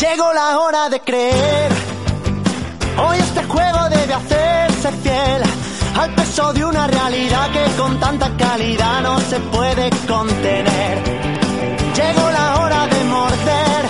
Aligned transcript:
Llegó 0.00 0.32
la 0.32 0.58
hora 0.58 0.88
de 0.88 1.00
creer. 1.00 1.70
Hoy 2.98 3.18
este 3.18 3.44
juego 3.44 3.88
debe 3.90 4.14
hacerse 4.14 4.90
fiel 5.02 5.49
de 6.40 6.64
una 6.64 6.86
realidad 6.86 7.50
que 7.52 7.64
con 7.76 8.00
tanta 8.00 8.34
calidad 8.36 9.02
no 9.02 9.20
se 9.20 9.38
puede 9.38 9.90
contener. 10.08 10.94
Llegó 11.94 12.30
la 12.30 12.60
hora 12.60 12.86
de 12.86 13.04
morder 13.04 13.82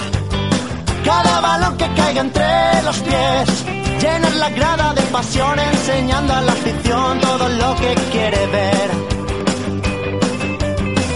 cada 1.05 1.41
balón 1.41 1.77
que 1.77 1.88
caiga 1.94 2.20
entre 2.20 2.82
los 2.82 2.98
pies. 2.98 3.64
Llenar 4.02 4.34
la 4.34 4.50
grada 4.50 4.92
de 4.94 5.02
pasión 5.02 5.58
enseñando 5.58 6.34
a 6.34 6.41
la 6.41 6.52
afición 6.52 7.20
todo 7.20 7.48
lo 7.48 7.77
que 7.77 7.94
quiere 8.10 8.46
ver. 8.48 8.91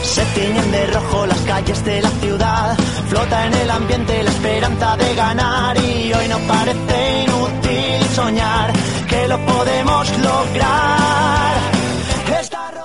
Se 0.03 0.25
tiñen 0.37 0.71
de 0.71 0.87
rojo 0.87 1.27
las 1.27 1.41
calles 1.41 1.85
de 1.85 2.01
la 2.01 2.11
ciudad, 2.23 2.77
flota 3.15 3.47
en 3.47 3.55
el 3.55 3.71
ambiente 3.71 4.23
la 4.25 4.31
esperanza 4.31 4.97
de 4.97 5.15
ganar 5.15 5.77
y 5.79 6.13
hoy 6.13 6.29
no 6.29 6.39
parece 6.49 7.23
inútil 7.23 8.07
soñar 8.13 8.73
que 9.09 9.29
lo 9.29 9.39
podemos 9.47 10.19
lograr. 10.19 11.55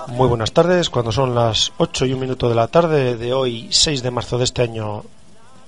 Muy 0.07 0.27
buenas 0.27 0.51
tardes, 0.51 0.89
cuando 0.89 1.11
son 1.11 1.33
las 1.33 1.71
8 1.77 2.05
y 2.05 2.13
un 2.13 2.19
minuto 2.19 2.47
de 2.47 2.55
la 2.55 2.67
tarde 2.67 3.15
de 3.15 3.33
hoy, 3.33 3.69
6 3.71 4.03
de 4.03 4.11
marzo 4.11 4.37
de 4.37 4.43
este 4.43 4.61
año 4.61 5.03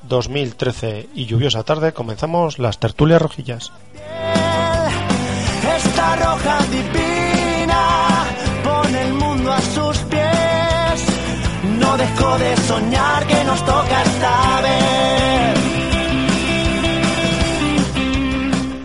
2013 0.04 1.10
y 1.16 1.26
lluviosa 1.26 1.64
tarde, 1.64 1.94
comenzamos 1.94 2.60
las 2.60 2.78
tertulias 2.78 3.22
rojillas. 3.22 3.72
Esta 5.76 6.16
roja 6.18 6.60
divina 6.70 7.01
No 11.92 11.98
dejo 11.98 12.38
de 12.38 12.56
soñar 12.56 13.28
que 13.28 13.44
nos 13.44 13.66
toca 13.66 14.04
esta 14.04 14.62
vez. 14.62 15.60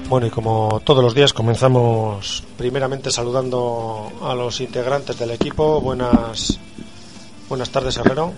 Bueno, 0.09 0.27
y 0.27 0.31
como 0.31 0.81
todos 0.83 1.05
los 1.05 1.15
días 1.15 1.33
comenzamos 1.33 2.43
primeramente 2.57 3.12
saludando 3.12 4.11
a 4.21 4.34
los 4.34 4.61
integrantes 4.61 5.17
del 5.21 5.31
equipo. 5.31 5.81
Buenas 5.81 6.59
buenas 7.49 7.71
tardes, 7.71 7.97
Herrero. 7.97 8.33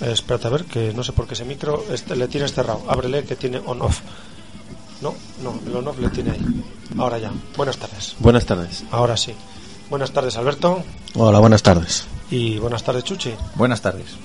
Eh, 0.00 0.12
espérate 0.12 0.46
a 0.46 0.50
ver, 0.50 0.64
que 0.66 0.92
no 0.94 1.02
sé 1.02 1.10
por 1.10 1.26
qué 1.26 1.34
ese 1.34 1.44
micro 1.44 1.84
este, 1.90 2.14
le 2.14 2.28
tienes 2.28 2.54
cerrado. 2.54 2.82
Ábrele 2.86 3.24
que 3.24 3.34
tiene 3.34 3.58
on-off. 3.66 3.98
No, 5.00 5.12
no, 5.42 5.58
el 5.66 5.74
on-off 5.74 5.98
le 5.98 6.10
tiene 6.10 6.30
ahí. 6.30 6.64
Ahora 6.96 7.18
ya. 7.18 7.32
Buenas 7.56 7.78
tardes. 7.78 8.14
Buenas 8.20 8.46
tardes. 8.46 8.84
Ahora 8.92 9.16
sí. 9.16 9.34
Buenas 9.90 10.12
tardes, 10.12 10.36
Alberto. 10.36 10.84
Hola, 11.16 11.40
buenas 11.40 11.64
tardes. 11.64 12.06
Y 12.30 12.58
buenas 12.58 12.82
tardes, 12.82 13.04
Chuchi. 13.04 13.34
Buenas 13.54 13.80
tardes. 13.80 14.16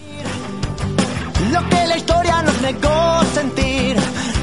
Lo 1.51 1.69
que 1.69 1.87
la 1.87 1.97
historia 1.97 2.41
nos 2.41 2.61
negó 2.61 3.23
sentir, 3.33 3.97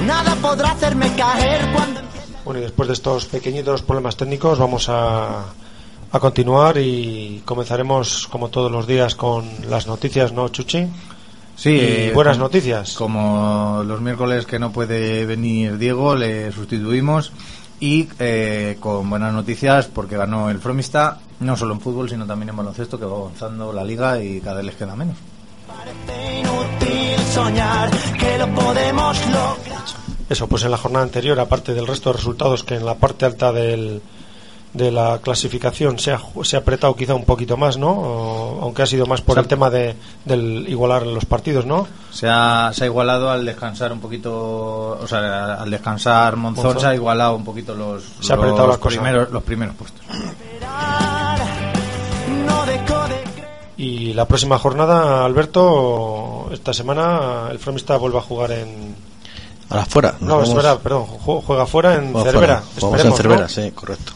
nada 0.07 0.35
podrá 0.37 0.73
hacerme 0.73 1.13
caer 1.15 1.73
cuando 1.73 2.01
Bueno, 2.45 2.61
y 2.61 2.63
después 2.63 2.89
de 2.89 2.95
estos 2.95 3.27
pequeñitos 3.27 3.83
problemas 3.83 4.17
técnicos, 4.17 4.59
vamos 4.59 4.89
a, 4.89 5.45
a 6.13 6.21
continuar 6.21 6.79
y 6.79 7.43
comenzaremos, 7.45 8.27
como 8.29 8.49
todos 8.49 8.71
los 8.71 8.87
días, 8.87 9.15
con 9.15 9.49
las 9.69 9.87
noticias, 9.87 10.33
¿no, 10.33 10.49
Chuchi? 10.49 10.87
Sí, 11.57 11.71
Y 11.71 11.79
eh, 11.81 12.13
buenas 12.15 12.39
noticias. 12.39 12.95
Como 12.95 13.83
los 13.87 14.01
miércoles 14.01 14.45
que 14.47 14.59
no 14.59 14.73
puede 14.73 15.25
venir 15.25 15.79
Diego, 15.79 16.15
le 16.15 16.53
sustituimos. 16.53 17.33
Y 17.79 18.09
eh, 18.19 18.79
con 18.81 19.09
buenas 19.11 19.33
noticias 19.33 19.87
porque 19.87 20.17
ganó 20.17 20.51
el 20.51 20.59
Fromista, 20.59 21.19
no 21.41 21.57
solo 21.57 21.75
en 21.75 21.81
fútbol, 21.81 22.09
sino 22.09 22.27
también 22.27 22.51
en 22.51 22.57
baloncesto, 22.57 22.99
que 22.99 23.05
va 23.05 23.17
avanzando 23.17 23.73
la 23.73 23.85
liga 23.85 24.23
y 24.23 24.41
cada 24.41 24.57
vez 24.57 24.67
les 24.67 24.75
queda 24.77 24.97
menos. 24.97 25.17
Eso, 30.29 30.49
pues 30.49 30.65
en 30.65 30.71
la 30.71 30.79
jornada 30.79 31.05
anterior, 31.05 31.39
aparte 31.39 31.75
del 31.75 31.87
resto 31.87 32.11
de 32.11 32.17
resultados 32.17 32.65
que 32.65 32.75
en 32.75 32.87
la 32.87 32.97
parte 32.97 33.27
alta 33.27 33.53
del, 33.53 34.01
de 34.77 34.91
la 34.91 35.19
clasificación 35.23 35.99
se 35.99 36.13
ha, 36.13 36.19
ju- 36.19 36.45
se 36.45 36.57
ha 36.57 36.59
apretado 36.61 36.95
quizá 36.95 37.15
un 37.15 37.25
poquito 37.25 37.57
más, 37.57 37.77
¿no? 37.79 37.91
O- 37.91 38.61
aunque 38.63 38.83
ha 38.83 38.87
sido 38.87 39.07
más 39.07 39.21
por 39.23 39.39
el 39.39 39.47
tema 39.47 39.71
de, 39.71 39.97
del 40.25 40.67
igualar 40.69 41.07
los 41.07 41.25
partidos, 41.25 41.65
¿no? 41.65 41.87
Se 42.13 42.29
ha, 42.29 42.71
se 42.75 42.85
ha 42.85 42.87
igualado 42.87 43.31
al 43.31 43.45
descansar 43.45 43.93
un 43.93 44.01
poquito, 44.01 44.99
o 45.01 45.07
sea, 45.07 45.55
al 45.55 45.71
descansar 45.71 46.37
Monzón, 46.37 46.65
Monzón. 46.65 46.81
se 46.83 46.87
ha 46.89 46.95
igualado 46.95 47.37
un 47.37 47.45
poquito 47.45 47.75
los, 47.75 48.03
Se 48.21 48.33
ha 48.33 48.37
apretado 48.37 48.67
los 48.67 48.79
la 48.81 48.87
primeros, 48.89 49.31
los 49.31 49.43
primeros 49.43 49.75
puestos. 49.77 50.03
Y 53.79 54.15
la 54.15 54.25
próxima 54.27 54.59
jornada, 54.59 55.25
Alberto, 55.25 56.49
esta 56.51 56.73
semana 56.73 57.49
el 57.51 57.59
Fromista 57.59 57.97
vuelve 57.99 58.19
a 58.19 58.23
jugar 58.23 58.53
en, 58.53 58.95
Ahora 59.69 59.85
fuera. 59.85 60.13
nos 60.13 60.21
No, 60.23 60.35
es 60.43 60.49
vamos- 60.49 60.55
verdad, 60.55 60.79
perdón, 60.83 61.07
ju- 61.25 61.43
juega 61.45 61.67
fuera 61.67 61.95
en 61.97 62.13
Cervera. 62.15 62.33
fuera. 62.33 62.63
Vamos 62.81 63.05
en 63.05 63.13
Cervera, 63.13 63.41
¿no? 63.43 63.49
sí, 63.49 63.71
correcto. 63.73 64.13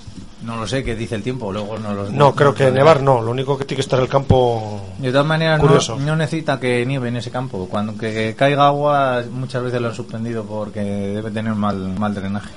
No 0.51 0.57
lo 0.57 0.67
sé 0.67 0.83
qué 0.83 0.97
dice 0.97 1.15
el 1.15 1.23
tiempo, 1.23 1.53
luego 1.53 1.79
no 1.79 1.95
lo 1.95 2.11
No, 2.11 2.35
creo 2.35 2.53
que 2.53 2.73
nevar 2.73 3.01
no, 3.05 3.23
lo 3.23 3.31
único 3.31 3.57
que 3.57 3.65
tiene 3.65 3.77
que 3.77 3.83
estar 3.83 4.01
el 4.01 4.09
campo. 4.09 4.81
De 4.99 5.13
todas 5.13 5.25
maneras, 5.25 5.61
Curioso. 5.61 5.95
no, 5.97 6.07
no 6.07 6.17
necesita 6.17 6.59
que 6.59 6.85
nieve 6.85 7.07
en 7.07 7.19
ese 7.19 7.31
campo. 7.31 7.69
Cuando 7.71 7.97
que 7.97 8.35
caiga 8.37 8.67
agua, 8.67 9.23
muchas 9.31 9.63
veces 9.63 9.81
lo 9.81 9.91
han 9.91 9.95
suspendido 9.95 10.43
porque 10.43 10.81
debe 10.81 11.31
tener 11.31 11.55
mal, 11.55 11.77
mal 11.97 12.13
drenaje. 12.17 12.51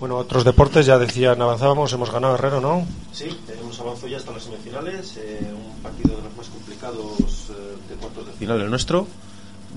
Bueno, 0.00 0.16
otros 0.16 0.42
deportes 0.42 0.84
ya 0.84 0.98
decían, 0.98 1.40
avanzábamos, 1.40 1.92
hemos 1.92 2.10
ganado 2.10 2.34
Herrero, 2.34 2.60
¿no? 2.60 2.84
Sí, 3.12 3.28
tenemos 3.46 3.78
avanzado 3.78 4.08
ya 4.08 4.16
hasta 4.16 4.32
las 4.32 4.42
semifinales, 4.42 5.16
eh, 5.18 5.38
un 5.54 5.80
partido 5.80 6.16
de 6.16 6.22
los 6.24 6.36
más 6.36 6.48
complicados 6.48 7.50
eh, 7.50 7.76
de 7.90 7.94
cuartos 7.94 8.26
de 8.26 8.32
final 8.32 8.60
el 8.60 8.70
nuestro. 8.70 9.06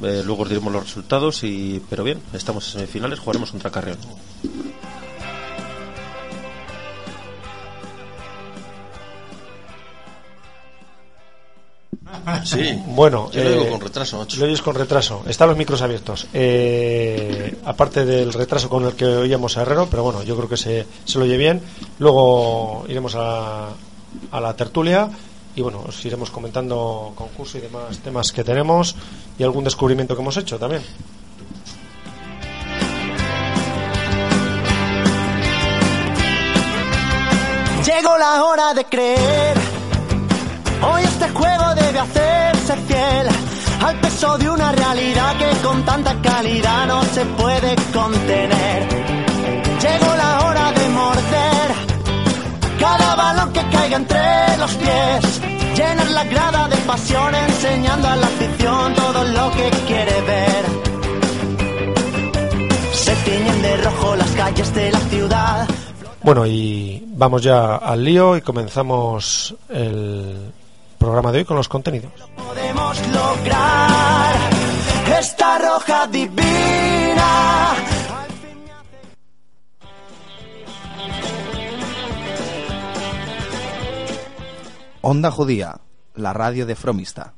Eh, 0.03 0.21
luego 0.25 0.43
os 0.43 0.49
diremos 0.49 0.71
los 0.73 0.83
resultados, 0.83 1.43
y 1.43 1.81
pero 1.89 2.03
bien, 2.03 2.19
estamos 2.33 2.65
en 2.67 2.71
semifinales, 2.81 3.19
jugaremos 3.19 3.51
contra 3.51 3.71
Carrión. 3.71 3.97
Sí, 12.43 12.79
Bueno, 12.87 13.29
yo 13.31 13.43
lo 13.43 13.49
eh, 13.49 13.53
digo 13.53 13.69
con 13.71 13.81
retraso, 13.81 14.17
macho. 14.17 14.39
Lo 14.39 14.45
oyes 14.45 14.61
con 14.61 14.75
retraso. 14.75 15.23
Están 15.27 15.49
los 15.49 15.57
micros 15.57 15.81
abiertos. 15.81 16.27
Eh, 16.33 17.55
aparte 17.65 18.05
del 18.05 18.33
retraso 18.33 18.69
con 18.69 18.85
el 18.85 18.93
que 18.93 19.05
oíamos 19.05 19.57
a 19.57 19.61
Herrero, 19.61 19.87
pero 19.89 20.03
bueno, 20.03 20.23
yo 20.23 20.35
creo 20.35 20.49
que 20.49 20.57
se, 20.57 20.85
se 21.05 21.17
lo 21.19 21.25
oye 21.25 21.37
bien. 21.37 21.61
Luego 21.99 22.85
iremos 22.87 23.15
a, 23.15 23.69
a 24.31 24.41
la 24.41 24.55
tertulia 24.55 25.09
y 25.55 25.61
bueno, 25.61 25.81
os 25.87 26.03
iremos 26.05 26.29
comentando 26.29 27.13
concurso 27.15 27.57
y 27.57 27.61
demás 27.61 27.99
temas 27.99 28.31
que 28.31 28.43
tenemos 28.43 28.95
y 29.39 29.43
algún 29.43 29.63
descubrimiento 29.63 30.15
que 30.15 30.21
hemos 30.21 30.35
hecho 30.37 30.59
también. 30.59 30.83
Llegó 37.85 38.17
la 38.17 38.43
hora 38.43 38.73
de 38.73 38.83
creer. 38.85 39.57
Hoy 40.81 41.03
este 41.03 41.29
juego 41.29 41.75
debe 41.75 41.99
hacerse 41.99 42.75
fiel 42.87 43.27
al 43.81 43.99
peso 44.01 44.37
de 44.37 44.49
una 44.49 44.71
realidad 44.73 45.37
que 45.37 45.65
con 45.65 45.85
tanta 45.85 46.21
calidad 46.21 46.87
no 46.87 47.01
se 47.03 47.25
puede 47.25 47.75
contener. 47.93 48.89
Llegó 49.81 50.15
la 50.15 50.47
hora 50.47 50.71
de 50.73 50.89
morder 50.89 51.54
cada 52.85 53.15
balón 53.15 53.49
que 53.51 53.63
caiga 53.75 53.97
entre 53.97 54.57
los 54.57 54.73
pies. 54.75 55.41
Llenar 55.77 56.09
la 56.19 56.23
grada 56.25 56.67
de 56.67 56.77
pasión 56.91 57.33
enseñando 57.35 58.07
a 58.07 58.15
la 58.15 58.27
afición 58.27 58.93
todo 58.93 59.23
lo 59.37 59.45
que 59.57 59.67
quiere 59.87 60.21
ver. 60.31 60.63
Se 62.93 63.13
tiñen 63.27 63.61
de 63.61 63.77
rojo 63.77 64.15
las 64.15 64.31
calles 64.31 64.73
de 64.73 64.91
la 64.91 64.99
ciudad. 65.11 65.67
Bueno, 66.23 66.45
y 66.45 67.03
vamos 67.07 67.43
ya 67.43 67.75
al 67.75 68.03
lío 68.03 68.37
y 68.37 68.41
comenzamos 68.41 69.55
el 69.69 70.51
programa 70.97 71.31
de 71.31 71.39
hoy 71.39 71.45
con 71.45 71.57
los 71.57 71.67
contenidos. 71.67 72.11
podemos 72.35 72.95
lograr 73.07 74.33
esta 75.19 75.59
roja 75.59 76.07
divina. 76.07 76.84
Onda 85.07 85.29
Judía, 85.29 85.81
la 86.15 86.33
radio 86.33 86.65
de 86.65 86.75
Fromista. 86.75 87.35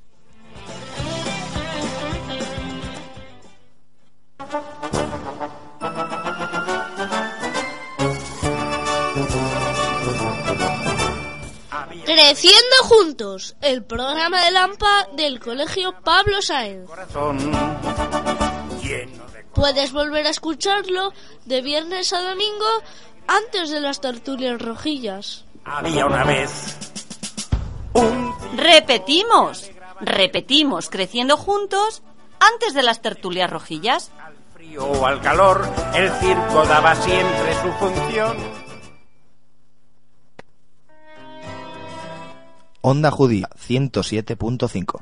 Creciendo 12.06 12.76
juntos, 12.84 13.58
el 13.60 13.84
programa 13.84 14.46
de 14.46 14.52
Lampa 14.52 15.10
del 15.18 15.42
Colegio 15.42 15.94
Pablo 16.06 16.42
Sáenz. 16.42 16.90
Puedes 19.54 19.92
volver 19.92 20.26
a 20.26 20.30
escucharlo 20.30 21.12
de 21.44 21.62
viernes 21.62 22.14
a 22.14 22.22
domingo 22.22 22.82
antes 23.28 23.72
de 23.72 23.82
las 23.82 24.00
tertulias 24.00 24.62
rojillas. 24.62 25.44
Había 25.66 26.06
una 26.06 26.24
vez 26.24 26.78
Repetimos, 28.56 29.72
repetimos, 30.02 30.90
creciendo 30.90 31.38
juntos 31.38 32.04
antes 32.40 32.74
de 32.74 32.84
las 32.84 33.02
tertulias 33.02 33.50
rojillas. 33.50 34.12
Al 34.20 34.36
frío 34.54 34.86
o 34.86 35.06
al 35.06 35.22
calor, 35.22 35.68
el 35.96 36.10
circo 36.12 36.66
daba 36.66 36.96
siempre 36.96 37.54
su 37.62 37.72
función. 37.74 38.38
Onda 42.82 43.12
Judía 43.12 43.50
107.5. 43.68 45.02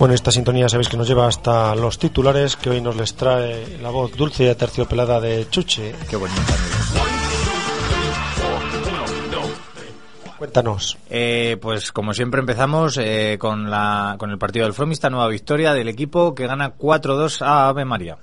Bueno, 0.00 0.14
esta 0.14 0.30
sintonía 0.30 0.66
sabéis 0.66 0.88
que 0.88 0.96
nos 0.96 1.06
lleva 1.06 1.26
hasta 1.26 1.74
los 1.74 1.98
titulares 1.98 2.56
que 2.56 2.70
hoy 2.70 2.80
nos 2.80 2.96
les 2.96 3.14
trae 3.16 3.76
la 3.82 3.90
voz 3.90 4.16
dulce 4.16 4.44
y 4.44 4.48
aterciopelada 4.48 5.20
de 5.20 5.46
Chuche. 5.50 5.94
Qué 6.08 6.16
bonita. 6.16 6.40
Cuéntanos. 10.38 10.96
Eh, 11.10 11.58
pues 11.60 11.92
como 11.92 12.14
siempre 12.14 12.40
empezamos 12.40 12.96
eh, 12.96 13.36
con, 13.38 13.70
la, 13.70 14.16
con 14.18 14.30
el 14.30 14.38
partido 14.38 14.64
del 14.64 14.72
Fromista, 14.72 15.10
nueva 15.10 15.28
victoria 15.28 15.74
del 15.74 15.88
equipo 15.88 16.34
que 16.34 16.46
gana 16.46 16.78
4-2 16.78 17.42
a 17.42 17.68
Ave 17.68 17.84
María. 17.84 18.16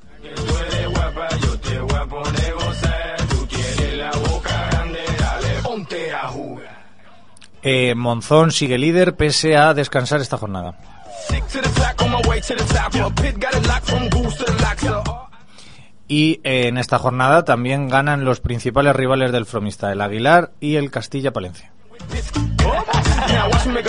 Eh, 7.61 7.93
Monzón 7.93 8.51
sigue 8.51 8.79
líder 8.79 9.15
pese 9.15 9.55
a 9.55 9.75
descansar 9.75 10.21
esta 10.21 10.37
jornada. 10.37 10.96
Y 16.07 16.39
eh, 16.43 16.67
en 16.67 16.77
esta 16.77 16.97
jornada 16.99 17.43
también 17.43 17.89
ganan 17.89 18.23
los 18.23 18.39
principales 18.39 18.95
rivales 18.95 19.31
del 19.31 19.45
Fromista, 19.45 19.91
el 19.91 20.01
Aguilar 20.01 20.51
y 20.61 20.75
el 20.75 20.89
Castilla 20.89 21.33
Palencia. 21.33 21.71
me. 23.69 23.83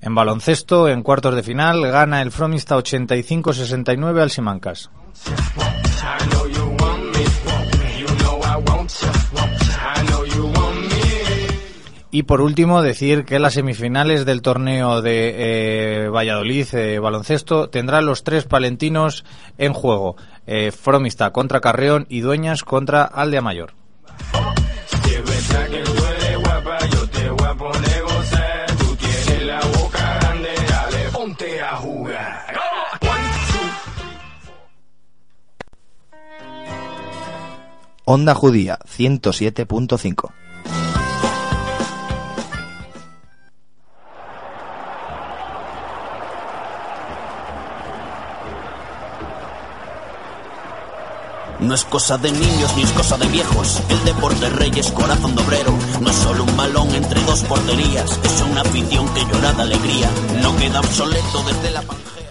En 0.00 0.14
baloncesto, 0.14 0.88
en 0.88 1.02
cuartos 1.02 1.34
de 1.34 1.42
final, 1.42 1.82
gana 1.90 2.22
el 2.22 2.30
Fromista 2.30 2.76
85-69 2.76 4.22
al 4.22 4.30
Simancas. 4.30 4.90
Y 12.10 12.22
por 12.22 12.40
último, 12.40 12.80
decir 12.80 13.26
que 13.26 13.38
las 13.38 13.54
semifinales 13.54 14.24
del 14.24 14.40
torneo 14.40 15.02
de 15.02 16.04
eh, 16.04 16.08
Valladolid 16.08 16.66
eh, 16.72 16.98
baloncesto 16.98 17.68
tendrán 17.68 18.06
los 18.06 18.24
tres 18.24 18.44
palentinos 18.44 19.26
en 19.58 19.74
juego. 19.74 20.16
Eh, 20.46 20.72
Fromista 20.72 21.32
contra 21.32 21.60
Carreón 21.60 22.06
y 22.08 22.20
Dueñas 22.20 22.64
contra 22.64 23.04
Aldea 23.04 23.42
Mayor. 23.42 23.74
Onda 38.06 38.34
Judía 38.34 38.78
107.5 38.86 40.32
No 51.68 51.74
es 51.74 51.84
cosa 51.84 52.16
de 52.16 52.32
niños 52.32 52.74
ni 52.76 52.82
es 52.82 52.92
cosa 52.92 53.18
de 53.18 53.26
viejos. 53.26 53.82
El 53.90 54.02
deporte 54.02 54.48
rey 54.48 54.72
es 54.74 54.90
corazón 54.90 55.36
de 55.36 55.42
obrero. 55.42 55.70
No 56.00 56.08
es 56.08 56.16
solo 56.16 56.44
un 56.44 56.56
balón 56.56 56.88
entre 56.94 57.20
dos 57.24 57.42
porterías. 57.42 58.18
Es 58.24 58.40
una 58.50 58.62
afición 58.62 59.06
que 59.12 59.20
llora 59.26 59.52
de 59.52 59.62
alegría. 59.64 60.08
No 60.40 60.56
queda 60.56 60.80
obsoleto 60.80 61.42
desde 61.46 61.70
la 61.70 61.82
pangea. 61.82 62.30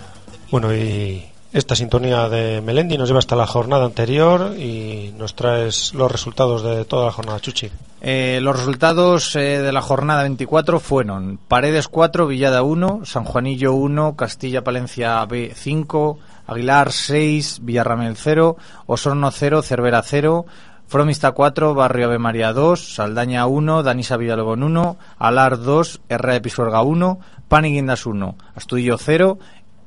Bueno, 0.50 0.74
y 0.74 1.24
esta 1.54 1.75
sintonía 1.75 2.28
de 2.30 2.62
Melendi 2.62 2.98
nos 2.98 3.10
lleva 3.10 3.19
hasta 3.19 3.36
la 3.36 3.45
jornada 3.45 3.86
anterior 3.86 4.57
y 4.57 5.13
nos 5.16 5.36
traes 5.36 5.94
los 5.94 6.12
resultados 6.12 6.63
de 6.63 6.84
toda 6.86 7.06
la 7.06 7.12
jornada, 7.12 7.39
Chuchi. 7.39 7.69
Eh, 8.01 8.39
los 8.42 8.57
resultados 8.57 9.36
eh, 9.36 9.60
de 9.62 9.72
la 9.72 9.84
jornada 9.84 10.24
24 10.24 10.80
fueron 10.80 11.38
Paredes 11.48 11.88
4, 11.88 12.25
Villada 12.25 12.63
1, 12.63 13.01
San 13.06 13.24
Juanillo 13.24 13.74
1, 13.74 14.16
Castilla 14.16 14.63
Palencia 14.63 15.24
B 15.25 15.54
5, 15.56 16.18
Aguilar 16.48 16.92
6, 16.92 17.60
Villarramel 17.62 18.16
0, 18.16 18.58
Osorno 18.88 19.30
0, 19.32 19.62
Cervera 19.62 20.02
0, 20.02 20.46
Fromista 20.88 21.34
4, 21.34 21.74
Barrio 21.74 22.06
Ave 22.06 22.18
María 22.18 22.54
2, 22.54 22.96
Saldaña 22.96 23.46
1, 23.46 23.84
Danisa 23.84 24.16
Villalobón 24.16 24.64
1, 24.64 24.98
Alar 25.20 25.60
2, 25.60 26.02
Herrera 26.08 26.34
de 26.34 26.42
Pisuerga 26.42 26.82
1, 26.82 27.20
Paniguindas 27.50 28.06
1, 28.06 28.38
Astudillo 28.56 28.98
0 28.98 29.38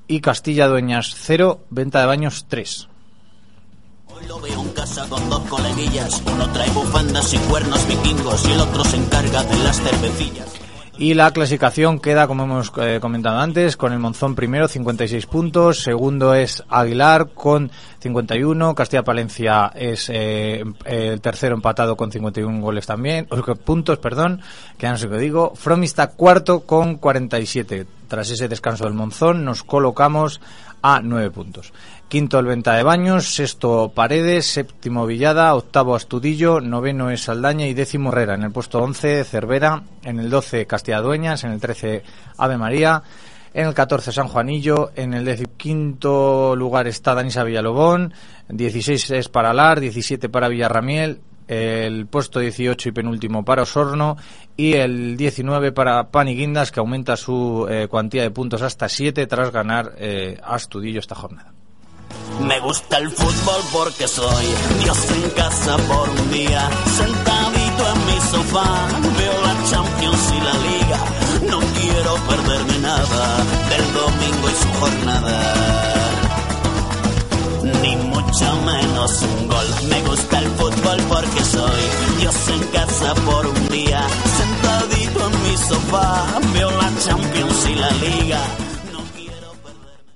y 0.06 0.20
Castilla 0.20 0.68
Dueñas 0.68 1.14
0, 1.16 1.60
Venta 1.70 2.00
de 2.00 2.06
Baños 2.06 2.44
3. 2.48 2.88
Hoy 4.08 4.26
lo 4.26 4.40
veo 4.40 4.60
en 4.60 4.68
casa 4.70 5.08
con 5.08 5.30
dos 5.30 5.40
coleguillas. 5.48 6.22
Uno 6.26 6.52
trae 6.52 6.68
bufandas 6.70 7.32
y 7.32 7.38
cuernos 7.38 7.86
vikingos 7.86 8.46
y 8.46 8.52
el 8.52 8.60
otro 8.60 8.84
se 8.84 8.96
encarga 8.96 9.42
de 9.44 9.58
las 9.64 9.80
cervecillas. 9.80 10.59
Y 11.00 11.14
la 11.14 11.30
clasificación 11.30 11.98
queda, 11.98 12.26
como 12.26 12.44
hemos 12.44 12.70
eh, 12.76 12.98
comentado 13.00 13.38
antes, 13.38 13.78
con 13.78 13.94
el 13.94 13.98
Monzón 13.98 14.34
primero, 14.34 14.68
56 14.68 15.24
puntos. 15.24 15.82
Segundo 15.82 16.34
es 16.34 16.62
Aguilar 16.68 17.30
con 17.30 17.70
51. 18.00 18.74
Castilla-Palencia 18.74 19.72
es 19.74 20.10
eh, 20.12 20.62
el 20.84 21.22
tercero 21.22 21.54
empatado 21.54 21.96
con 21.96 22.12
51 22.12 22.60
goles 22.60 22.84
también. 22.84 23.26
puntos, 23.64 23.96
perdón, 23.96 24.42
que 24.76 24.82
ya 24.82 24.90
no 24.90 24.98
sé 24.98 25.08
qué 25.08 25.16
digo. 25.16 25.54
Fromista 25.54 26.08
cuarto 26.08 26.66
con 26.66 26.96
47. 26.96 27.86
Tras 28.06 28.28
ese 28.28 28.48
descanso 28.48 28.84
del 28.84 28.92
Monzón 28.92 29.42
nos 29.42 29.62
colocamos 29.62 30.42
a 30.82 31.00
9 31.02 31.30
puntos. 31.30 31.72
Quinto 32.08 32.38
el 32.40 32.46
Venta 32.46 32.74
de 32.74 32.82
Baños, 32.82 33.34
sexto 33.34 33.92
Paredes, 33.94 34.46
séptimo 34.46 35.06
Villada, 35.06 35.54
octavo 35.54 35.94
Astudillo, 35.94 36.60
noveno 36.60 37.10
es 37.10 37.22
Saldaña 37.22 37.66
y 37.66 37.74
décimo 37.74 38.10
Herrera. 38.10 38.34
En 38.34 38.42
el 38.42 38.50
puesto 38.50 38.80
11 38.80 39.22
Cervera, 39.24 39.84
en 40.02 40.18
el 40.18 40.28
12 40.28 40.66
Castilla 40.66 41.00
Dueñas, 41.00 41.44
en 41.44 41.52
el 41.52 41.60
13 41.60 42.02
Ave 42.38 42.58
María, 42.58 43.02
en 43.54 43.66
el 43.68 43.74
14 43.74 44.10
San 44.10 44.28
Juanillo, 44.28 44.90
en 44.96 45.14
el 45.14 45.48
quinto 45.56 46.56
lugar 46.56 46.88
está 46.88 47.14
Danisa 47.14 47.44
Villalobón, 47.44 48.12
16 48.48 49.10
es 49.12 49.28
para 49.28 49.50
Alar, 49.50 49.78
17 49.78 50.28
para 50.28 50.48
Villarramiel, 50.48 51.20
el 51.50 52.06
puesto 52.06 52.38
18 52.38 52.90
y 52.90 52.92
penúltimo 52.92 53.44
para 53.44 53.62
Osorno 53.62 54.16
y 54.56 54.74
el 54.74 55.16
19 55.16 55.72
para 55.72 56.10
Paniguindas 56.12 56.70
que 56.70 56.78
aumenta 56.78 57.16
su 57.16 57.66
eh, 57.68 57.88
cuantía 57.90 58.22
de 58.22 58.30
puntos 58.30 58.62
hasta 58.62 58.88
7 58.88 59.26
tras 59.26 59.50
ganar 59.50 59.94
eh, 59.98 60.38
a 60.44 60.54
Astudillo 60.54 61.00
esta 61.00 61.16
jornada. 61.16 61.52
Me 62.40 62.60
gusta 62.60 62.98
el 62.98 63.10
fútbol 63.10 63.62
porque 63.72 64.06
soy 64.06 64.46
Dios 64.84 65.10
en 65.10 65.30
casa 65.30 65.76
por 65.76 66.08
un 66.08 66.30
día. 66.30 66.70
Sentadito 66.86 67.94
en 67.94 68.06
mi 68.06 68.20
sofá, 68.30 68.88
veo 69.18 69.42
la 69.42 69.64
Champions 69.68 70.32
y 70.32 70.40
la 70.40 70.54
Liga. 70.54 71.50
No 71.50 71.58
quiero 71.58 72.14
perderme 72.28 72.78
nada 72.78 73.36
del 73.70 73.92
domingo 73.92 74.48
y 74.48 74.62
su 74.62 74.68
jornada. 74.78 75.99
Ni 77.62 77.96
mucho 77.96 78.56
menos 78.64 79.22
un 79.22 79.48
gol. 79.48 79.66
Me 79.88 80.00
gusta 80.02 80.38
el 80.38 80.48
fútbol 80.52 80.98
porque 81.08 81.44
soy 81.44 81.80
Dios 82.18 82.48
en 82.48 82.62
casa 82.68 83.14
por 83.14 83.46
un 83.46 83.68
día. 83.68 84.06
Sentadito 84.38 85.26
en 85.26 85.42
mi 85.42 85.56
sofá, 85.56 86.26
veo 86.54 86.70
la 86.70 86.90
Champions 87.04 87.68
y 87.68 87.74
la 87.74 87.90
Liga. 87.90 88.40
No 88.92 89.00
quiero 89.14 89.52
perderme. 89.62 90.12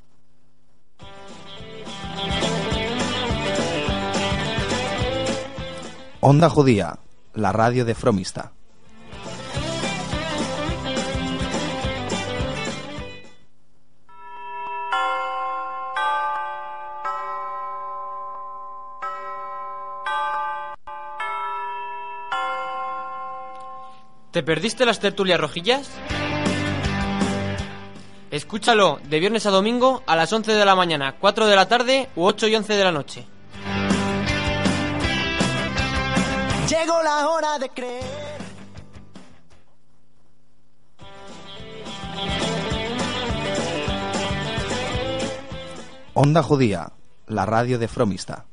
Onda 6.20 6.48
Judía, 6.48 6.98
la 7.34 7.52
radio 7.52 7.84
de 7.84 7.94
Fromista. 7.94 8.53
¿Te 24.34 24.42
perdiste 24.42 24.84
las 24.84 24.98
tertulias 24.98 25.38
rojillas? 25.38 25.88
Escúchalo 28.32 28.98
de 29.04 29.20
viernes 29.20 29.46
a 29.46 29.50
domingo 29.50 30.02
a 30.08 30.16
las 30.16 30.32
11 30.32 30.54
de 30.54 30.64
la 30.64 30.74
mañana, 30.74 31.14
4 31.20 31.46
de 31.46 31.54
la 31.54 31.68
tarde 31.68 32.08
u 32.16 32.24
8 32.24 32.48
y 32.48 32.56
11 32.56 32.74
de 32.74 32.82
la 32.82 32.90
noche. 32.90 33.24
Llegó 36.68 37.00
la 37.04 37.28
hora 37.28 37.60
de 37.60 37.68
creer. 37.68 38.02
Onda 46.14 46.42
Judía, 46.42 46.90
la 47.28 47.46
radio 47.46 47.78
de 47.78 47.86
Fromista. 47.86 48.46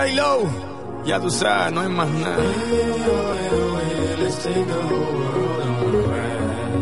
J-Lo, 0.00 0.48
ya 1.04 1.20
tú 1.20 1.30
sabes, 1.30 1.74
no 1.74 1.82
hay 1.82 1.88
más 1.90 2.08
nada. 2.08 2.38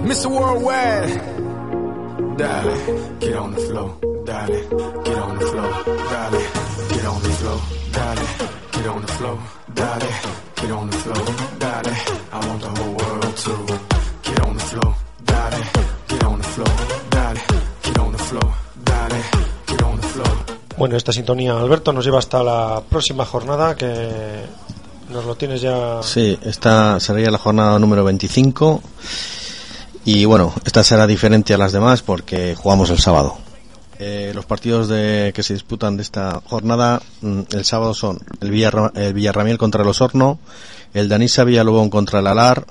Mr. 0.05 0.29
Worldwide, 0.29 1.21
dale, 2.37 2.75
get 3.19 3.35
on 3.35 3.55
the 3.55 3.61
flow, 3.61 3.99
dale, 4.25 4.63
get 5.05 5.19
on 5.19 5.39
the 5.39 5.47
flow, 5.47 5.71
dale, 6.13 6.41
get 6.91 7.05
on 7.07 7.23
the 7.23 7.29
flow, 7.41 7.61
dale, 7.93 8.27
get 8.73 8.87
on 8.87 9.03
the 9.03 9.09
flow, 9.09 9.39
dale, 9.75 10.11
get 10.55 10.71
on 10.71 10.91
the 10.91 10.97
flow, 10.97 11.25
dale. 11.59 11.95
I 12.31 12.47
want 12.47 12.61
the 12.63 12.69
whole 12.69 12.98
Bueno, 20.79 20.97
esta 20.97 21.13
sintonía, 21.13 21.59
Alberto, 21.59 21.93
nos 21.93 22.05
lleva 22.05 22.19
hasta 22.19 22.43
la 22.43 22.83
próxima 22.89 23.25
jornada 23.25 23.75
que 23.75 24.45
nos 25.11 25.25
lo 25.25 25.35
tienes 25.35 25.61
ya. 25.61 26.01
Sí, 26.03 26.39
esta 26.45 27.01
sería 27.01 27.31
la 27.31 27.39
jornada 27.39 27.79
número 27.79 28.05
25. 28.05 28.81
Y 30.05 30.25
bueno, 30.25 30.55
esta 30.65 30.85
será 30.85 31.07
diferente 31.07 31.53
a 31.53 31.59
las 31.59 31.73
demás 31.73 32.03
porque 32.03 32.55
jugamos 32.55 32.91
el 32.91 32.99
sábado. 32.99 33.37
Eh, 33.99 34.31
los 34.35 34.47
partidos 34.47 34.87
de, 34.87 35.33
que 35.35 35.43
se 35.43 35.55
disputan 35.55 35.97
de 35.97 36.03
esta 36.05 36.41
jornada 36.47 37.03
mm, 37.21 37.41
el 37.51 37.65
sábado 37.65 37.95
son 37.95 38.21
el, 38.41 38.51
Villarra- 38.53 38.93
el 38.95 39.13
Villarramiel 39.13 39.59
contra 39.59 39.83
el 39.83 39.89
Osorno, 39.89 40.39
el 40.95 41.09
Danisa 41.09 41.43
Villalobón 41.43 41.91
contra 41.91 42.21
el 42.21 42.29
Alar, 42.29 42.65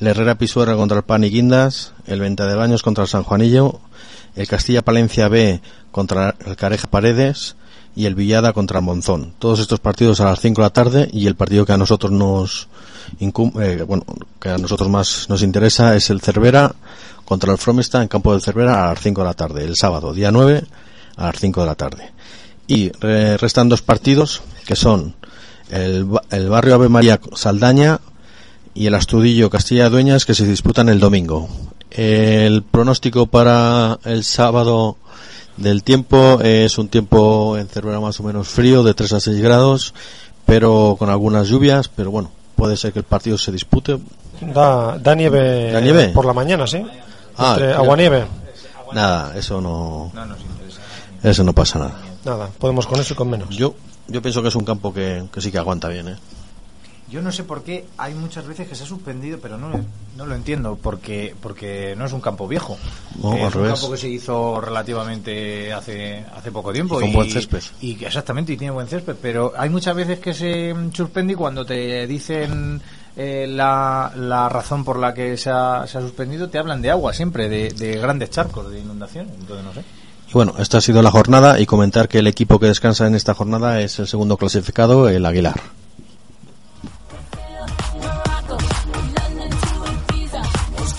el 0.00 0.06
Herrera 0.06 0.36
Pisuerga 0.36 0.74
contra 0.76 0.96
el 0.98 1.04
Pan 1.04 1.22
y 1.24 1.28
Guindas, 1.30 1.92
el 2.06 2.20
Venta 2.20 2.46
de 2.46 2.54
Baños 2.54 2.82
contra 2.82 3.04
el 3.04 3.08
San 3.08 3.24
Juanillo, 3.24 3.78
el 4.38 4.46
Castilla 4.46 4.82
Palencia 4.82 5.28
B 5.28 5.60
contra 5.90 6.36
el 6.46 6.54
Careja 6.56 6.88
Paredes 6.88 7.56
y 7.96 8.06
el 8.06 8.14
Villada 8.14 8.52
contra 8.52 8.80
Monzón. 8.80 9.34
Todos 9.40 9.58
estos 9.58 9.80
partidos 9.80 10.20
a 10.20 10.26
las 10.26 10.40
5 10.40 10.60
de 10.60 10.64
la 10.64 10.70
tarde 10.70 11.10
y 11.12 11.26
el 11.26 11.34
partido 11.34 11.66
que 11.66 11.72
a 11.72 11.76
nosotros 11.76 12.12
nos 12.12 12.68
eh, 13.20 13.84
bueno, 13.86 14.04
que 14.40 14.50
a 14.50 14.58
nosotros 14.58 14.88
más 14.88 15.26
nos 15.28 15.42
interesa 15.42 15.96
es 15.96 16.10
el 16.10 16.20
Cervera 16.20 16.72
contra 17.24 17.50
el 17.52 17.58
Fromesta 17.58 18.00
en 18.00 18.06
campo 18.06 18.32
del 18.32 18.40
Cervera 18.40 18.84
a 18.84 18.94
las 18.94 19.00
5 19.00 19.20
de 19.22 19.26
la 19.26 19.34
tarde, 19.34 19.64
el 19.64 19.74
sábado, 19.74 20.14
día 20.14 20.30
9 20.30 20.62
a 21.16 21.24
las 21.26 21.40
5 21.40 21.60
de 21.60 21.66
la 21.66 21.74
tarde. 21.74 22.12
Y 22.68 22.90
restan 22.90 23.68
dos 23.68 23.82
partidos 23.82 24.42
que 24.66 24.76
son 24.76 25.16
el, 25.70 26.06
el 26.30 26.48
barrio 26.48 26.74
Ave 26.74 26.88
María 26.88 27.18
Saldaña 27.34 28.00
y 28.72 28.86
el 28.86 28.94
Astudillo 28.94 29.50
Castilla 29.50 29.88
Dueñas 29.88 30.24
que 30.24 30.34
se 30.34 30.46
disputan 30.46 30.88
el 30.88 31.00
domingo. 31.00 31.48
El 31.98 32.62
pronóstico 32.62 33.26
para 33.26 33.98
el 34.04 34.22
sábado 34.22 34.96
del 35.56 35.82
tiempo 35.82 36.40
es 36.40 36.78
un 36.78 36.86
tiempo 36.86 37.58
en 37.58 37.66
Cervera 37.66 37.98
más 37.98 38.20
o 38.20 38.22
menos 38.22 38.46
frío, 38.46 38.84
de 38.84 38.94
3 38.94 39.14
a 39.14 39.20
6 39.20 39.40
grados, 39.40 39.94
pero 40.46 40.94
con 40.96 41.10
algunas 41.10 41.48
lluvias, 41.48 41.88
pero 41.88 42.12
bueno, 42.12 42.30
puede 42.54 42.76
ser 42.76 42.92
que 42.92 43.00
el 43.00 43.04
partido 43.04 43.36
se 43.36 43.50
dispute. 43.50 43.98
Da, 44.40 44.96
da 44.96 45.16
nieve, 45.16 46.12
por 46.14 46.24
la 46.24 46.32
mañana, 46.32 46.68
¿sí? 46.68 46.86
Ah, 47.36 47.54
Entre 47.54 47.74
agua-nieve. 47.74 48.26
Nada, 48.92 49.36
eso 49.36 49.60
no, 49.60 50.12
eso 51.24 51.42
no 51.42 51.52
pasa 51.52 51.80
nada. 51.80 51.98
Nada, 52.24 52.48
podemos 52.60 52.86
con 52.86 53.00
eso 53.00 53.14
y 53.14 53.16
con 53.16 53.28
menos. 53.28 53.48
Yo, 53.48 53.74
yo 54.06 54.22
pienso 54.22 54.40
que 54.40 54.50
es 54.50 54.54
un 54.54 54.64
campo 54.64 54.94
que, 54.94 55.24
que 55.32 55.40
sí 55.40 55.50
que 55.50 55.58
aguanta 55.58 55.88
bien, 55.88 56.10
¿eh? 56.10 56.16
Yo 57.10 57.22
no 57.22 57.32
sé 57.32 57.42
por 57.44 57.62
qué 57.62 57.86
hay 57.96 58.12
muchas 58.14 58.46
veces 58.46 58.68
que 58.68 58.74
se 58.74 58.84
ha 58.84 58.86
suspendido, 58.86 59.38
pero 59.40 59.56
no, 59.56 59.70
no 60.16 60.26
lo 60.26 60.34
entiendo, 60.34 60.78
porque 60.82 61.34
porque 61.40 61.94
no 61.96 62.04
es 62.04 62.12
un 62.12 62.20
campo 62.20 62.46
viejo. 62.46 62.76
No, 63.22 63.32
es 63.34 63.40
al 63.40 63.46
un 63.46 63.52
revés. 63.52 63.72
campo 63.80 63.90
que 63.92 63.96
se 63.96 64.08
hizo 64.10 64.60
relativamente 64.60 65.72
hace, 65.72 66.24
hace 66.36 66.52
poco 66.52 66.72
tiempo. 66.72 66.98
Y 67.00 67.04
con 67.04 67.12
buen 67.14 67.30
césped. 67.30 67.62
Y 67.80 67.94
que- 67.94 68.06
exactamente, 68.06 68.52
y 68.52 68.56
tiene 68.58 68.72
buen 68.72 68.88
césped, 68.88 69.16
pero 69.22 69.52
hay 69.56 69.70
muchas 69.70 69.96
veces 69.96 70.18
que 70.18 70.34
se 70.34 70.74
suspende 70.92 71.32
y 71.32 71.36
cuando 71.36 71.64
te 71.64 72.06
dicen 72.06 72.80
eh, 73.16 73.46
la, 73.48 74.12
la 74.14 74.48
razón 74.50 74.84
por 74.84 74.98
la 74.98 75.14
que 75.14 75.36
se 75.38 75.48
ha, 75.50 75.86
se 75.86 75.96
ha 75.98 76.00
suspendido, 76.02 76.48
te 76.50 76.58
hablan 76.58 76.82
de 76.82 76.90
agua 76.90 77.14
siempre, 77.14 77.48
de, 77.48 77.70
de 77.70 77.98
grandes 77.98 78.30
charcos, 78.30 78.70
de 78.70 78.80
inundación, 78.80 79.28
entonces 79.40 79.64
no 79.64 79.72
sé. 79.72 79.80
Y 80.28 80.32
bueno, 80.34 80.54
esta 80.58 80.76
ha 80.76 80.80
sido 80.82 81.00
la 81.00 81.10
jornada 81.10 81.58
y 81.58 81.64
comentar 81.64 82.06
que 82.06 82.18
el 82.18 82.26
equipo 82.26 82.58
que 82.58 82.66
descansa 82.66 83.06
en 83.06 83.14
esta 83.14 83.32
jornada 83.32 83.80
es 83.80 83.98
el 83.98 84.06
segundo 84.06 84.36
clasificado, 84.36 85.08
el 85.08 85.24
Aguilar. 85.24 85.58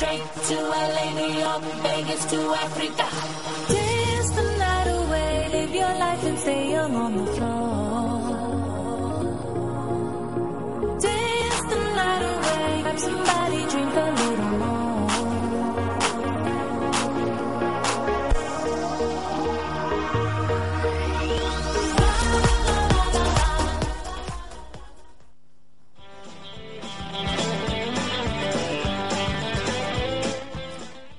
To 0.10 0.56
LA, 0.56 1.14
New 1.14 1.34
York, 1.38 1.62
Vegas 1.84 2.26
to 2.32 2.38
Africa. 2.38 3.06
Dance 3.72 4.30
the 4.32 4.42
night 4.58 4.88
away, 4.88 5.50
live 5.52 5.76
your 5.76 5.94
life 6.00 6.24
and 6.24 6.40
stay 6.40 6.72
young 6.72 6.96
on 6.96 7.16
the 7.16 7.26
floor. 7.34 7.89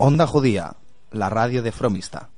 Onda 0.02 0.26
Judía, 0.26 0.76
la 1.10 1.28
radio 1.28 1.62
de 1.62 1.72
Fromista. 1.72 2.30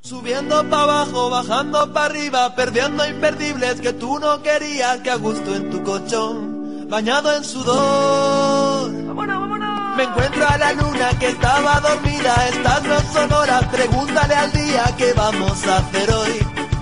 Subiendo 0.00 0.68
para 0.68 0.82
abajo, 0.82 1.30
bajando 1.30 1.92
para 1.92 2.06
arriba, 2.06 2.56
perdiendo 2.56 3.06
imperdibles 3.06 3.80
que 3.80 3.92
tú 3.92 4.18
no 4.18 4.42
querías, 4.42 4.98
que 5.02 5.12
a 5.12 5.14
gusto 5.14 5.54
en 5.54 5.70
tu 5.70 5.84
colchón, 5.84 6.88
bañado 6.90 7.36
en 7.36 7.44
sudor. 7.44 8.90
Me 8.90 10.02
encuentro 10.02 10.48
a 10.48 10.58
la 10.58 10.72
luna 10.72 11.10
que 11.20 11.28
estaba 11.28 11.78
dormida, 11.78 12.48
estas 12.48 12.82
no 12.82 13.00
son 13.12 13.32
horas, 13.32 13.64
pregúntale 13.66 14.34
al 14.34 14.50
día 14.50 14.92
qué 14.98 15.12
vamos 15.12 15.64
a 15.68 15.76
hacer 15.76 16.10
hoy, 16.10 16.32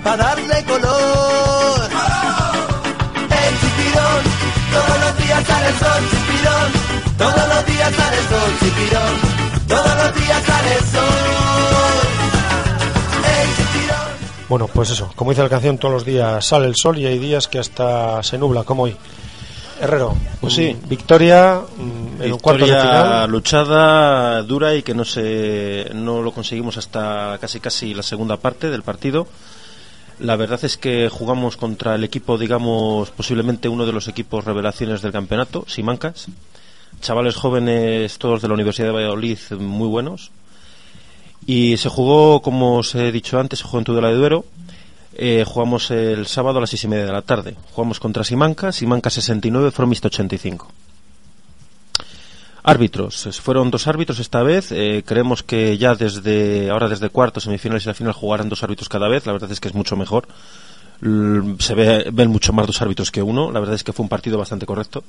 para 0.03 0.17
darle 0.17 0.65
color. 0.65 1.91
El 3.31 3.61
chipirón, 3.61 4.38
todos 4.73 5.01
los 5.01 5.17
días 5.19 5.45
sale 5.47 5.69
el 5.69 5.75
sol, 5.77 6.03
chipirón, 6.11 6.73
todos 7.19 7.49
los 7.49 7.67
días 7.67 7.95
sale 7.95 8.17
el 8.19 8.29
sol, 8.29 8.51
chipirón, 8.61 9.15
todos 9.69 9.97
los 10.05 10.15
días 10.15 10.43
sale 10.45 10.73
el 10.75 10.85
sol. 10.85 11.05
Bueno, 14.49 14.67
pues 14.67 14.89
eso, 14.91 15.13
como 15.15 15.31
dice 15.31 15.43
la 15.43 15.49
canción, 15.51 15.77
todos 15.77 15.93
los 15.93 16.05
días 16.07 16.43
sale 16.47 16.67
el 16.67 16.75
sol 16.75 16.97
y 16.99 17.05
hay 17.05 17.19
días 17.19 17.49
que 17.49 17.59
hasta 17.59 18.23
se 18.23 18.39
nubla, 18.39 18.65
como 18.65 18.85
hoy. 18.85 18.97
Herrero, 19.81 20.17
Pues 20.41 20.55
sí. 20.55 20.75
mm, 20.75 20.89
victoria 20.89 21.61
mm, 21.77 22.23
en 22.23 22.33
un 22.33 22.39
cuarto 22.39 22.65
de 22.65 22.73
Victoria 22.73 22.93
final. 23.03 23.31
luchada, 23.31 24.43
dura 24.43 24.75
y 24.75 24.83
que 24.83 24.95
no 24.95 25.05
se 25.05 25.91
no 25.95 26.23
lo 26.23 26.33
conseguimos 26.33 26.79
hasta 26.79 27.37
casi 27.41 27.61
casi 27.61 27.95
la 27.95 28.03
segunda 28.03 28.39
parte 28.39 28.71
del 28.71 28.83
partido. 28.83 29.29
La 30.21 30.35
verdad 30.35 30.65
es 30.65 30.77
que 30.77 31.09
jugamos 31.09 31.57
contra 31.57 31.95
el 31.95 32.03
equipo, 32.03 32.39
digamos, 32.39 33.11
posiblemente 33.11 33.69
uno 33.69 33.87
de 33.87 33.93
los 33.93 34.09
equipos 34.09 34.45
revelaciones 34.45 35.01
del 35.01 35.13
campeonato, 35.13 35.65
Simancas. 35.69 36.27
Chavales 37.01 37.37
jóvenes, 37.37 38.19
todos 38.19 38.43
de 38.43 38.49
la 38.49 38.55
Universidad 38.55 38.89
de 38.89 38.95
Valladolid, 38.95 39.39
muy 39.59 39.87
buenos. 39.87 40.33
Y 41.47 41.77
se 41.77 41.89
jugó, 41.89 42.43
como 42.43 42.79
os 42.79 42.97
he 42.97 43.13
dicho 43.13 43.39
antes, 43.39 43.61
se 43.61 43.65
jugó 43.65 43.79
en 43.79 43.85
Tudela 43.85 44.09
de 44.09 44.17
Duero. 44.17 44.45
Eh, 45.15 45.45
jugamos 45.47 45.91
el 45.93 46.27
sábado 46.27 46.59
a 46.59 46.61
las 46.63 46.71
seis 46.71 46.85
y 46.85 46.89
media 46.89 47.07
de 47.07 47.13
la 47.13 47.23
tarde. 47.23 47.55
Jugamos 47.73 48.01
contra 48.01 48.25
Simancas, 48.25 48.77
Simancas 48.77 49.15
69, 49.15 49.71
Fromista 49.71 50.09
85. 50.09 50.69
Árbitros, 52.63 53.29
fueron 53.41 53.71
dos 53.71 53.87
árbitros 53.87 54.19
esta 54.19 54.43
vez. 54.43 54.73
eh, 54.73 55.03
creemos 55.07 55.43
que 55.43 55.79
ya 55.79 55.95
desde 55.95 56.71
ahora 56.71 56.89
desde 56.89 57.09
cuartos, 57.09 57.45
semifinales 57.45 57.85
y 57.85 57.89
la 57.89 57.95
final 57.95 58.13
jugarán 58.13 58.49
dos 58.49 58.63
árbitros 58.63 58.89
cada 58.89 59.09
vez. 59.09 59.25
La 59.27 59.33
verdad 59.33 59.51
es 59.53 59.61
que 59.61 59.69
es 59.69 59.75
mucho 59.75 59.97
mejor. 59.97 60.27
L- 61.01 61.55
se 61.61 61.75
ve, 61.75 62.09
ven 62.13 62.31
mucho 62.31 62.53
más 62.53 62.67
dos 62.67 62.83
árbitros 62.83 63.11
que 63.11 63.23
uno. 63.23 63.51
La 63.53 63.61
verdad 63.61 63.75
es 63.77 63.85
que 63.85 63.93
fue 63.93 64.03
un 64.03 64.09
partido 64.09 64.37
bastante 64.39 64.67
correcto. 64.67 65.05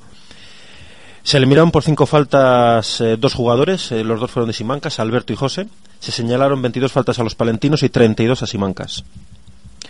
Se 1.23 1.37
eliminaron 1.37 1.71
por 1.71 1.83
cinco 1.83 2.05
faltas 2.05 3.01
eh, 3.01 3.17
dos 3.17 3.33
jugadores, 3.33 3.91
eh, 3.91 4.03
los 4.05 4.19
dos 4.21 4.31
fueron 4.31 4.47
de 4.47 4.53
Simancas, 4.53 4.99
Alberto 4.99 5.33
y 5.33 5.35
José. 5.35 5.67
Se 5.99 6.11
señalaron 6.13 6.61
22 6.61 6.91
faltas 6.93 7.19
a 7.19 7.23
los 7.23 7.35
palentinos 7.35 7.83
y 7.83 7.89
32 7.89 8.41
a 8.43 8.47
Simancas. 8.47 9.03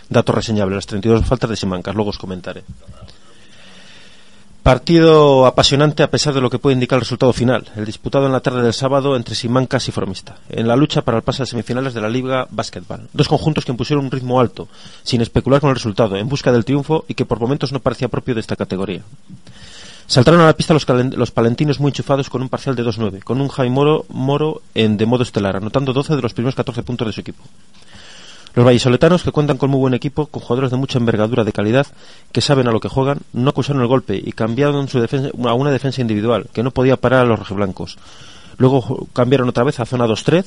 Dato 0.09 0.31
reseñable, 0.31 0.75
las 0.75 0.87
32 0.87 1.23
faltas 1.25 1.51
de 1.51 1.55
Simancas, 1.55 1.93
luego 1.93 2.09
os 2.09 2.17
comentaré. 2.17 2.63
Partido 4.63 5.45
apasionante 5.45 6.03
a 6.03 6.11
pesar 6.11 6.33
de 6.33 6.41
lo 6.41 6.49
que 6.49 6.59
puede 6.59 6.73
indicar 6.73 6.97
el 6.97 7.01
resultado 7.01 7.31
final, 7.31 7.69
el 7.77 7.85
disputado 7.85 8.25
en 8.25 8.33
la 8.33 8.41
tarde 8.41 8.61
del 8.61 8.73
sábado 8.73 9.15
entre 9.15 9.33
Simancas 9.33 9.87
y 9.87 9.91
Fromista, 9.91 10.37
en 10.49 10.67
la 10.67 10.75
lucha 10.75 11.01
para 11.01 11.17
el 11.17 11.23
pase 11.23 11.43
a 11.43 11.45
semifinales 11.45 11.93
de 11.93 12.01
la 12.01 12.09
Liga 12.09 12.45
Basketball. 12.51 13.07
Dos 13.13 13.29
conjuntos 13.29 13.63
que 13.63 13.71
impusieron 13.71 14.05
un 14.05 14.11
ritmo 14.11 14.39
alto, 14.39 14.67
sin 15.03 15.21
especular 15.21 15.61
con 15.61 15.69
el 15.69 15.77
resultado, 15.77 16.17
en 16.17 16.27
busca 16.27 16.51
del 16.51 16.65
triunfo 16.65 17.05
y 17.07 17.13
que 17.13 17.25
por 17.25 17.39
momentos 17.39 17.71
no 17.71 17.79
parecía 17.79 18.09
propio 18.09 18.35
de 18.35 18.41
esta 18.41 18.57
categoría. 18.57 19.01
Saltaron 20.07 20.41
a 20.41 20.47
la 20.47 20.55
pista 20.55 20.73
los 20.73 21.31
palentinos 21.31 21.79
muy 21.79 21.89
enchufados 21.89 22.29
con 22.29 22.41
un 22.41 22.49
parcial 22.49 22.75
de 22.75 22.83
2-9, 22.83 23.23
con 23.23 23.39
un 23.39 23.47
Jaime 23.47 23.73
Moro, 23.73 24.05
Moro 24.09 24.61
en 24.75 24.97
de 24.97 25.05
modo 25.05 25.23
estelar, 25.23 25.55
anotando 25.55 25.93
12 25.93 26.15
de 26.15 26.21
los 26.21 26.33
primeros 26.33 26.55
14 26.55 26.83
puntos 26.83 27.07
de 27.07 27.13
su 27.13 27.21
equipo. 27.21 27.43
Los 28.59 28.65
vallisoletanos, 28.65 29.23
que 29.23 29.31
cuentan 29.31 29.57
con 29.57 29.69
muy 29.69 29.79
buen 29.79 29.93
equipo, 29.93 30.25
con 30.25 30.41
jugadores 30.41 30.69
de 30.69 30.75
mucha 30.75 30.99
envergadura 30.99 31.45
de 31.45 31.53
calidad, 31.53 31.87
que 32.33 32.41
saben 32.41 32.67
a 32.67 32.73
lo 32.73 32.81
que 32.81 32.89
juegan, 32.89 33.19
no 33.31 33.51
acusaron 33.51 33.81
el 33.81 33.87
golpe 33.87 34.21
y 34.21 34.33
cambiaron 34.33 34.89
su 34.89 34.99
defensa 34.99 35.29
a 35.45 35.53
una 35.53 35.71
defensa 35.71 36.01
individual, 36.01 36.49
que 36.51 36.61
no 36.61 36.71
podía 36.71 36.97
parar 36.97 37.21
a 37.21 37.25
los 37.25 37.39
rojiblancos. 37.39 37.97
Luego 38.57 39.07
cambiaron 39.13 39.47
otra 39.47 39.63
vez 39.63 39.79
a 39.79 39.85
zona 39.85 40.07
2-3, 40.07 40.43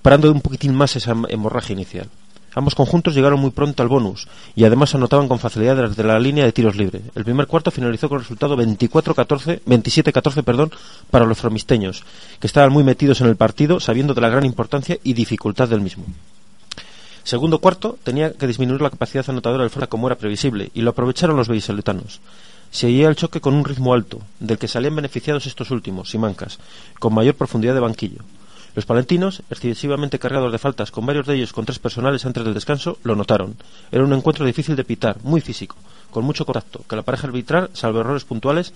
parando 0.00 0.32
un 0.32 0.40
poquitín 0.40 0.74
más 0.74 0.96
esa 0.96 1.14
hemorragia 1.28 1.74
inicial. 1.74 2.08
Ambos 2.54 2.74
conjuntos 2.74 3.14
llegaron 3.14 3.38
muy 3.38 3.50
pronto 3.50 3.82
al 3.82 3.90
bonus 3.90 4.26
y 4.56 4.64
además 4.64 4.94
anotaban 4.94 5.28
con 5.28 5.38
facilidad 5.38 5.76
desde 5.76 6.02
la 6.02 6.18
línea 6.18 6.46
de 6.46 6.52
tiros 6.52 6.76
libre. 6.76 7.02
El 7.14 7.24
primer 7.24 7.46
cuarto 7.46 7.70
finalizó 7.70 8.08
con 8.08 8.20
resultado 8.20 8.56
24-14, 8.56 9.60
27-14 9.66 10.44
perdón, 10.44 10.70
para 11.10 11.26
los 11.26 11.36
fromisteños, 11.36 12.04
que 12.40 12.46
estaban 12.46 12.72
muy 12.72 12.84
metidos 12.84 13.20
en 13.20 13.26
el 13.26 13.36
partido, 13.36 13.80
sabiendo 13.80 14.14
de 14.14 14.22
la 14.22 14.30
gran 14.30 14.46
importancia 14.46 14.96
y 15.04 15.12
dificultad 15.12 15.68
del 15.68 15.82
mismo. 15.82 16.06
Segundo 17.30 17.60
cuarto, 17.60 17.96
tenía 18.02 18.32
que 18.32 18.48
disminuir 18.48 18.82
la 18.82 18.90
capacidad 18.90 19.30
anotadora 19.30 19.62
del 19.62 19.70
Frota 19.70 19.86
como 19.86 20.08
era 20.08 20.18
previsible, 20.18 20.72
y 20.74 20.80
lo 20.80 20.90
aprovecharon 20.90 21.36
los 21.36 21.46
vallisoletanos. 21.46 22.18
Seguía 22.72 23.06
el 23.06 23.14
choque 23.14 23.40
con 23.40 23.54
un 23.54 23.64
ritmo 23.64 23.94
alto, 23.94 24.18
del 24.40 24.58
que 24.58 24.66
salían 24.66 24.96
beneficiados 24.96 25.46
estos 25.46 25.70
últimos, 25.70 26.10
Simancas, 26.10 26.58
con 26.98 27.14
mayor 27.14 27.36
profundidad 27.36 27.74
de 27.74 27.86
banquillo. 27.86 28.24
Los 28.74 28.84
palentinos, 28.84 29.44
excesivamente 29.48 30.18
cargados 30.18 30.50
de 30.50 30.58
faltas, 30.58 30.90
con 30.90 31.06
varios 31.06 31.24
de 31.28 31.36
ellos 31.36 31.52
con 31.52 31.64
tres 31.64 31.78
personales 31.78 32.26
antes 32.26 32.42
del 32.42 32.52
descanso, 32.52 32.98
lo 33.04 33.14
notaron. 33.14 33.54
Era 33.92 34.02
un 34.02 34.12
encuentro 34.12 34.44
difícil 34.44 34.74
de 34.74 34.82
pitar, 34.82 35.18
muy 35.22 35.40
físico, 35.40 35.76
con 36.10 36.24
mucho 36.24 36.44
contacto, 36.44 36.84
que 36.88 36.96
la 36.96 37.02
pareja 37.02 37.28
arbitral, 37.28 37.70
salvo 37.74 38.00
errores 38.00 38.24
puntuales, 38.24 38.72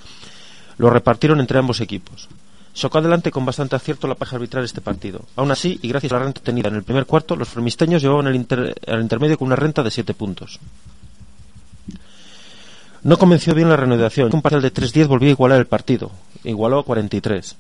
lo 0.79 0.91
repartieron 0.91 1.41
entre 1.41 1.59
ambos 1.59 1.81
equipos. 1.81 2.29
Socó 2.75 2.99
adelante 2.99 3.31
con 3.31 3.47
bastante 3.47 3.77
acierto 3.77 4.09
la 4.09 4.17
pareja 4.17 4.35
arbitral 4.37 4.65
este 4.65 4.81
partido. 4.81 5.21
Aún 5.37 5.51
así, 5.53 5.79
y 5.81 5.89
gracias 5.89 6.13
a 6.13 6.17
la 6.19 6.25
renta 6.25 6.41
tenida 6.43 6.69
en 6.69 6.75
el 6.75 6.83
primer 6.83 7.07
cuarto, 7.07 7.37
los 7.37 7.49
fremisteños 7.49 8.03
llevaban 8.03 8.27
el, 8.27 8.35
inter- 8.35 8.75
al 8.89 9.01
intermedio 9.01 9.39
con 9.39 9.47
una 9.47 9.55
renta 9.57 9.83
de 9.85 9.91
7 9.93 10.13
puntos. 10.15 10.59
No 13.05 13.17
convenció 13.19 13.55
bien 13.55 13.69
la 13.69 13.77
reanudación. 13.77 14.31
Un 14.33 14.43
parcial 14.43 14.63
de 14.63 14.73
3-10 14.73 15.07
volvió 15.07 15.29
a 15.29 15.33
igualar 15.33 15.59
el 15.61 15.67
partido. 15.67 16.11
Igualó 16.43 16.81
a 16.81 16.85
43. 16.85 17.55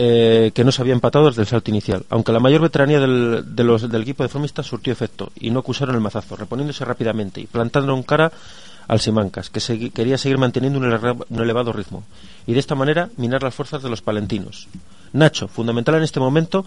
Eh, 0.00 0.52
que 0.54 0.62
no 0.62 0.70
se 0.70 0.80
había 0.80 0.92
empatado 0.94 1.26
desde 1.26 1.42
el 1.42 1.48
salto 1.48 1.70
inicial. 1.72 2.04
Aunque 2.10 2.30
la 2.30 2.38
mayor 2.38 2.60
veteranía 2.60 3.00
del, 3.00 3.42
de 3.56 3.64
los- 3.64 3.90
del 3.90 4.02
equipo 4.02 4.22
de 4.22 4.28
formistas 4.28 4.64
surtió 4.66 4.92
efecto 4.92 5.32
y 5.40 5.50
no 5.50 5.58
acusaron 5.60 5.94
el 5.96 6.00
mazazo, 6.00 6.36
reponiéndose 6.36 6.84
rápidamente 6.84 7.40
y 7.40 7.46
plantando 7.46 7.92
en 7.96 8.04
cara 8.04 8.30
al 8.88 9.00
Simancas, 9.00 9.50
que 9.50 9.90
quería 9.90 10.18
seguir 10.18 10.38
manteniendo 10.38 10.78
un, 10.78 10.86
ele- 10.86 11.16
un 11.28 11.40
elevado 11.42 11.72
ritmo 11.72 12.02
y 12.46 12.54
de 12.54 12.58
esta 12.58 12.74
manera 12.74 13.10
minar 13.16 13.42
las 13.42 13.54
fuerzas 13.54 13.82
de 13.82 13.90
los 13.90 14.02
palentinos. 14.02 14.66
Nacho, 15.12 15.46
fundamental 15.48 15.94
en 15.96 16.02
este 16.02 16.20
momento, 16.20 16.64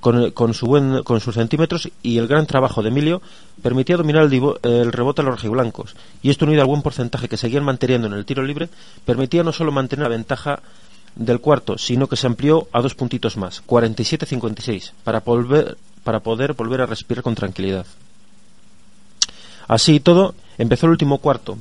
con, 0.00 0.30
con 0.32 0.54
su 0.54 0.66
buen, 0.66 1.02
con 1.02 1.20
sus 1.20 1.34
centímetros 1.34 1.88
y 2.02 2.18
el 2.18 2.26
gran 2.26 2.46
trabajo 2.46 2.82
de 2.82 2.88
Emilio, 2.88 3.20
permitía 3.62 3.96
dominar 3.96 4.24
el, 4.62 4.92
rebote 4.92 5.20
a 5.22 5.24
los 5.24 5.34
rojiblancos. 5.34 5.94
Y 6.22 6.30
esto 6.30 6.44
unido 6.46 6.62
al 6.62 6.68
buen 6.68 6.82
porcentaje 6.82 7.28
que 7.28 7.36
seguían 7.36 7.64
manteniendo 7.64 8.06
en 8.06 8.14
el 8.14 8.24
tiro 8.24 8.42
libre, 8.42 8.68
permitía 9.04 9.42
no 9.42 9.52
solo 9.52 9.72
mantener 9.72 10.04
la 10.04 10.10
ventaja 10.16 10.60
del 11.16 11.40
cuarto, 11.40 11.78
sino 11.78 12.06
que 12.06 12.16
se 12.16 12.26
amplió 12.26 12.68
a 12.72 12.80
dos 12.80 12.94
puntitos 12.94 13.36
más, 13.36 13.62
47-56, 13.66 14.92
para, 15.04 15.20
para 16.04 16.20
poder 16.20 16.52
volver 16.54 16.80
a 16.82 16.86
respirar 16.86 17.22
con 17.22 17.34
tranquilidad. 17.34 17.86
Así 19.68 19.96
y 19.96 20.00
todo, 20.00 20.34
empezó 20.56 20.86
el 20.86 20.92
último 20.92 21.18
cuarto, 21.18 21.58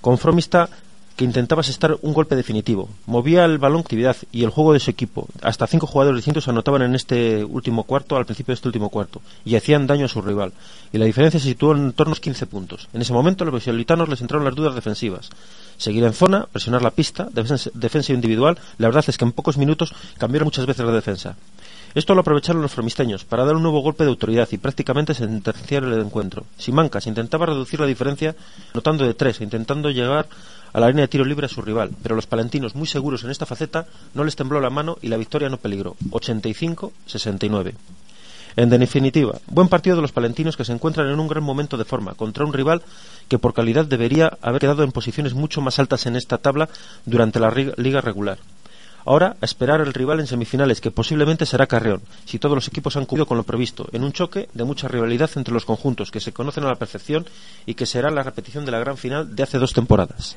con 0.00 0.18
Fromista 0.18 0.68
que 1.16 1.24
intentaba 1.24 1.60
asestar 1.60 1.96
un 2.02 2.12
golpe 2.12 2.34
definitivo. 2.34 2.88
Movía 3.06 3.44
el 3.44 3.58
balón 3.58 3.80
actividad 3.80 4.16
y 4.32 4.42
el 4.42 4.50
juego 4.50 4.72
de 4.72 4.80
su 4.80 4.90
equipo. 4.90 5.28
Hasta 5.42 5.66
cinco 5.66 5.86
jugadores 5.86 6.18
distintos 6.18 6.48
anotaban 6.48 6.82
en 6.82 6.94
este 6.94 7.44
último 7.44 7.84
cuarto, 7.84 8.16
al 8.16 8.26
principio 8.26 8.52
de 8.52 8.56
este 8.56 8.68
último 8.68 8.88
cuarto, 8.88 9.20
y 9.44 9.54
hacían 9.54 9.86
daño 9.86 10.06
a 10.06 10.08
su 10.08 10.22
rival. 10.22 10.52
Y 10.92 10.98
la 10.98 11.04
diferencia 11.04 11.38
se 11.38 11.46
situó 11.46 11.72
en 11.72 11.92
torno 11.92 12.10
a 12.10 12.14
los 12.14 12.20
15 12.20 12.46
puntos. 12.46 12.88
En 12.92 13.00
ese 13.00 13.12
momento, 13.12 13.44
los 13.44 13.54
visualitanos 13.54 14.08
les 14.08 14.20
entraron 14.22 14.44
las 14.44 14.56
dudas 14.56 14.74
defensivas. 14.74 15.30
Seguir 15.76 16.04
en 16.04 16.14
zona, 16.14 16.46
presionar 16.50 16.82
la 16.82 16.90
pista, 16.90 17.28
defensa, 17.32 17.70
defensa 17.74 18.12
individual. 18.12 18.58
La 18.78 18.88
verdad 18.88 19.04
es 19.06 19.16
que 19.16 19.24
en 19.24 19.32
pocos 19.32 19.56
minutos 19.56 19.94
cambiaron 20.18 20.46
muchas 20.46 20.66
veces 20.66 20.84
la 20.84 20.92
defensa. 20.92 21.36
Esto 21.94 22.16
lo 22.16 22.22
aprovecharon 22.22 22.60
los 22.60 22.72
fromisteños 22.72 23.24
para 23.24 23.44
dar 23.44 23.54
un 23.54 23.62
nuevo 23.62 23.78
golpe 23.78 24.02
de 24.02 24.10
autoridad 24.10 24.48
y 24.50 24.58
prácticamente 24.58 25.14
sentenciar 25.14 25.84
el 25.84 26.00
encuentro. 26.00 26.44
Simancas 26.58 27.06
intentaba 27.06 27.46
reducir 27.46 27.78
la 27.78 27.86
diferencia 27.86 28.34
notando 28.74 29.04
de 29.04 29.14
tres 29.14 29.40
e 29.40 29.44
intentando 29.44 29.90
llegar 29.90 30.26
a 30.72 30.80
la 30.80 30.88
línea 30.88 31.02
de 31.02 31.08
tiro 31.08 31.24
libre 31.24 31.46
a 31.46 31.48
su 31.48 31.62
rival, 31.62 31.90
pero 32.02 32.16
los 32.16 32.26
palentinos, 32.26 32.74
muy 32.74 32.88
seguros 32.88 33.22
en 33.22 33.30
esta 33.30 33.46
faceta, 33.46 33.86
no 34.12 34.24
les 34.24 34.34
tembló 34.34 34.60
la 34.60 34.70
mano 34.70 34.98
y 35.02 35.08
la 35.08 35.16
victoria 35.16 35.48
no 35.48 35.58
peligró. 35.58 35.94
85-69. 36.10 37.74
En 38.56 38.70
definitiva, 38.70 39.38
buen 39.46 39.68
partido 39.68 39.94
de 39.94 40.02
los 40.02 40.10
palentinos 40.10 40.56
que 40.56 40.64
se 40.64 40.72
encuentran 40.72 41.08
en 41.08 41.20
un 41.20 41.28
gran 41.28 41.44
momento 41.44 41.76
de 41.76 41.84
forma 41.84 42.14
contra 42.14 42.44
un 42.44 42.52
rival 42.52 42.82
que 43.28 43.38
por 43.38 43.54
calidad 43.54 43.86
debería 43.86 44.36
haber 44.42 44.60
quedado 44.60 44.82
en 44.82 44.90
posiciones 44.90 45.34
mucho 45.34 45.60
más 45.60 45.78
altas 45.78 46.06
en 46.06 46.16
esta 46.16 46.38
tabla 46.38 46.68
durante 47.04 47.38
la 47.38 47.52
liga 47.76 48.00
regular. 48.00 48.38
Ahora, 49.06 49.36
a 49.40 49.44
esperar 49.44 49.80
el 49.80 49.92
rival 49.92 50.20
en 50.20 50.26
semifinales, 50.26 50.80
que 50.80 50.90
posiblemente 50.90 51.46
será 51.46 51.66
Carreón, 51.66 52.02
si 52.24 52.38
todos 52.38 52.54
los 52.54 52.68
equipos 52.68 52.96
han 52.96 53.04
cumplido 53.04 53.26
con 53.26 53.36
lo 53.36 53.44
previsto, 53.44 53.86
en 53.92 54.02
un 54.02 54.12
choque 54.12 54.48
de 54.54 54.64
mucha 54.64 54.88
rivalidad 54.88 55.30
entre 55.36 55.52
los 55.52 55.66
conjuntos 55.66 56.10
que 56.10 56.20
se 56.20 56.32
conocen 56.32 56.64
a 56.64 56.68
la 56.68 56.76
perfección 56.76 57.26
y 57.66 57.74
que 57.74 57.86
será 57.86 58.10
la 58.10 58.22
repetición 58.22 58.64
de 58.64 58.72
la 58.72 58.78
gran 58.78 58.96
final 58.96 59.36
de 59.36 59.42
hace 59.42 59.58
dos 59.58 59.72
temporadas. 59.72 60.36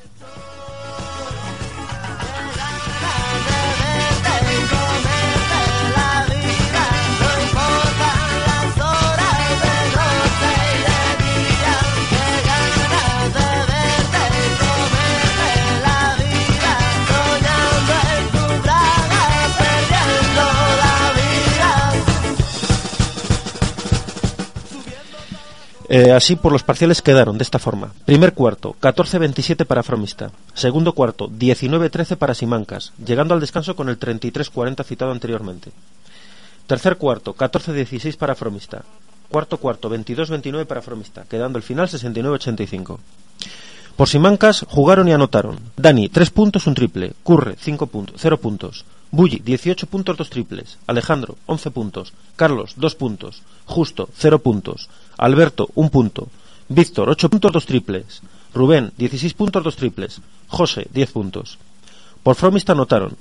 Eh, 25.90 26.12
así, 26.12 26.36
por 26.36 26.52
los 26.52 26.64
parciales 26.64 27.02
quedaron 27.02 27.38
de 27.38 27.44
esta 27.44 27.60
forma. 27.60 27.94
Primer 28.06 28.34
cuarto, 28.34 28.76
14-27 28.82 29.66
para 29.66 29.84
Fromista. 29.84 30.32
Segundo 30.54 30.94
cuarto, 30.94 31.30
19-13 31.30 32.18
para 32.18 32.34
Simancas, 32.34 32.92
llegando 33.04 33.34
al 33.34 33.40
descanso 33.40 33.76
con 33.76 33.88
el 33.88 33.98
33-40 33.98 34.84
citado 34.84 35.12
anteriormente. 35.12 35.72
Tercer 36.68 36.98
cuarto, 36.98 37.34
14-16 37.34 38.18
para 38.18 38.36
Fromista. 38.36 38.84
Cuarto 39.30 39.58
cuarto, 39.58 39.90
22-29 39.90 40.66
para 40.66 40.82
Fromista, 40.82 41.24
quedando 41.30 41.58
el 41.58 41.64
final 41.64 41.88
69-85. 41.88 42.98
Por 43.96 44.10
Simancas 44.10 44.66
jugaron 44.70 45.08
y 45.08 45.14
anotaron. 45.14 45.58
Dani, 45.76 46.10
3 46.10 46.30
puntos, 46.32 46.68
un 46.68 46.76
triple. 46.76 47.14
Curre, 47.24 47.56
5 47.58 47.88
puntos, 47.88 48.16
0 48.20 48.38
puntos. 48.38 48.86
Bulli, 49.12 49.40
18 49.44 49.88
puntos, 49.88 50.18
2 50.18 50.30
triples. 50.30 50.78
Alejandro, 50.88 51.38
11 51.46 51.72
puntos. 51.72 52.14
Carlos, 52.36 52.74
2 52.76 52.96
puntos. 52.96 53.42
Justo, 53.66 54.10
0 54.18 54.40
puntos. 54.40 54.90
Alberto, 55.18 55.70
1 55.76 55.90
punto. 55.90 56.28
Víctor, 56.70 57.10
8 57.10 57.30
puntos, 57.30 57.52
2 57.52 57.66
triples. 57.66 58.22
Rubén, 58.54 58.92
16 58.98 59.34
puntos, 59.34 59.64
2 59.64 59.76
triples. 59.76 60.22
José, 60.48 60.88
10 60.92 61.12
puntos. 61.12 61.58
Por 62.24 62.36
Fromista 62.36 62.74
anotaron 62.74 63.16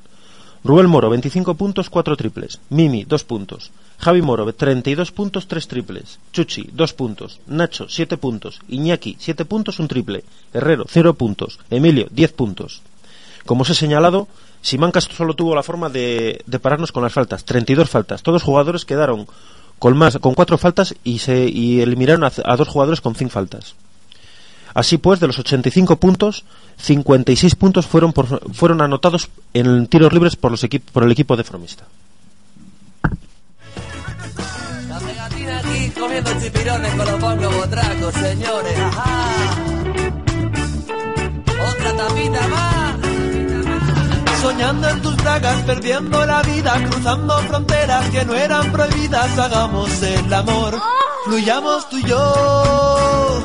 Rubén 0.66 0.88
Moro, 0.90 1.10
25 1.10 1.54
puntos, 1.54 1.88
4 1.88 2.16
triples. 2.16 2.58
Mimi, 2.70 3.04
2 3.04 3.22
puntos. 3.22 3.70
Javi 3.98 4.20
Moro, 4.20 4.52
32 4.52 5.12
puntos, 5.12 5.46
3 5.46 5.68
triples. 5.68 6.18
Chuchi, 6.32 6.70
2 6.72 6.92
puntos. 6.92 7.38
Nacho, 7.46 7.88
7 7.88 8.16
puntos. 8.16 8.58
Iñaki, 8.66 9.16
7 9.20 9.44
puntos, 9.44 9.78
1 9.78 9.86
triple. 9.86 10.24
Herrero, 10.52 10.84
0 10.88 11.14
puntos. 11.14 11.60
Emilio, 11.70 12.08
10 12.10 12.32
puntos. 12.32 12.82
Como 13.46 13.62
os 13.62 13.70
he 13.70 13.74
señalado, 13.78 14.26
Simancas 14.66 15.04
solo 15.04 15.34
tuvo 15.34 15.54
la 15.54 15.62
forma 15.62 15.88
de, 15.90 16.42
pararnos 16.60 16.90
con 16.90 17.04
las 17.04 17.12
faltas. 17.12 17.44
32 17.44 17.88
faltas. 17.88 18.24
Todos 18.24 18.34
los 18.34 18.42
jugadores 18.42 18.84
quedaron 18.84 19.28
con 19.78 19.96
más 19.96 20.18
con 20.18 20.34
4 20.34 20.58
faltas 20.58 20.96
y, 21.04 21.20
se, 21.20 21.44
eliminaron 21.44 22.24
a, 22.24 22.56
dos 22.56 22.66
jugadores 22.66 23.00
con 23.00 23.14
5 23.14 23.30
faltas. 23.30 23.76
Así 24.74 24.98
pues, 24.98 25.20
de 25.20 25.28
los 25.28 25.38
85 25.38 25.98
puntos, 25.98 26.44
56 26.78 27.54
puntos 27.54 27.86
fueron, 27.86 28.12
por- 28.12 28.52
fueron 28.52 28.82
anotados 28.82 29.30
en 29.54 29.86
tiros 29.86 30.12
libres 30.12 30.34
por, 30.34 30.50
los 30.50 30.66
por 30.92 31.04
el 31.04 31.12
equipo 31.12 31.36
de 31.36 31.44
Fromista. 31.44 31.84
La. 42.48 42.75
Soñando 44.46 44.88
en 44.88 45.02
tus 45.02 45.16
dagas, 45.24 45.60
perdiendo 45.62 46.24
la 46.24 46.40
vida, 46.42 46.80
cruzando 46.88 47.36
fronteras 47.48 48.08
que 48.10 48.24
no 48.24 48.32
eran 48.36 48.70
prohibidas. 48.70 49.36
Hagamos 49.36 50.00
el 50.02 50.32
amor, 50.32 50.80
fluyamos 51.24 51.88
tú 51.88 51.98
y 51.98 52.04
yo. 52.04 53.42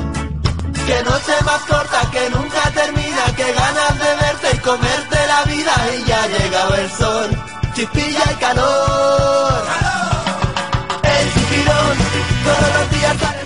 Que 0.86 1.02
noche 1.02 1.32
más 1.44 1.60
corta, 1.62 2.08
que 2.12 2.30
nunca 2.30 2.70
termina, 2.72 3.24
que 3.36 3.52
ganas 3.52 3.98
de 3.98 4.14
verte 4.22 4.48
y 4.54 4.58
comerte 4.58 5.16
la 5.26 5.42
vida. 5.52 5.72
Y 5.98 6.08
ya 6.08 6.22
ha 6.22 6.28
llegado 6.28 6.74
el 6.76 6.90
sol, 6.92 7.30
chispilla 7.74 8.22
y 8.30 8.34
calor. 8.36 9.62
El 11.02 11.34
chipirón, 11.34 11.96
todos 12.44 12.74
los 12.78 12.90
días 12.92 13.16
sale. 13.18 13.40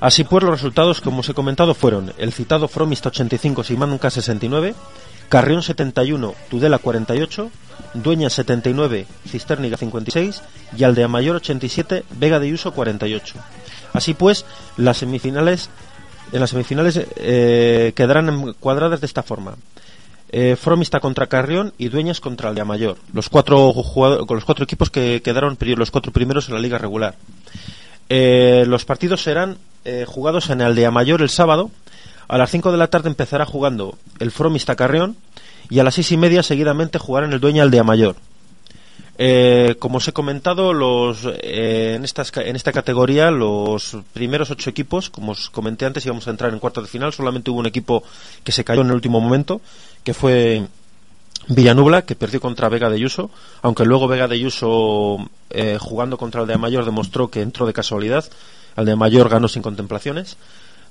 Así 0.00 0.24
pues, 0.24 0.42
los 0.44 0.52
resultados, 0.52 1.02
como 1.02 1.20
os 1.20 1.28
he 1.28 1.34
comentado, 1.34 1.74
fueron 1.74 2.14
el 2.16 2.32
citado 2.32 2.68
Fromista 2.68 3.10
85, 3.10 3.64
Simanuca 3.64 4.08
69, 4.08 4.74
Carrión 5.32 5.62
71, 5.62 6.34
Tudela 6.50 6.76
48, 6.76 7.50
Dueña 7.94 8.28
79, 8.28 9.06
Cisterniga 9.26 9.78
56 9.78 10.42
y 10.76 10.84
Aldea 10.84 11.08
Mayor 11.08 11.36
87, 11.36 12.04
Vega 12.18 12.38
de 12.38 12.52
Uso 12.52 12.72
48. 12.72 13.36
Así 13.94 14.12
pues, 14.12 14.44
las 14.76 14.98
semifinales, 14.98 15.70
en 16.32 16.40
las 16.40 16.50
semifinales 16.50 17.00
eh, 17.16 17.94
quedarán 17.96 18.28
encuadradas 18.28 19.00
de 19.00 19.06
esta 19.06 19.22
forma. 19.22 19.56
Eh, 20.28 20.54
Fromista 20.60 21.00
contra 21.00 21.28
Carrión 21.28 21.72
y 21.78 21.88
Dueñas 21.88 22.20
contra 22.20 22.50
Aldea 22.50 22.66
Mayor. 22.66 22.98
Los 23.14 23.30
cuatro, 23.30 23.72
con 23.72 24.36
los 24.36 24.44
cuatro 24.44 24.64
equipos 24.64 24.90
que 24.90 25.22
quedaron 25.24 25.56
los 25.58 25.90
cuatro 25.90 26.12
primeros 26.12 26.48
en 26.48 26.56
la 26.56 26.60
liga 26.60 26.76
regular. 26.76 27.14
Eh, 28.10 28.64
los 28.66 28.84
partidos 28.84 29.22
serán 29.22 29.56
eh, 29.86 30.04
jugados 30.06 30.50
en 30.50 30.60
Aldea 30.60 30.90
Mayor 30.90 31.22
el 31.22 31.30
sábado. 31.30 31.70
A 32.32 32.38
las 32.38 32.50
5 32.50 32.72
de 32.72 32.78
la 32.78 32.86
tarde 32.86 33.10
empezará 33.10 33.44
jugando 33.44 33.98
el 34.18 34.30
Fromista 34.30 34.74
Carrión 34.74 35.18
y 35.68 35.80
a 35.80 35.84
las 35.84 35.96
seis 35.96 36.12
y 36.12 36.16
media 36.16 36.42
seguidamente 36.42 36.98
jugarán 36.98 37.34
el 37.34 37.40
Dueña 37.40 37.62
Aldea 37.62 37.84
Mayor. 37.84 38.16
Eh, 39.18 39.76
como 39.78 39.98
os 39.98 40.08
he 40.08 40.14
comentado, 40.14 40.72
los, 40.72 41.26
eh, 41.26 41.92
en, 41.94 42.04
estas, 42.04 42.32
en 42.38 42.56
esta 42.56 42.72
categoría 42.72 43.30
los 43.30 43.98
primeros 44.14 44.50
ocho 44.50 44.70
equipos, 44.70 45.10
como 45.10 45.32
os 45.32 45.50
comenté 45.50 45.84
antes, 45.84 46.06
íbamos 46.06 46.26
a 46.26 46.30
entrar 46.30 46.54
en 46.54 46.58
cuartos 46.58 46.84
de 46.84 46.88
final. 46.88 47.12
Solamente 47.12 47.50
hubo 47.50 47.60
un 47.60 47.66
equipo 47.66 48.02
que 48.42 48.52
se 48.52 48.64
cayó 48.64 48.80
en 48.80 48.86
el 48.86 48.94
último 48.94 49.20
momento, 49.20 49.60
que 50.02 50.14
fue 50.14 50.66
Villanubla, 51.48 52.00
que 52.06 52.16
perdió 52.16 52.40
contra 52.40 52.70
Vega 52.70 52.88
de 52.88 52.98
Yuso, 52.98 53.30
aunque 53.60 53.84
luego 53.84 54.08
Vega 54.08 54.26
de 54.26 54.40
Yuso, 54.40 55.18
eh, 55.50 55.76
jugando 55.78 56.16
contra 56.16 56.40
el 56.40 56.46
de 56.46 56.56
Mayor, 56.56 56.86
demostró 56.86 57.28
que 57.28 57.42
entró 57.42 57.66
de 57.66 57.74
casualidad. 57.74 58.24
El 58.74 58.86
de 58.86 58.96
Mayor 58.96 59.28
ganó 59.28 59.48
sin 59.48 59.60
contemplaciones. 59.60 60.38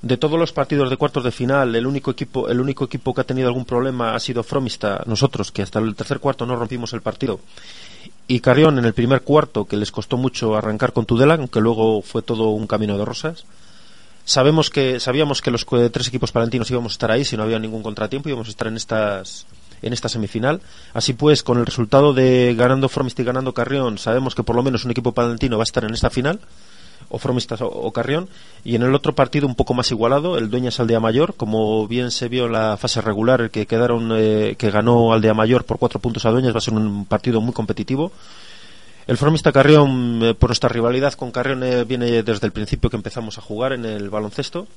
De 0.02 0.18
todos 0.18 0.40
los 0.40 0.52
partidos 0.52 0.90
de 0.90 0.98
cuartos 0.98 1.24
de 1.24 1.32
final, 1.32 1.76
el 1.76 1.86
único 1.86 2.10
equipo, 2.12 2.50
el 2.50 2.60
único 2.60 2.86
equipo 2.86 3.14
que 3.14 3.22
ha 3.22 3.24
tenido 3.24 3.48
algún 3.48 3.66
problema 3.66 4.16
ha 4.16 4.20
sido 4.20 4.42
Fromista, 4.44 5.04
nosotros, 5.06 5.52
que 5.52 5.62
hasta 5.62 5.78
el 5.80 5.94
tercer 5.96 6.20
cuarto 6.20 6.46
no 6.48 6.56
rompimos 6.56 6.94
el 6.94 7.02
partido. 7.02 7.40
Y 8.28 8.40
Carrión 8.40 8.80
en 8.80 8.86
el 8.86 8.94
primer 8.94 9.22
cuarto, 9.22 9.66
que 9.66 9.78
les 9.78 9.92
costó 9.92 10.18
mucho 10.18 10.56
arrancar 10.56 10.92
con 10.94 11.06
Tudela, 11.06 11.36
aunque 11.36 11.62
luego 11.62 12.02
fue 12.02 12.24
todo 12.24 12.50
un 12.50 12.66
camino 12.66 12.98
de 12.98 13.06
rosas. 13.06 13.46
Sabemos 14.26 14.70
que, 14.70 15.00
sabíamos 15.00 15.42
que 15.42 15.52
los 15.52 15.66
cu- 15.66 15.90
tres 15.90 16.08
equipos 16.08 16.32
palentinos 16.32 16.72
íbamos 16.72 16.94
a 16.94 16.96
estar 16.96 17.12
ahí 17.12 17.24
si 17.26 17.38
no 17.38 17.44
había 17.44 17.60
ningún 17.60 17.84
contratiempo, 17.84 18.30
íbamos 18.30 18.48
a 18.48 18.52
estar 18.52 18.68
en 18.68 18.78
estas 18.78 19.46
en 19.84 19.94
esta 19.94 20.10
semifinal. 20.10 20.62
Así 20.94 21.14
pues, 21.14 21.42
con 21.42 21.58
el 21.58 21.66
resultado 21.66 22.14
de 22.14 22.54
ganando 22.56 22.88
Fromista 22.88 23.24
y 23.24 23.26
ganando 23.26 23.54
Carrión, 23.54 23.98
sabemos 23.98 24.36
que 24.36 24.44
por 24.44 24.56
lo 24.56 24.62
menos 24.64 24.86
un 24.86 24.92
equipo 24.92 25.12
palentino 25.12 25.58
va 25.58 25.64
a 25.64 25.66
estar 25.66 25.84
en 25.84 25.94
esta 25.94 26.12
final, 26.12 26.40
o 27.12 27.20
Fromista 27.20 27.56
o, 27.60 27.92
Carrión, 27.92 28.30
y 28.64 28.76
en 28.76 28.84
el 28.84 28.96
otro 28.96 29.14
partido 29.14 29.48
un 29.48 29.56
poco 29.56 29.74
más 29.74 29.92
igualado, 29.92 30.38
el 30.38 30.50
Dueñas 30.50 30.80
Aldea 30.80 31.00
Mayor, 31.00 31.36
como 31.36 31.88
bien 31.88 32.10
se 32.12 32.30
vio 32.30 32.46
en 32.46 32.54
la 32.54 32.78
fase 32.78 33.02
regular, 33.02 33.42
el 33.42 33.52
que 33.52 33.66
quedaron, 33.66 34.12
eh, 34.16 34.56
que 34.58 34.72
ganó 34.72 35.14
Aldea 35.14 35.34
Mayor 35.34 35.66
por 35.66 35.78
cuatro 35.78 36.00
puntos 36.00 36.26
a 36.26 36.32
Dueñas, 36.32 36.54
va 36.54 36.60
a 36.60 36.62
ser 36.62 36.74
un 36.74 37.06
partido 37.06 37.42
muy 37.42 37.54
competitivo. 37.54 38.12
El 39.08 39.18
Fromista 39.18 39.52
Carrión, 39.52 40.22
eh, 40.24 40.34
por 40.34 40.50
nuestra 40.50 40.70
rivalidad 40.70 41.14
con 41.14 41.32
Carrión, 41.32 41.64
eh, 41.64 41.84
viene 41.84 42.24
desde 42.24 42.48
el 42.48 42.54
principio 42.54 42.90
que 42.90 42.96
empezamos 42.96 43.38
a 43.38 43.42
jugar 43.42 43.74
en 43.74 43.86
el 43.86 44.10
baloncesto. 44.10 44.68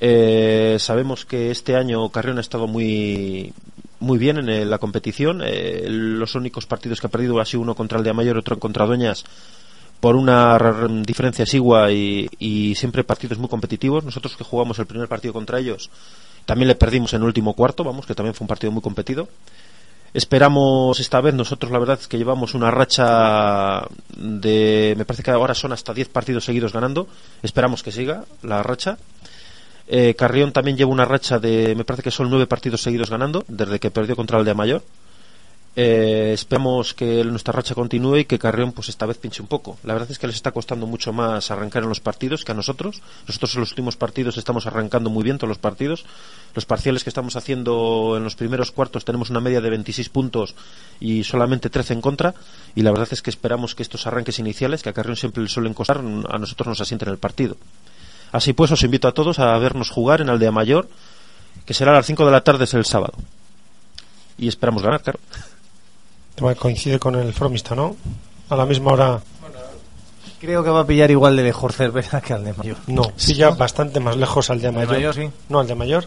Eh, 0.00 0.76
sabemos 0.78 1.24
que 1.24 1.50
este 1.50 1.74
año 1.74 2.08
Carrión 2.10 2.38
ha 2.38 2.40
estado 2.40 2.68
muy 2.68 3.52
muy 4.00 4.18
bien 4.18 4.38
en 4.38 4.48
eh, 4.48 4.64
la 4.64 4.78
competición. 4.78 5.42
Eh, 5.44 5.86
los 5.88 6.34
únicos 6.34 6.66
partidos 6.66 7.00
que 7.00 7.08
ha 7.08 7.10
perdido 7.10 7.40
ha 7.40 7.44
sido 7.44 7.62
uno 7.62 7.74
contra 7.74 7.98
el 7.98 8.04
de 8.04 8.12
Mayor 8.12 8.38
otro 8.38 8.58
contra 8.58 8.86
Dueñas 8.86 9.24
por 10.00 10.16
una 10.16 10.58
diferencia 11.04 11.42
exigua 11.42 11.90
y, 11.92 12.28
y 12.38 12.74
siempre 12.74 13.04
partidos 13.04 13.38
muy 13.38 13.48
competitivos. 13.48 14.04
Nosotros 14.04 14.36
que 14.36 14.44
jugamos 14.44 14.78
el 14.78 14.86
primer 14.86 15.08
partido 15.08 15.32
contra 15.32 15.58
ellos 15.58 15.90
también 16.48 16.68
le 16.68 16.76
perdimos 16.76 17.12
en 17.12 17.20
el 17.20 17.26
último 17.26 17.52
cuarto, 17.52 17.84
vamos, 17.84 18.06
que 18.06 18.14
también 18.14 18.32
fue 18.32 18.44
un 18.44 18.48
partido 18.48 18.72
muy 18.72 18.80
competido. 18.80 19.28
Esperamos 20.14 20.98
esta 20.98 21.20
vez, 21.20 21.34
nosotros 21.34 21.70
la 21.70 21.78
verdad 21.78 21.98
es 22.00 22.08
que 22.08 22.16
llevamos 22.16 22.54
una 22.54 22.70
racha 22.70 23.86
de, 24.16 24.94
me 24.96 25.04
parece 25.04 25.22
que 25.22 25.30
ahora 25.30 25.54
son 25.54 25.74
hasta 25.74 25.92
10 25.92 26.08
partidos 26.08 26.46
seguidos 26.46 26.72
ganando, 26.72 27.06
esperamos 27.42 27.82
que 27.82 27.92
siga 27.92 28.24
la 28.42 28.62
racha. 28.62 28.96
Eh, 29.88 30.14
Carrión 30.14 30.52
también 30.52 30.78
lleva 30.78 30.90
una 30.90 31.04
racha 31.04 31.38
de, 31.38 31.74
me 31.76 31.84
parece 31.84 32.04
que 32.04 32.10
son 32.10 32.30
9 32.30 32.46
partidos 32.46 32.80
seguidos 32.80 33.10
ganando, 33.10 33.44
desde 33.46 33.78
que 33.78 33.90
perdió 33.90 34.16
contra 34.16 34.38
el 34.38 34.46
de 34.46 34.54
Mayor. 34.54 34.82
Eh, 35.80 36.32
esperamos 36.32 36.92
que 36.92 37.22
nuestra 37.22 37.52
racha 37.52 37.72
continúe 37.72 38.16
y 38.16 38.24
que 38.24 38.36
Carrión 38.36 38.72
pues 38.72 38.88
esta 38.88 39.06
vez 39.06 39.16
pinche 39.16 39.42
un 39.42 39.46
poco. 39.46 39.78
La 39.84 39.92
verdad 39.92 40.10
es 40.10 40.18
que 40.18 40.26
les 40.26 40.34
está 40.34 40.50
costando 40.50 40.88
mucho 40.88 41.12
más 41.12 41.52
arrancar 41.52 41.84
en 41.84 41.88
los 41.88 42.00
partidos 42.00 42.44
que 42.44 42.50
a 42.50 42.54
nosotros. 42.56 43.00
Nosotros 43.28 43.54
en 43.54 43.60
los 43.60 43.70
últimos 43.70 43.94
partidos 43.94 44.36
estamos 44.38 44.66
arrancando 44.66 45.08
muy 45.08 45.22
bien 45.22 45.38
todos 45.38 45.50
los 45.50 45.58
partidos. 45.58 46.04
Los 46.56 46.66
parciales 46.66 47.04
que 47.04 47.10
estamos 47.10 47.36
haciendo 47.36 48.14
en 48.16 48.24
los 48.24 48.34
primeros 48.34 48.72
cuartos 48.72 49.04
tenemos 49.04 49.30
una 49.30 49.38
media 49.38 49.60
de 49.60 49.70
26 49.70 50.08
puntos 50.08 50.56
y 50.98 51.22
solamente 51.22 51.70
13 51.70 51.92
en 51.92 52.00
contra. 52.00 52.34
Y 52.74 52.82
la 52.82 52.90
verdad 52.90 53.06
es 53.12 53.22
que 53.22 53.30
esperamos 53.30 53.76
que 53.76 53.84
estos 53.84 54.04
arranques 54.08 54.40
iniciales, 54.40 54.82
que 54.82 54.88
a 54.88 54.92
Carrión 54.92 55.14
siempre 55.14 55.44
le 55.44 55.48
suelen 55.48 55.74
costar, 55.74 55.98
a 55.98 56.38
nosotros 56.38 56.66
nos 56.66 56.80
asienten 56.80 57.08
el 57.08 57.18
partido. 57.18 57.56
Así 58.32 58.52
pues, 58.52 58.72
os 58.72 58.82
invito 58.82 59.06
a 59.06 59.14
todos 59.14 59.38
a 59.38 59.56
vernos 59.58 59.90
jugar 59.90 60.22
en 60.22 60.28
Aldea 60.28 60.50
Mayor, 60.50 60.88
que 61.64 61.72
será 61.72 61.92
a 61.92 61.94
las 61.94 62.06
5 62.06 62.26
de 62.26 62.32
la 62.32 62.42
tarde 62.42 62.66
el 62.72 62.84
sábado. 62.84 63.14
Y 64.38 64.48
esperamos 64.48 64.82
ganar, 64.82 65.02
claro. 65.02 65.20
Tema 66.38 66.54
que 66.54 66.60
coincide 66.60 66.98
con 66.98 67.14
el 67.16 67.32
Fromista, 67.32 67.74
¿no? 67.74 67.96
A 68.48 68.56
la 68.56 68.64
misma 68.64 68.92
hora. 68.92 69.20
Creo 70.40 70.62
que 70.62 70.70
va 70.70 70.80
a 70.80 70.86
pillar 70.86 71.10
igual 71.10 71.34
de 71.36 71.42
lejos 71.42 71.74
Cervera 71.74 72.20
que 72.20 72.32
al 72.32 72.44
de 72.44 72.52
Mayor. 72.54 72.76
No, 72.86 73.10
pilla 73.26 73.50
bastante 73.50 73.98
más 73.98 74.16
lejos 74.16 74.48
al 74.50 74.60
de 74.60 74.70
Mayor. 74.70 74.92
Mayor, 74.94 75.14
sí? 75.14 75.28
No, 75.48 75.58
al 75.58 75.66
de 75.66 75.74
Mayor. 75.74 76.04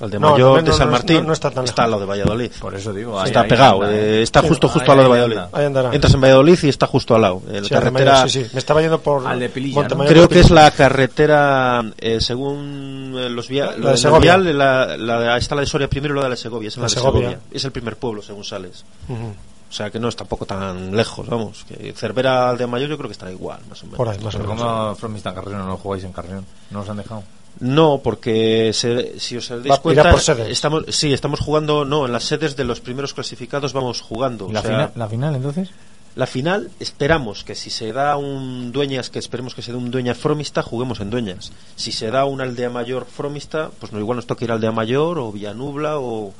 Al 0.00 0.10
de 0.10 0.18
No, 0.18 0.30
Mayor 0.32 0.62
no, 0.62 0.70
de 0.70 0.72
San 0.76 0.86
no, 0.88 0.92
Martín 0.92 1.16
no, 1.18 1.22
no 1.24 1.32
está 1.34 1.50
tan 1.50 1.64
está 1.64 1.82
lejos. 1.82 1.84
al 1.84 1.90
lado 1.90 2.00
de 2.00 2.06
Valladolid. 2.06 2.50
Por 2.60 2.74
eso 2.74 2.92
digo. 2.92 3.18
ahí- 3.20 3.26
está 3.28 3.40
ahí 3.42 3.48
pegado, 3.50 3.82
anda, 3.82 3.94
eh, 3.94 4.22
está 4.22 4.40
Sí, 4.42 4.48
justo, 4.48 4.66
ahí- 4.66 4.72
justo 4.74 4.92
al 4.92 4.98
lado 4.98 5.12
de 5.12 5.20
ahí 5.20 5.28
Valladolid. 5.28 5.88
Ahí. 5.90 5.94
Entras 5.96 6.14
en 6.14 6.20
Valladolid 6.22 6.58
y 6.62 6.68
está 6.70 6.86
justo 6.86 7.14
al 7.14 7.20
lado. 7.22 7.42
En 7.48 7.52
la 7.54 7.58
Sí, 7.60 7.68
de 7.68 7.68
carretera, 7.68 8.12
Mayor, 8.12 8.30
sí, 8.30 8.44
sí. 8.44 8.50
Me 8.54 8.58
estaba 8.58 8.80
yendo 8.82 9.00
por 9.00 9.26
Al 9.26 9.40
de 9.40 9.48
Pililla, 9.50 9.74
Montemayor, 9.76 10.12
creo 10.12 10.28
que 10.28 10.40
es 10.40 10.50
la 10.50 10.70
carretera, 10.70 11.82
eh, 11.98 12.18
según 12.20 13.14
eh, 13.18 13.28
los 13.28 13.48
via- 13.48 13.66
La 13.66 13.72
de 13.72 13.80
lo 13.80 13.96
Segovia. 13.96 14.36
vial, 14.36 14.56
la, 14.58 14.96
la- 14.96 15.36
está 15.36 15.54
la 15.54 15.60
de 15.62 15.66
Soria 15.66 15.88
primero 15.88 16.14
y 16.14 16.16
la 16.18 16.24
de 16.24 16.30
la 16.30 16.36
Segovia. 16.36 16.68
Es 16.68 16.76
en 16.76 16.82
la, 16.82 16.88
La 16.88 16.88
de 16.88 16.94
Segovia. 16.94 17.20
Segovia. 17.30 17.40
Es 17.50 17.64
el 17.64 17.72
primer 17.72 17.96
pueblo, 17.96 18.22
según 18.22 18.44
sales. 18.44 18.84
Ujú. 19.08 19.34
O 19.70 19.72
sea 19.72 19.88
que 19.90 20.00
no 20.00 20.08
es 20.08 20.16
tampoco 20.16 20.46
tan 20.46 20.96
lejos, 20.96 21.28
vamos. 21.28 21.64
Que 21.68 21.92
Cervera 21.92 22.50
al 22.50 22.58
de 22.58 22.66
Mayor 22.66 22.88
yo 22.90 22.96
creo 22.98 23.08
que 23.08 23.12
estará 23.12 23.30
igual, 23.30 23.60
más 23.68 23.80
o 23.82 23.86
menos. 23.86 23.96
Por 23.96 24.08
ahí, 24.08 24.18
más 24.18 24.34
o 24.34 24.38
menos. 24.40 24.98
Fromista 24.98 25.32
Carrión 25.32 25.58
no 25.60 25.66
lo 25.68 25.76
jugáis 25.76 26.02
en 26.04 26.12
Carrión. 26.12 26.44
No 26.70 26.80
os 26.80 26.88
han 26.88 26.96
dejado. 26.96 27.22
No, 27.60 28.00
porque 28.02 28.72
se- 28.72 29.18
si 29.20 29.36
os 29.36 29.48
dais 29.48 29.68
Va- 29.70 29.78
cuenta, 29.78 30.10
por 30.10 30.20
sedes. 30.20 30.48
estamos, 30.48 30.84
sí, 30.88 31.12
estamos 31.12 31.40
jugando, 31.40 31.84
no, 31.84 32.06
en 32.06 32.12
las 32.12 32.24
sedes 32.24 32.56
de 32.56 32.64
los 32.64 32.80
primeros 32.80 33.12
clasificados 33.14 33.72
vamos 33.72 34.00
jugando. 34.00 34.48
¿Y 34.48 34.52
la, 34.52 34.60
o 34.60 34.62
sea, 34.62 34.70
final, 34.72 34.92
la 34.96 35.08
final 35.08 35.34
entonces? 35.36 35.70
La 36.16 36.26
final 36.26 36.70
esperamos 36.80 37.44
que 37.44 37.54
si 37.54 37.70
se 37.70 37.92
da 37.92 38.16
un 38.16 38.72
Dueñas, 38.72 39.10
que 39.10 39.18
esperemos 39.20 39.54
que 39.54 39.62
se 39.62 39.70
dé 39.72 39.78
un 39.78 39.90
Dueñas 39.92 40.16
Fromista, 40.18 40.62
juguemos 40.62 40.98
en 41.00 41.10
Dueñas. 41.10 41.52
Si 41.76 41.92
se 41.92 42.10
da 42.10 42.24
una 42.24 42.42
Aldea 42.44 42.70
Mayor 42.70 43.06
Fromista, 43.06 43.70
pues 43.78 43.92
no, 43.92 43.98
igual 44.00 44.16
nos 44.16 44.26
toca 44.26 44.44
ir 44.44 44.50
a 44.50 44.54
Aldea 44.54 44.72
Mayor 44.72 45.18
o 45.18 45.30
Villanubla 45.30 45.98
o, 45.98 46.32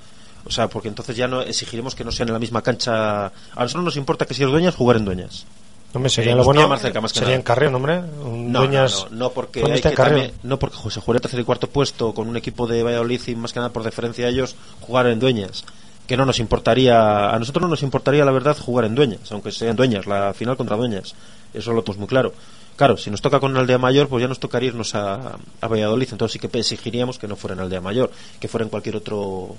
O 0.46 0.50
sea, 0.50 0.68
porque 0.68 0.88
entonces 0.88 1.16
ya 1.16 1.28
no 1.28 1.42
exigiremos 1.42 1.94
que 1.94 2.04
no 2.04 2.12
sean 2.12 2.28
en 2.28 2.32
la 2.34 2.38
misma 2.38 2.62
cancha. 2.62 3.26
A 3.26 3.32
nosotros 3.56 3.84
nos 3.84 3.96
importa 3.96 4.26
que 4.26 4.34
si 4.34 4.42
los 4.42 4.50
dueñas, 4.52 4.74
jugar 4.74 4.96
en 4.96 5.04
dueñas. 5.04 5.46
Hombre, 5.92 6.08
sería 6.08 6.30
Eh, 6.32 6.34
lo 6.34 6.38
nos 6.38 6.46
bueno. 6.46 6.68
más 6.68 6.80
cerca, 6.80 7.00
más 7.00 7.10
sería 7.10 7.28
nada. 7.30 7.36
en 7.36 7.42
Carrión, 7.42 7.74
hombre. 7.74 7.98
Un 7.98 8.52
No, 8.52 8.60
Dueñas- 8.60 9.04
no, 9.04 9.10
no, 9.10 9.16
no, 9.16 9.30
porque 9.30 9.60
¿Dónde 9.60 9.74
hay 9.76 9.82
que 9.82 9.88
en 9.88 9.94
también, 9.96 10.32
no 10.44 10.58
porque 10.58 10.76
se 10.88 11.00
jugaría 11.00 11.20
tercer 11.20 11.40
y 11.40 11.44
cuarto 11.44 11.68
puesto 11.68 12.14
con 12.14 12.28
un 12.28 12.36
equipo 12.36 12.66
de 12.68 12.82
Valladolid 12.82 13.20
y 13.26 13.34
más 13.34 13.52
que 13.52 13.58
nada 13.58 13.72
por 13.72 13.82
deferencia 13.82 14.26
a 14.26 14.28
ellos 14.28 14.54
jugar 14.80 15.06
en 15.08 15.18
dueñas 15.18 15.64
que 16.06 16.16
no 16.16 16.24
nos 16.24 16.38
importaría 16.40 17.30
a 17.30 17.38
nosotros 17.38 17.62
no 17.62 17.68
nos 17.68 17.82
importaría 17.82 18.24
la 18.24 18.32
verdad 18.32 18.56
jugar 18.58 18.84
en 18.84 18.94
dueñas 18.96 19.30
aunque 19.30 19.52
sean 19.52 19.76
dueñas 19.76 20.06
la 20.06 20.32
final 20.34 20.56
contra 20.56 20.76
dueñas 20.76 21.14
eso 21.54 21.72
lo 21.72 21.84
pues 21.84 21.98
muy 21.98 22.08
claro 22.08 22.32
claro 22.76 22.96
si 22.96 23.10
nos 23.12 23.20
toca 23.20 23.38
con 23.38 23.56
Aldea 23.56 23.78
Mayor 23.78 24.08
pues 24.08 24.20
ya 24.22 24.26
nos 24.28 24.40
tocaría 24.40 24.68
irnos 24.70 24.94
a, 24.96 25.38
a 25.60 25.68
Valladolid 25.68 26.08
entonces 26.10 26.32
sí 26.32 26.38
que 26.48 26.58
exigiríamos 26.58 27.16
que 27.18 27.28
no 27.28 27.36
fuera 27.36 27.54
en 27.54 27.60
Aldea 27.60 27.80
Mayor 27.80 28.10
que 28.40 28.48
fuera 28.48 28.64
en 28.64 28.70
cualquier 28.70 28.96
otro 28.96 29.54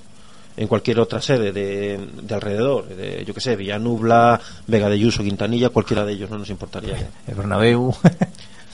en 0.56 0.68
cualquier 0.68 1.00
otra 1.00 1.20
sede 1.20 1.52
de, 1.52 1.98
de 2.22 2.34
alrededor, 2.34 2.86
de, 2.88 3.24
yo 3.24 3.34
que 3.34 3.40
sé, 3.40 3.56
Villanubla, 3.56 4.40
Vega 4.66 4.88
de 4.88 4.98
Yuso, 4.98 5.22
Quintanilla, 5.22 5.70
cualquiera 5.70 6.04
de 6.04 6.12
ellos, 6.12 6.30
no 6.30 6.38
nos 6.38 6.50
importaría. 6.50 7.08
El 7.26 7.34
Bernabéu. 7.34 7.94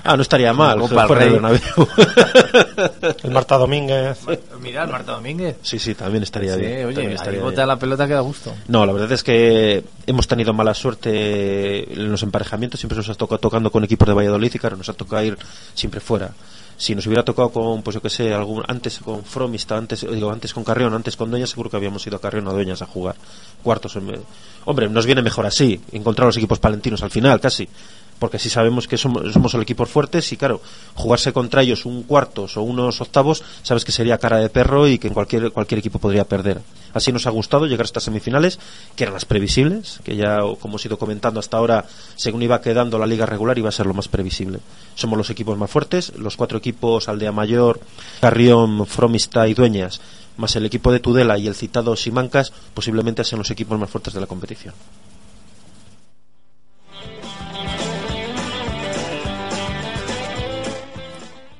Ah, 0.04 0.16
no 0.16 0.22
estaría 0.22 0.52
mal. 0.52 0.80
El 3.24 3.30
Marta 3.30 3.56
Domínguez. 3.58 4.18
Mira, 4.60 4.84
el 4.84 4.90
Marta 4.90 5.12
Domínguez. 5.12 5.56
Sí, 5.62 5.78
sí, 5.78 5.94
también 5.94 6.22
estaría 6.22 6.54
Sí, 6.54 6.60
bien. 6.60 6.86
oye, 6.86 7.12
estaría 7.14 7.40
bota 7.40 7.56
bien. 7.62 7.68
la 7.68 7.78
pelota 7.78 8.06
que 8.06 8.14
da 8.14 8.20
gusto. 8.20 8.54
No, 8.68 8.86
la 8.86 8.92
verdad 8.92 9.12
es 9.12 9.22
que 9.22 9.84
hemos 10.06 10.26
tenido 10.28 10.52
mala 10.54 10.74
suerte 10.74 11.92
en 11.92 12.10
los 12.10 12.22
emparejamientos, 12.22 12.80
siempre 12.80 12.96
nos 12.96 13.08
ha 13.08 13.14
tocado 13.14 13.38
tocando 13.38 13.70
con 13.70 13.84
equipos 13.84 14.06
de 14.08 14.14
Valladolid 14.14 14.52
y 14.54 14.58
claro, 14.58 14.76
nos 14.76 14.88
ha 14.88 14.92
tocado 14.94 15.22
ir 15.24 15.36
siempre 15.74 16.00
fuera. 16.00 16.30
Si 16.78 16.94
nos 16.94 17.04
hubiera 17.08 17.24
tocado 17.24 17.50
con, 17.50 17.82
pues 17.82 17.94
yo 17.94 18.00
que 18.00 18.08
sé, 18.08 18.32
algún, 18.32 18.62
antes 18.68 19.00
con 19.00 19.24
Fromista, 19.24 19.76
antes, 19.76 20.06
digo, 20.08 20.30
antes 20.30 20.54
con 20.54 20.62
Carrión, 20.62 20.94
antes 20.94 21.16
con 21.16 21.28
Dueñas, 21.28 21.50
seguro 21.50 21.68
que 21.68 21.76
habíamos 21.76 22.06
ido 22.06 22.16
a 22.16 22.20
Carrión 22.20 22.46
a 22.48 22.52
Dueñas 22.52 22.80
a 22.82 22.86
jugar 22.86 23.16
cuartos. 23.64 23.96
en- 23.96 24.22
Hombre, 24.64 24.88
nos 24.88 25.04
viene 25.04 25.20
mejor 25.20 25.44
así, 25.44 25.80
encontrar 25.92 26.26
los 26.26 26.36
equipos 26.36 26.60
palentinos 26.60 27.02
al 27.02 27.10
final, 27.10 27.40
casi. 27.40 27.68
Porque 28.18 28.38
si 28.38 28.50
sabemos 28.50 28.88
que 28.88 28.98
somos, 28.98 29.32
somos 29.32 29.52
solo 29.52 29.62
equipos 29.62 29.88
fuertes 29.88 30.32
y 30.32 30.36
claro, 30.36 30.60
jugarse 30.94 31.32
contra 31.32 31.62
ellos 31.62 31.86
un 31.86 32.02
cuartos 32.02 32.56
o 32.56 32.62
unos 32.62 33.00
octavos, 33.00 33.44
sabes 33.62 33.84
que 33.84 33.92
sería 33.92 34.18
cara 34.18 34.38
de 34.38 34.48
perro 34.48 34.88
y 34.88 34.98
que 34.98 35.10
cualquier, 35.10 35.52
cualquier 35.52 35.78
equipo 35.78 35.98
podría 35.98 36.24
perder. 36.24 36.60
Así 36.94 37.12
nos 37.12 37.26
ha 37.26 37.30
gustado 37.30 37.66
llegar 37.66 37.84
a 37.84 37.86
estas 37.86 38.04
semifinales, 38.04 38.58
que 38.96 39.04
eran 39.04 39.14
las 39.14 39.24
previsibles, 39.24 40.00
que 40.04 40.16
ya, 40.16 40.38
como 40.38 40.72
hemos 40.72 40.84
ido 40.84 40.98
comentando 40.98 41.38
hasta 41.38 41.56
ahora, 41.56 41.84
según 42.16 42.42
iba 42.42 42.60
quedando 42.60 42.98
la 42.98 43.06
liga 43.06 43.26
regular, 43.26 43.58
iba 43.58 43.68
a 43.68 43.72
ser 43.72 43.86
lo 43.86 43.94
más 43.94 44.08
previsible. 44.08 44.60
Somos 44.94 45.18
los 45.18 45.30
equipos 45.30 45.56
más 45.58 45.70
fuertes, 45.70 46.12
los 46.16 46.36
cuatro 46.36 46.58
equipos, 46.58 47.08
Aldea 47.08 47.32
Mayor, 47.32 47.80
Carrión, 48.20 48.86
Fromista 48.86 49.46
y 49.46 49.54
Dueñas, 49.54 50.00
más 50.36 50.56
el 50.56 50.66
equipo 50.66 50.92
de 50.92 51.00
Tudela 51.00 51.36
y 51.38 51.46
el 51.46 51.54
citado 51.54 51.94
Simancas, 51.96 52.52
posiblemente 52.74 53.24
sean 53.24 53.40
los 53.40 53.50
equipos 53.50 53.78
más 53.78 53.90
fuertes 53.90 54.14
de 54.14 54.20
la 54.20 54.26
competición. 54.26 54.74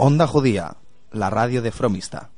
Onda 0.01 0.29
Judía, 0.29 0.77
la 1.11 1.29
radio 1.29 1.61
de 1.61 1.73
Fromista. 1.73 2.31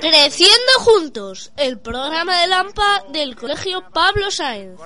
Creciendo 0.00 0.72
juntos, 0.78 1.50
el 1.56 1.80
programa 1.80 2.40
de 2.42 2.46
Lampa 2.46 3.02
del 3.12 3.34
Colegio 3.34 3.82
Pablo 3.92 4.30
Sáenz. 4.30 4.78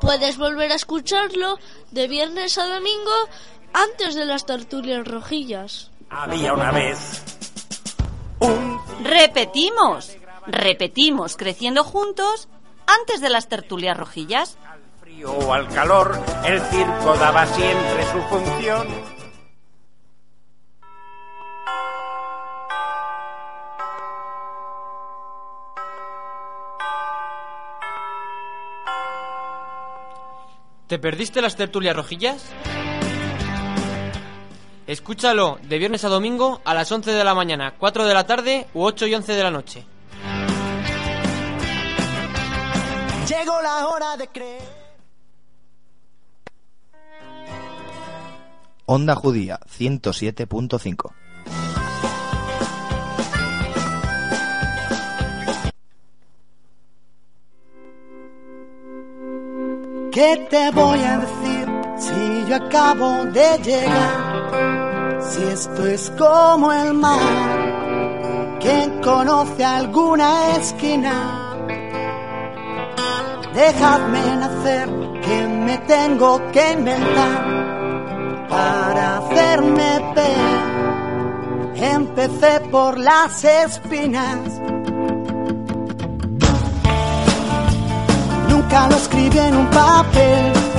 Puedes 0.00 0.38
volver 0.38 0.70
a 0.70 0.76
escucharlo 0.76 1.58
de 1.90 2.06
viernes 2.06 2.56
a 2.56 2.68
domingo 2.68 3.10
antes 3.72 4.14
de 4.14 4.26
las 4.26 4.46
tertulias 4.46 5.04
rojillas. 5.08 5.90
Había 6.10 6.52
una 6.54 6.70
vez 6.72 7.24
Repetimos, 9.02 10.16
repetimos, 10.46 11.36
creciendo 11.36 11.84
juntos 11.84 12.48
antes 12.86 13.20
de 13.20 13.30
las 13.30 13.48
tertulias 13.48 13.96
rojillas. 13.96 14.58
frío 15.00 15.32
o 15.32 15.52
al 15.52 15.68
calor, 15.68 16.20
el 16.44 16.60
circo 16.60 17.16
daba 17.16 17.46
siempre 17.46 18.04
su 18.12 18.20
función. 18.22 18.88
¿Te 30.86 30.98
perdiste 30.98 31.42
las 31.42 31.56
tertulias 31.56 31.94
rojillas? 31.94 32.50
Escúchalo 34.88 35.58
de 35.68 35.76
viernes 35.76 36.02
a 36.04 36.08
domingo 36.08 36.62
a 36.64 36.72
las 36.72 36.90
11 36.90 37.12
de 37.12 37.22
la 37.22 37.34
mañana, 37.34 37.74
4 37.78 38.06
de 38.06 38.14
la 38.14 38.24
tarde 38.24 38.66
u 38.72 38.84
8 38.84 39.06
y 39.06 39.14
11 39.14 39.32
de 39.34 39.42
la 39.42 39.50
noche. 39.50 39.84
Llegó 43.28 43.60
la 43.60 43.86
hora 43.86 44.16
de 44.16 44.28
creer. 44.28 44.62
Onda 48.86 49.14
Judía 49.14 49.60
107.5. 49.78 51.12
¿Qué 60.10 60.46
te 60.48 60.70
voy 60.70 61.00
a 61.00 61.18
decir 61.18 61.47
si 61.98 62.44
yo 62.48 62.56
acabo 62.56 63.24
de 63.26 63.58
llegar? 63.58 65.20
Si 65.20 65.42
esto 65.42 65.86
es 65.86 66.10
como 66.16 66.72
el 66.72 66.94
mar, 66.94 68.58
¿quién 68.60 69.00
conoce 69.02 69.64
alguna 69.64 70.56
esquina? 70.56 71.56
Dejadme 73.54 74.20
nacer, 74.36 74.88
que 75.22 75.46
me 75.48 75.78
tengo 75.78 76.40
que 76.52 76.72
inventar 76.72 78.46
para 78.48 79.18
hacerme 79.18 80.14
ver. 80.14 80.68
Empecé 81.74 82.60
por 82.70 82.98
las 82.98 83.44
espinas. 83.44 84.38
Nunca 88.48 88.88
lo 88.88 88.96
escribí 88.96 89.38
en 89.38 89.56
un 89.56 89.66
papel 89.70 90.77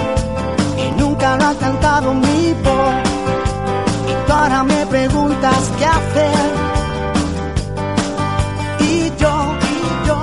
y 1.30 1.38
nunca 1.38 1.38
lo 1.38 1.46
ha 1.46 1.56
cantado 1.56 2.14
mi 2.14 2.54
voz. 2.64 2.94
Y 4.08 4.28
tú 4.28 4.34
ahora 4.34 4.64
me 4.64 4.86
preguntas 4.88 5.72
qué 5.78 5.86
hacer. 5.86 6.46
Y 8.80 9.12
yo, 9.22 9.58
y 9.62 10.08
yo, 10.08 10.18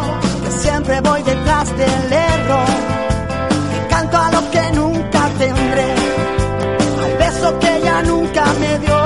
que 0.45 0.51
siempre 0.51 1.01
voy 1.01 1.23
detrás 1.23 1.77
del 1.77 2.13
error. 2.13 2.67
Que 3.71 3.89
canto 3.89 4.17
a 4.17 4.31
lo 4.33 4.51
que 4.51 4.73
nunca 4.73 5.29
tendré, 5.39 5.95
al 7.05 7.19
beso 7.19 7.59
que 7.59 7.77
ella 7.77 8.03
nunca 8.03 8.45
me 8.61 8.79
dio. 8.79 8.97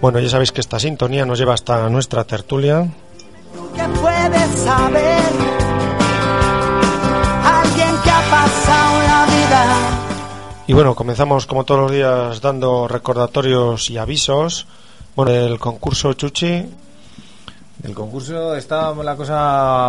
Bueno, 0.00 0.20
ya 0.20 0.28
sabéis 0.28 0.52
que 0.52 0.60
esta 0.60 0.78
sintonía 0.78 1.26
nos 1.26 1.38
lleva 1.38 1.54
hasta 1.54 1.88
nuestra 1.88 2.24
tertulia. 2.24 2.86
¿Qué 3.74 3.84
puedes 4.00 4.50
saber? 4.60 5.47
Y 10.68 10.74
bueno, 10.74 10.94
comenzamos 10.94 11.46
como 11.46 11.64
todos 11.64 11.80
los 11.80 11.90
días 11.92 12.42
dando 12.42 12.86
recordatorios 12.86 13.88
y 13.88 13.96
avisos. 13.96 14.66
Bueno, 15.16 15.32
el 15.32 15.58
concurso 15.58 16.12
Chuchi. 16.12 16.66
El 17.82 17.94
concurso 17.94 18.54
está 18.54 18.92
la 18.92 19.16
cosa 19.16 19.34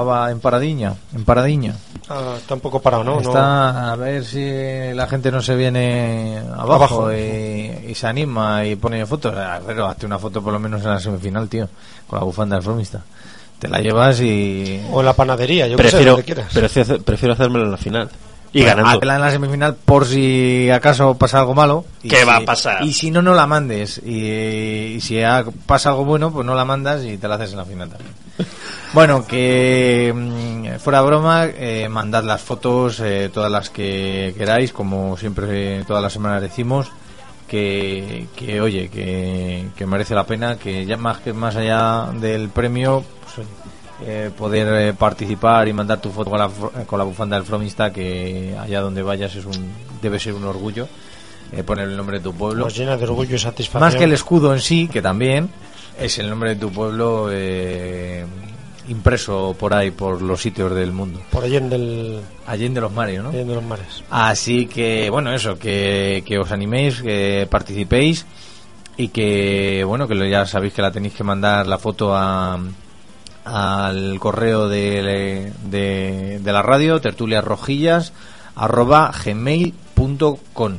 va 0.04 0.32
en 0.32 0.40
paradiña, 0.40 0.94
en 1.14 1.26
paradiña. 1.26 1.76
Ah, 2.08 2.36
está 2.38 2.54
un 2.54 2.62
poco 2.62 2.82
parado, 2.82 3.04
¿no? 3.04 3.20
Está 3.20 3.92
a 3.92 3.96
ver 3.98 4.24
si 4.24 4.94
la 4.94 5.06
gente 5.08 5.32
no 5.32 5.42
se 5.42 5.56
viene 5.56 6.42
abajo, 6.54 6.74
Abajo. 6.76 7.14
Y, 7.14 7.88
y 7.90 7.96
se 7.96 8.08
anima 8.08 8.64
y 8.66 8.78
pone 8.78 9.06
fotos. 9.06 9.36
Pero 9.68 9.86
hazte 9.86 10.06
una 10.06 10.18
foto 10.18 10.42
por 10.42 10.54
lo 10.54 10.60
menos 10.60 10.82
en 10.84 10.92
la 10.92 11.00
semifinal, 11.02 11.50
tío, 11.50 11.68
con 12.08 12.20
la 12.20 12.26
bufanda 12.26 12.62
del. 12.62 13.02
Te 13.60 13.68
la 13.68 13.82
llevas 13.82 14.22
y... 14.22 14.82
O 14.94 15.02
en 15.02 15.06
la 15.06 15.14
panadería, 15.14 15.68
yo 15.68 15.76
qué 15.76 15.84
sé, 15.84 15.90
Prefiero, 15.90 16.12
donde 16.14 16.24
quieras. 16.26 16.54
prefiero, 16.54 17.02
prefiero 17.02 17.34
hacérmelo 17.34 17.66
en 17.66 17.72
la 17.72 17.78
final. 17.78 18.10
Y 18.52 18.62
Bueno, 18.64 18.78
ganando. 18.78 18.98
hazla 19.00 19.16
en 19.16 19.22
la 19.22 19.32
semifinal 19.32 19.76
por 19.76 20.06
si 20.08 20.70
acaso 20.72 21.14
pasa 21.16 21.40
algo 21.40 21.54
malo. 21.54 21.86
Y 22.02 22.10
¿Qué 22.10 22.18
si- 22.22 22.26
va 22.26 22.38
a 22.38 22.42
pasar? 22.46 22.84
Y 22.84 22.94
si 22.94 23.12
no, 23.12 23.22
no 23.22 23.34
la 23.36 23.46
mandes. 23.46 24.02
Y, 24.04 24.96
y 24.96 25.02
si 25.02 25.22
ha- 25.22 25.46
pasa 25.68 25.90
algo 25.90 26.04
bueno, 26.06 26.32
pues 26.32 26.46
no 26.46 26.56
la 26.56 26.66
mandas 26.66 27.04
y 27.06 27.18
te 27.18 27.28
la 27.28 27.36
haces 27.36 27.52
en 27.52 27.58
la 27.58 27.66
final 27.66 27.90
también. 27.90 28.14
Bueno, 28.92 29.28
que 29.28 30.12
mm, 30.16 30.80
fuera 30.80 31.02
broma, 31.02 31.46
eh, 31.46 31.88
mandad 31.90 32.24
las 32.24 32.42
fotos, 32.42 33.00
eh, 33.02 33.30
todas 33.32 33.52
las 33.52 33.70
que 33.70 34.34
queráis, 34.36 34.74
como 34.74 35.16
siempre 35.16 35.84
todas 35.84 36.02
las 36.02 36.12
semanas 36.12 36.42
decimos, 36.42 36.88
que, 37.48 38.26
que 38.36 38.62
oye, 38.62 38.90
que, 38.90 39.68
que 39.76 39.86
merece 39.86 40.16
la 40.16 40.26
pena, 40.26 40.58
que 40.58 40.88
ya 40.88 40.98
más 40.98 41.20
que 41.20 41.34
más 41.34 41.56
allá 41.56 42.08
del 42.20 42.50
premio, 42.50 43.04
pues, 43.04 43.19
eh, 44.06 44.30
poder 44.38 44.68
eh, 44.90 44.94
participar 44.94 45.68
y 45.68 45.74
mandar 45.74 46.00
tu 46.02 46.10
foto 46.10 46.30
con 46.30 46.40
la, 46.40 46.50
fr- 46.50 46.86
con 46.86 46.98
la 47.00 47.06
bufanda 47.06 47.36
del 47.36 47.46
Fromista, 47.46 47.92
que 47.92 48.56
allá 48.60 48.82
donde 48.82 49.02
vayas 49.04 49.36
es 49.36 49.46
un 49.46 49.72
debe 50.02 50.20
ser 50.20 50.34
un 50.34 50.46
orgullo 50.46 50.88
eh, 51.52 51.64
poner 51.64 51.88
el 51.90 51.98
nombre 51.98 52.18
de 52.20 52.24
tu 52.24 52.34
pueblo. 52.34 52.64
Nos 52.66 52.78
llena 52.78 52.96
de 52.98 53.04
orgullo 53.04 53.36
y 53.36 53.40
satisfacción. 53.40 53.82
Más 53.82 53.96
que 53.96 54.04
el 54.06 54.14
escudo 54.14 54.54
en 54.54 54.62
sí, 54.62 54.88
que 54.88 55.02
también 55.02 55.50
es 56.00 56.18
el 56.20 56.30
nombre 56.30 56.52
de 56.52 56.56
tu 56.56 56.72
pueblo 56.72 57.28
eh, 57.32 58.24
impreso 58.88 59.56
por 59.60 59.74
ahí, 59.74 59.92
por 59.92 60.22
los 60.22 60.42
sitios 60.42 60.74
del 60.74 60.92
mundo. 60.92 61.20
Por 61.32 61.44
Allende 61.44 61.78
del... 61.78 62.22
Allende 62.48 62.82
los 62.82 62.92
mares, 62.92 63.22
¿no? 63.22 63.30
Allende 63.30 63.54
los 63.56 63.64
mares. 63.64 64.04
Así 64.10 64.66
que, 64.68 65.10
bueno, 65.10 65.32
eso, 65.34 65.60
que, 65.60 66.24
que 66.26 66.40
os 66.40 66.52
animéis, 66.52 67.02
que 67.02 67.48
participéis 67.50 68.26
y 68.98 69.10
que, 69.10 69.84
bueno, 69.86 70.08
que 70.08 70.16
lo- 70.16 70.26
ya 70.26 70.46
sabéis 70.46 70.74
que 70.74 70.82
la 70.82 70.92
tenéis 70.92 71.14
que 71.14 71.24
mandar 71.24 71.68
la 71.68 71.78
foto 71.78 72.16
a 72.16 72.58
al 73.52 74.20
correo 74.20 74.70
de, 74.70 75.52
de, 75.64 76.40
la 76.44 76.62
radio, 76.62 77.02
tertuliasrojillas, 77.02 78.14
arroba 78.56 79.12
gmail.com. 79.24 80.78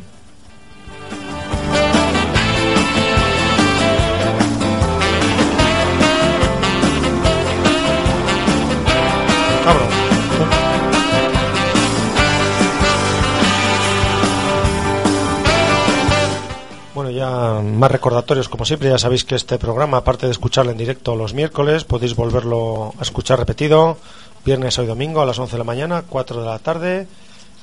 más 17.80 17.90
recordatorios, 17.90 18.50
como 18.50 18.66
siempre, 18.66 18.90
ya 18.90 18.98
sabéis 18.98 19.24
que 19.24 19.34
este 19.34 19.58
programa, 19.58 19.96
aparte 19.96 20.26
de 20.26 20.32
escucharlo 20.32 20.70
en 20.70 20.76
directo 20.76 21.16
los 21.16 21.32
miércoles, 21.32 21.84
podéis 21.84 22.14
volverlo 22.14 22.92
a 22.98 23.02
escuchar 23.02 23.38
repetido 23.38 23.96
viernes 24.44 24.78
hoy 24.78 24.86
domingo 24.86 25.22
a 25.22 25.26
las 25.26 25.38
11 25.38 25.52
de 25.52 25.58
la 25.58 25.64
mañana, 25.64 26.04
4 26.06 26.40
de 26.40 26.46
la 26.46 26.58
tarde 26.58 27.08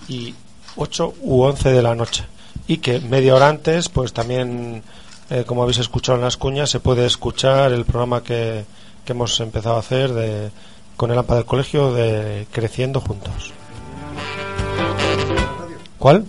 y 0.07 0.33
8 0.75 1.13
u 1.21 1.43
11 1.43 1.69
de 1.71 1.81
la 1.83 1.93
noche. 1.93 2.25
Y 2.67 2.77
que 2.77 2.99
media 2.99 3.35
hora 3.35 3.47
antes, 3.47 3.89
pues 3.89 4.11
también, 4.11 4.81
eh, 5.29 5.43
como 5.45 5.61
habéis 5.61 5.77
escuchado 5.77 6.17
en 6.17 6.23
las 6.23 6.35
cuñas, 6.35 6.71
se 6.71 6.79
puede 6.79 7.05
escuchar 7.05 7.71
el 7.71 7.85
programa 7.85 8.23
que, 8.23 8.65
que 9.05 9.11
hemos 9.11 9.39
empezado 9.39 9.75
a 9.75 9.79
hacer 9.79 10.13
de, 10.13 10.49
con 10.95 11.11
el 11.11 11.17
AMPA 11.19 11.35
del 11.35 11.45
colegio 11.45 11.93
de 11.93 12.47
Creciendo 12.51 13.01
Juntos. 13.01 13.53
¿Cuál? 15.99 16.25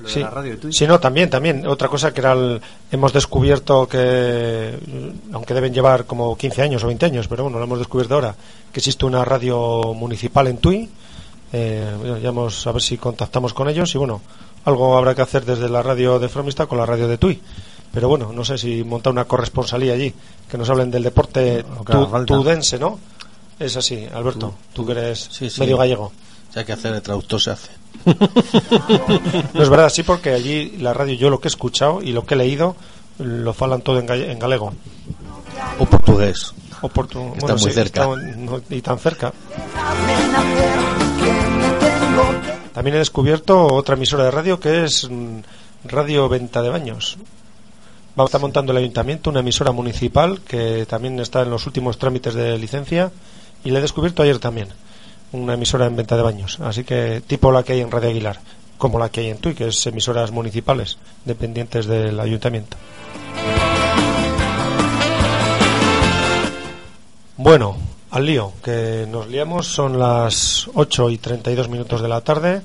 Lo 0.00 0.08
de 0.08 0.14
Sí. 0.14 0.20
la 0.20 0.30
radio 0.30 0.50
de 0.52 0.56
Twitch. 0.58 0.74
Sí, 0.76 0.86
no, 0.86 0.98
también, 1.00 1.30
también. 1.30 1.66
Otra 1.66 1.88
cosa 1.88 2.12
que 2.12 2.20
era 2.20 2.32
el- 2.32 2.60
hemos 2.90 3.12
descubierto 3.12 3.86
que, 3.88 4.78
aunque 5.32 5.54
deben 5.54 5.72
llevar 5.72 6.04
como 6.06 6.36
15 6.36 6.62
años 6.62 6.82
o 6.84 6.86
20 6.88 7.06
años, 7.06 7.28
pero 7.28 7.44
bueno, 7.44 7.58
lo 7.58 7.64
hemos 7.64 7.78
descubierto 7.78 8.14
ahora, 8.14 8.34
que 8.72 8.80
existe 8.80 9.04
una 9.06 9.24
radio 9.24 9.94
municipal 9.94 10.46
en 10.46 10.58
Tui. 10.58 10.88
Eh, 11.52 12.18
ya 12.22 12.30
vamos 12.30 12.66
a 12.66 12.72
ver 12.72 12.82
si 12.82 12.96
contactamos 12.96 13.52
con 13.54 13.68
ellos 13.68 13.92
y 13.94 13.98
bueno, 13.98 14.20
algo 14.64 14.96
habrá 14.96 15.14
que 15.14 15.22
hacer 15.22 15.44
desde 15.44 15.68
la 15.68 15.82
radio 15.82 16.18
de 16.18 16.28
Fromista 16.28 16.66
con 16.66 16.78
la 16.78 16.86
radio 16.86 17.08
de 17.08 17.18
Tui. 17.18 17.40
Pero 17.92 18.08
bueno, 18.08 18.30
no 18.32 18.44
sé 18.44 18.56
si 18.56 18.84
montar 18.84 19.12
una 19.12 19.24
corresponsalía 19.24 19.94
allí, 19.94 20.14
que 20.48 20.56
nos 20.56 20.70
hablen 20.70 20.92
del 20.92 21.02
deporte 21.02 21.64
tu- 21.84 22.24
tudense, 22.24 22.78
¿no? 22.78 22.98
Es 23.58 23.76
así, 23.76 24.06
Alberto, 24.14 24.54
tú 24.72 24.86
que 24.86 24.92
eres 24.92 25.28
Sí, 25.32 25.50
sí. 25.50 25.60
medio 25.60 25.76
gallego. 25.76 26.12
Hay 26.54 26.64
que 26.64 26.72
hacer 26.72 26.94
el 26.94 27.02
traductor, 27.02 27.40
se 27.40 27.50
hace. 27.50 27.70
No 29.54 29.62
es 29.62 29.68
verdad, 29.68 29.88
sí, 29.90 30.02
porque 30.02 30.30
allí 30.32 30.76
la 30.78 30.92
radio, 30.94 31.14
yo 31.14 31.30
lo 31.30 31.40
que 31.40 31.48
he 31.48 31.50
escuchado 31.50 32.02
y 32.02 32.12
lo 32.12 32.24
que 32.24 32.34
he 32.34 32.38
leído, 32.38 32.76
lo 33.18 33.52
falan 33.52 33.82
todo 33.82 33.98
en, 33.98 34.06
galle- 34.06 34.30
en 34.30 34.38
galego. 34.38 34.72
O 35.78 35.86
portugués. 35.86 36.54
O 36.82 36.88
portu- 36.88 37.32
Que 37.32 37.38
está 37.38 37.56
muy 37.56 37.70
cerca. 37.72 38.02
está- 38.02 38.36
no- 38.36 38.60
y 38.70 38.80
tan 38.80 38.98
cerca. 38.98 39.32
También 42.72 42.96
he 42.96 42.98
descubierto 43.00 43.66
otra 43.66 43.94
emisora 43.96 44.24
de 44.24 44.30
radio 44.30 44.58
que 44.60 44.84
es 44.84 45.08
mm, 45.10 45.40
Radio 45.84 46.28
Venta 46.28 46.62
de 46.62 46.70
Baños. 46.70 47.18
Va 48.18 48.24
a 48.24 48.26
estar 48.26 48.40
montando 48.40 48.72
el 48.72 48.78
ayuntamiento 48.78 49.30
una 49.30 49.40
emisora 49.40 49.72
municipal 49.72 50.40
que 50.40 50.86
también 50.86 51.18
está 51.20 51.42
en 51.42 51.50
los 51.50 51.66
últimos 51.66 51.98
trámites 51.98 52.34
de 52.34 52.58
licencia 52.58 53.10
y 53.64 53.70
la 53.70 53.78
he 53.78 53.82
descubierto 53.82 54.22
ayer 54.22 54.38
también. 54.38 54.68
Una 55.32 55.54
emisora 55.54 55.86
en 55.86 55.96
venta 55.96 56.16
de 56.16 56.22
baños. 56.22 56.58
Así 56.60 56.84
que 56.84 57.22
tipo 57.26 57.52
la 57.52 57.62
que 57.62 57.74
hay 57.74 57.80
en 57.80 57.90
Radio 57.90 58.10
Aguilar, 58.10 58.40
como 58.78 58.98
la 58.98 59.08
que 59.08 59.20
hay 59.20 59.30
en 59.30 59.38
Tui, 59.38 59.54
que 59.54 59.68
es 59.68 59.86
emisoras 59.86 60.30
municipales 60.30 60.98
dependientes 61.24 61.86
del 61.86 62.18
ayuntamiento. 62.18 62.76
Bueno, 67.36 67.76
al 68.10 68.26
lío, 68.26 68.52
que 68.62 69.06
nos 69.08 69.28
liamos, 69.28 69.66
son 69.66 69.98
las 69.98 70.68
8 70.74 71.10
y 71.10 71.18
32 71.18 71.68
minutos 71.68 72.02
de 72.02 72.08
la 72.08 72.20
tarde 72.20 72.60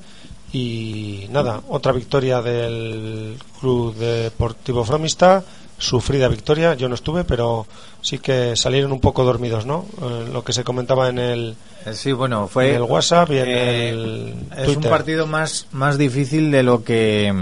y 0.52 1.26
nada, 1.30 1.62
otra 1.68 1.92
victoria 1.92 2.42
del 2.42 3.38
Club 3.60 3.94
Deportivo 3.94 4.84
Fromista, 4.84 5.44
sufrida 5.78 6.28
victoria, 6.28 6.74
yo 6.74 6.88
no 6.88 6.94
estuve, 6.94 7.24
pero 7.24 7.66
sí 8.00 8.18
que 8.18 8.56
salieron 8.56 8.92
un 8.92 9.00
poco 9.00 9.24
dormidos, 9.24 9.66
¿no? 9.66 9.86
Eh, 10.02 10.28
lo 10.32 10.42
que 10.44 10.52
se 10.52 10.64
comentaba 10.64 11.08
en 11.08 11.18
el, 11.18 11.56
Eh, 11.84 11.92
Sí, 11.94 12.12
bueno, 12.12 12.48
fue 12.48 12.70
en 12.70 12.76
el 12.76 12.82
WhatsApp 12.82 13.30
y 13.30 13.38
en 13.38 13.48
eh, 13.48 13.88
el 13.90 14.34
es 14.56 14.76
un 14.76 14.82
partido 14.84 15.26
más 15.26 15.66
más 15.72 15.98
difícil 15.98 16.50
de 16.50 16.62
lo 16.62 16.84
que 16.84 17.32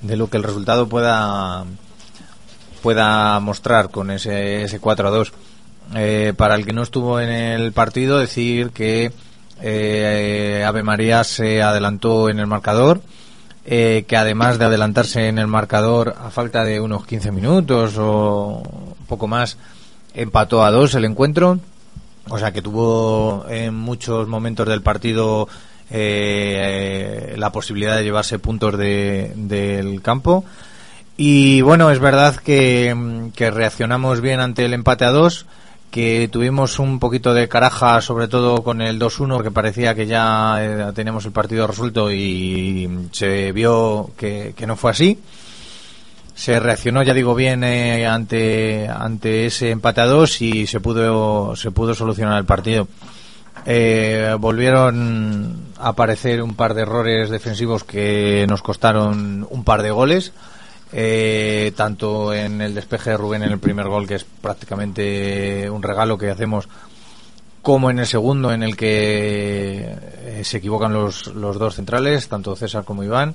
de 0.00 0.16
lo 0.16 0.28
que 0.28 0.36
el 0.36 0.42
resultado 0.42 0.88
pueda 0.88 1.64
pueda 2.82 3.38
mostrar 3.38 3.90
con 3.90 4.10
ese, 4.10 4.64
ese 4.64 4.80
4 4.80 5.08
a 5.08 5.10
2 5.10 5.32
Eh, 5.94 6.32
para 6.36 6.54
el 6.54 6.64
que 6.64 6.72
no 6.72 6.82
estuvo 6.82 7.20
en 7.20 7.28
el 7.28 7.72
partido 7.72 8.18
decir 8.18 8.70
que 8.70 9.12
Ave 9.60 10.82
María 10.82 11.22
se 11.22 11.62
adelantó 11.62 12.28
en 12.28 12.40
el 12.40 12.46
marcador 12.46 13.00
eh, 13.64 14.04
que 14.08 14.16
además 14.16 14.58
de 14.58 14.64
adelantarse 14.64 15.28
en 15.28 15.38
el 15.38 15.46
marcador 15.46 16.14
a 16.20 16.30
falta 16.30 16.64
de 16.64 16.80
unos 16.80 17.06
15 17.06 17.30
minutos 17.32 17.94
o 17.98 18.62
poco 19.08 19.28
más 19.28 19.56
empató 20.14 20.64
a 20.64 20.70
dos 20.70 20.94
el 20.94 21.04
encuentro 21.04 21.58
o 22.28 22.38
sea 22.38 22.52
que 22.52 22.60
tuvo 22.62 23.46
en 23.48 23.74
muchos 23.74 24.28
momentos 24.28 24.68
del 24.68 24.82
partido 24.82 25.48
eh, 25.90 27.34
la 27.36 27.50
posibilidad 27.52 27.96
de 27.96 28.04
llevarse 28.04 28.38
puntos 28.38 28.76
de- 28.78 29.32
del 29.36 30.00
campo. 30.02 30.44
Y 31.16 31.60
bueno, 31.60 31.90
es 31.90 31.98
verdad 31.98 32.36
que 32.36 32.94
reaccionamos 33.36 34.20
bien 34.20 34.40
ante 34.40 34.64
el 34.64 34.72
empate 34.72 35.04
a 35.04 35.10
dos, 35.10 35.44
que 35.92 36.28
tuvimos 36.32 36.80
un 36.80 36.98
poquito 36.98 37.34
de 37.34 37.48
caraja, 37.48 38.00
sobre 38.00 38.26
todo 38.26 38.64
con 38.64 38.80
el 38.80 38.98
2-1, 38.98 39.42
que 39.42 39.52
parecía 39.52 39.94
que 39.94 40.06
ya 40.06 40.56
eh, 40.58 40.92
teníamos 40.92 41.24
el 41.26 41.32
partido 41.32 41.68
resuelto 41.68 42.10
y 42.10 43.08
se 43.12 43.52
vio 43.52 44.10
que, 44.16 44.54
que 44.56 44.66
no 44.66 44.74
fue 44.74 44.90
así 44.90 45.20
se 46.34 46.58
reaccionó, 46.58 47.02
ya 47.02 47.14
digo 47.14 47.34
bien, 47.34 47.62
eh, 47.62 48.06
ante, 48.06 48.88
ante 48.88 49.46
ese 49.46 49.70
empate 49.70 50.00
a 50.00 50.06
dos 50.06 50.40
y 50.40 50.66
se 50.66 50.80
pudo, 50.80 51.54
se 51.56 51.70
pudo 51.70 51.94
solucionar 51.94 52.38
el 52.38 52.44
partido. 52.44 52.88
Eh, 53.64 54.34
volvieron 54.40 55.66
a 55.78 55.88
aparecer 55.90 56.42
un 56.42 56.54
par 56.54 56.74
de 56.74 56.82
errores 56.82 57.30
defensivos 57.30 57.84
que 57.84 58.46
nos 58.48 58.62
costaron 58.62 59.46
un 59.50 59.64
par 59.64 59.82
de 59.82 59.90
goles. 59.90 60.32
Eh, 60.92 61.72
tanto 61.76 62.34
en 62.34 62.60
el 62.60 62.74
despeje 62.74 63.10
de 63.10 63.16
Rubén 63.16 63.42
en 63.42 63.52
el 63.52 63.58
primer 63.58 63.88
gol, 63.88 64.06
que 64.06 64.16
es 64.16 64.24
prácticamente 64.24 65.68
un 65.70 65.82
regalo 65.82 66.18
que 66.18 66.30
hacemos, 66.30 66.68
como 67.62 67.90
en 67.90 67.98
el 67.98 68.06
segundo, 68.06 68.52
en 68.52 68.62
el 68.62 68.76
que 68.76 69.96
eh, 69.96 70.42
se 70.44 70.58
equivocan 70.58 70.92
los, 70.92 71.28
los 71.28 71.58
dos 71.58 71.76
centrales, 71.76 72.28
tanto 72.28 72.56
César 72.56 72.84
como 72.84 73.04
Iván 73.04 73.34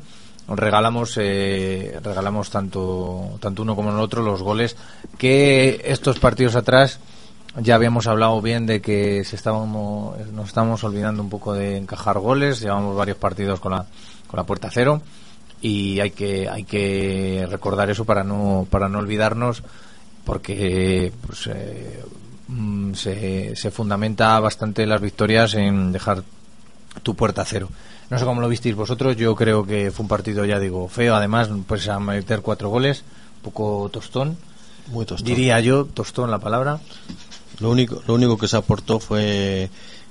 regalamos 0.56 1.18
eh, 1.18 2.00
regalamos 2.02 2.50
tanto 2.50 3.38
tanto 3.42 3.64
uno 3.64 3.76
como 3.76 3.90
el 3.90 4.00
otro 4.00 4.22
los 4.22 4.42
goles 4.42 4.78
que 5.18 5.82
estos 5.84 6.20
partidos 6.20 6.56
atrás 6.56 7.00
ya 7.58 7.76
habíamos 7.76 8.08
hablado 8.08 8.42
bien 8.42 8.66
de 8.66 8.82
que 8.82 9.26
se 9.26 9.36
estábamos 9.36 10.18
nos 10.32 10.48
estamos 10.48 10.84
olvidando 10.84 11.22
un 11.22 11.30
poco 11.30 11.54
de 11.54 11.76
encajar 11.76 12.20
goles 12.20 12.62
llevamos 12.62 12.96
varios 12.96 13.18
partidos 13.18 13.60
con 13.60 13.74
la 13.74 13.86
con 14.28 14.38
la 14.38 14.46
puerta 14.46 14.70
cero 14.72 15.02
y 15.62 16.00
hay 16.00 16.12
que 16.12 16.48
hay 16.50 16.64
que 16.64 17.48
recordar 17.50 17.90
eso 17.90 18.06
para 18.06 18.24
no 18.24 18.68
para 18.70 18.90
no 18.90 19.00
olvidarnos 19.00 19.64
porque 20.28 21.14
pues, 21.26 21.48
eh, 21.48 22.04
mm, 22.50 22.94
se, 22.94 23.56
se 23.56 23.72
fundamenta 23.72 24.38
bastante 24.42 24.86
las 24.86 25.00
victorias 25.00 25.54
en 25.54 25.94
dejar 25.94 26.22
tu 27.02 27.16
puerta 27.16 27.44
a 27.44 27.46
cero. 27.46 27.70
No 28.10 28.20
sé 28.20 28.26
cómo 28.26 28.42
lo 28.42 28.50
visteis 28.50 28.76
vosotros, 28.76 29.16
yo 29.16 29.36
creo 29.36 29.66
que 29.66 29.90
fue 29.90 30.04
un 30.04 30.10
partido, 30.10 30.44
ya 30.44 30.60
digo, 30.60 30.90
feo, 30.90 31.16
además, 31.16 31.50
pues 31.66 31.88
a 31.88 32.00
meter 32.00 32.42
cuatro 32.42 32.70
goles, 32.70 33.04
un 33.38 33.42
poco 33.44 33.90
tostón. 33.92 34.38
Muy 34.92 35.06
tostón. 35.06 35.28
Diría 35.28 35.62
yo, 35.62 35.86
tostón 35.86 36.30
la 36.30 36.40
palabra. 36.40 36.82
Lo 37.60 37.70
único, 37.70 38.02
lo 38.06 38.14
único 38.14 38.38
que 38.38 38.50
se 38.50 38.58
aportó 38.58 39.00
fue 39.00 39.70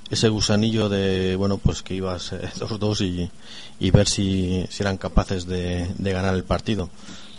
ese 0.09 0.29
gusanillo 0.29 0.89
de, 0.89 1.35
bueno, 1.35 1.57
pues 1.57 1.81
que 1.81 1.95
ibas 1.95 2.31
eh, 2.33 2.49
2-2 2.59 3.01
y, 3.05 3.31
y 3.79 3.91
ver 3.91 4.07
si, 4.07 4.65
si 4.69 4.83
eran 4.83 4.97
capaces 4.97 5.45
de, 5.45 5.87
de 5.97 6.11
ganar 6.13 6.35
el 6.35 6.43
partido. 6.43 6.89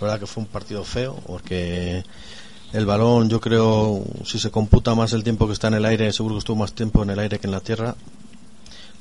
La 0.01 0.07
verdad 0.07 0.21
que 0.21 0.27
fue 0.27 0.43
un 0.43 0.49
partido 0.49 0.85
feo 0.85 1.17
porque 1.27 2.05
el 2.73 2.87
balón, 2.87 3.29
yo 3.29 3.41
creo, 3.41 4.05
si 4.25 4.39
se 4.39 4.51
computa 4.51 4.95
más 4.95 5.13
el 5.13 5.25
tiempo 5.25 5.47
que 5.47 5.55
está 5.55 5.69
en 5.69 5.75
el 5.75 5.85
aire, 5.87 6.13
seguro 6.13 6.35
que 6.35 6.41
estuvo 6.41 6.57
más 6.57 6.73
tiempo 6.73 7.03
en 7.03 7.11
el 7.11 7.19
aire 7.19 7.39
que 7.39 7.47
en 7.47 7.53
la 7.53 7.61
tierra, 7.61 7.95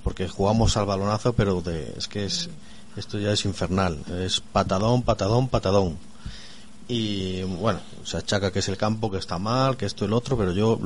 porque 0.04 0.28
jugamos 0.28 0.78
al 0.78 0.86
balonazo, 0.86 1.34
pero 1.34 1.62
de, 1.62 1.94
es 1.98 2.08
que 2.08 2.26
es, 2.26 2.50
esto 2.96 3.20
ya 3.20 3.34
es 3.34 3.44
infernal, 3.44 4.00
es 4.24 4.40
patadón, 4.40 5.04
patadón, 5.04 5.50
patadón. 5.50 5.98
Y 6.88 7.44
bueno, 7.44 7.82
se 8.06 8.16
achaca 8.16 8.52
que 8.52 8.60
es 8.60 8.70
el 8.70 8.78
campo, 8.78 9.12
que 9.12 9.18
está 9.18 9.38
mal, 9.38 9.76
que 9.76 9.86
esto 9.86 10.06
y 10.06 10.08
el 10.08 10.14
otro, 10.14 10.38
pero 10.38 10.54
yo 10.54 10.80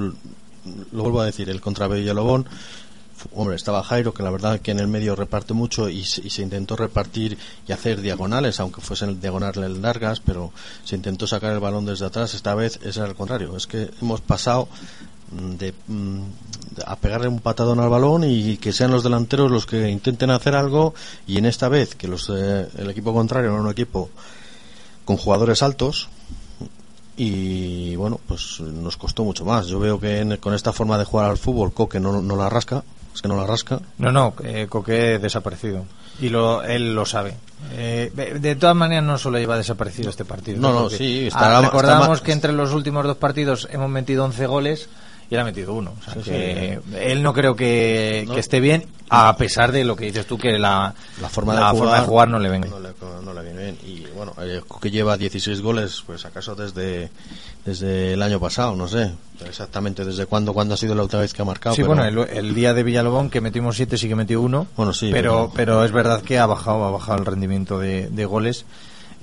lo 0.92 1.04
vuelvo 1.04 1.22
a 1.22 1.26
decir, 1.26 1.50
el 1.50 1.62
contra 1.62 1.88
fu- 1.88 3.30
hombre, 3.36 3.56
estaba 3.56 3.84
Jairo, 3.84 4.14
que 4.14 4.24
la 4.24 4.32
verdad 4.32 4.60
que 4.60 4.72
en 4.72 4.80
el 4.80 4.88
medio 4.88 5.16
reparte 5.16 5.54
mucho 5.54 5.90
y 5.90 6.04
se, 6.04 6.42
intentó 6.42 6.76
repartir 6.76 7.38
y 7.68 7.72
hacer 7.72 8.02
diagonales, 8.02 8.60
aunque 8.60 8.82
fuesen 8.82 9.22
diagonales 9.22 9.78
largas, 9.78 10.20
pero 10.20 10.52
se 10.84 10.96
intentó 10.96 11.28
sacar 11.28 11.54
el 11.54 11.60
balón 11.60 11.86
desde 11.86 12.06
atrás. 12.06 12.34
Esta 12.34 12.56
vez 12.56 12.80
es 12.84 12.98
al 12.98 13.16
contrario, 13.16 13.56
es 13.58 13.68
que 13.68 13.92
hemos 14.02 14.22
pasado 14.22 14.68
mm, 15.32 15.56
de, 15.58 15.74
mm, 15.88 16.20
de- 16.76 16.84
a 16.86 16.96
pegarle 16.96 17.28
un 17.28 17.40
patadón 17.40 17.80
al 17.80 17.90
balón 17.90 18.24
y 18.24 18.58
que 18.58 18.74
sean 18.74 18.92
los 18.92 19.04
delanteros 19.04 19.52
los 19.52 19.66
que 19.66 19.90
intenten 19.90 20.30
hacer 20.32 20.56
algo 20.56 20.94
y 21.28 21.38
en 21.38 21.46
esta 21.46 21.70
vez 21.70 21.96
que 21.96 22.08
los 22.08 22.30
eh, 22.30 22.68
el 22.78 22.90
equipo 22.90 23.14
contrario 23.14 23.52
era 23.52 23.62
un 23.62 23.70
equipo 23.70 24.10
con 25.06 25.18
jugadores 25.18 25.62
altos 25.64 26.10
y 27.18 27.96
bueno 27.96 28.20
pues 28.28 28.60
nos 28.62 28.98
costó 28.98 29.24
mucho 29.24 29.46
más 29.46 29.68
yo 29.68 29.80
veo 29.80 30.00
que 30.00 30.20
en- 30.20 30.38
con 30.38 30.54
esta 30.54 30.72
forma 30.74 30.98
de 30.98 31.06
jugar 31.06 31.30
al 31.30 31.38
fútbol 31.38 31.74
Coque 31.74 32.00
no, 32.00 32.22
no 32.22 32.36
la 32.36 32.50
rasca 32.50 32.84
es 33.14 33.22
que 33.22 33.28
no 33.28 33.36
la 33.36 33.46
rasca 33.46 33.80
No, 33.98 34.12
no, 34.12 34.34
eh, 34.44 34.68
Coque 34.70 35.20
desaparecido. 35.20 35.84
Y 36.22 36.30
lo, 36.30 36.62
él 36.64 36.94
lo 36.96 37.06
sabe. 37.06 37.34
Eh, 37.74 38.10
de 38.40 38.56
todas 38.56 38.76
maneras, 38.76 39.04
no 39.04 39.18
solo 39.18 39.38
lleva 39.40 39.58
desaparecido 39.58 40.10
este 40.10 40.24
partido. 40.24 40.60
No, 40.62 40.72
no, 40.72 40.82
Porque, 40.84 40.98
sí, 40.98 41.24
ah, 41.24 41.28
estará- 41.28 41.62
recordamos 41.62 42.22
que 42.22 42.32
entre 42.32 42.54
los 42.54 42.72
últimos 42.74 43.04
dos 43.06 43.18
partidos 43.18 43.68
hemos 43.72 43.90
metido 43.90 44.24
11 44.24 44.46
goles 44.46 44.88
y 45.32 45.34
él 45.34 45.40
ha 45.40 45.44
metido 45.46 45.74
uno. 45.74 45.94
O 46.00 46.04
sea, 46.04 46.14
Sí, 46.16 46.30
que 46.30 46.80
sí. 46.86 46.96
él 47.00 47.24
no 47.24 47.34
creo 47.34 47.56
que, 47.56 48.26
No. 48.28 48.34
que 48.36 48.40
esté 48.42 48.60
bien, 48.60 48.86
a 49.10 49.36
pesar 49.38 49.72
de 49.72 49.84
lo 49.86 49.96
que 49.96 50.06
dices 50.06 50.26
tú, 50.28 50.38
que 50.38 50.60
la, 50.60 50.94
la 51.22 51.30
forma, 51.30 51.54
la 51.56 51.72
de, 51.72 51.78
forma 51.78 51.86
jugar, 51.86 52.02
de 52.02 52.08
jugar 52.08 52.28
no 52.30 52.40
le 52.40 52.50
venga. 52.50 52.68
no 52.70 52.80
le, 52.80 52.90
no 53.24 53.34
le 53.34 53.42
viene 53.42 53.62
bien 53.64 53.78
y 53.86 54.06
bueno 54.16 54.34
eh, 54.42 54.62
Coque 54.68 54.92
lleva 54.92 55.18
16 55.18 55.62
goles 55.62 56.04
pues 56.06 56.24
acaso 56.26 56.54
desde 56.56 57.10
desde 57.66 58.14
el 58.14 58.22
año 58.22 58.40
pasado 58.40 58.76
no 58.76 58.88
sé 58.88 59.12
exactamente 59.46 60.06
desde 60.06 60.26
cuándo 60.26 60.54
cuándo 60.54 60.74
ha 60.74 60.78
sido 60.78 60.96
la 60.96 61.04
última 61.04 61.22
vez 61.22 61.34
que 61.34 61.42
ha 61.42 61.46
marcado 61.46 61.76
Sí, 61.76 61.82
pero- 61.84 61.96
bueno, 61.96 62.24
el, 62.24 62.38
el 62.38 62.54
día 62.56 62.74
de 62.74 62.84
Villalobón 62.84 63.30
que 63.30 63.42
metimos 63.42 63.76
siete 63.76 63.98
sí 63.98 64.08
que 64.08 64.16
metió 64.16 64.40
uno. 64.42 64.68
Bueno, 64.78 64.94
sí, 64.94 65.10
pero, 65.12 65.52
pero- 65.54 65.80
pero 65.80 65.86
es 65.86 65.92
verdad 65.92 66.22
que 66.22 66.40
ha 66.40 66.46
bajado, 66.46 66.86
ha 66.86 66.92
bajado 66.92 67.20
el 67.20 67.26
rendimiento 67.26 67.80
de, 67.80 68.08
de 68.10 68.26
goles 68.26 68.66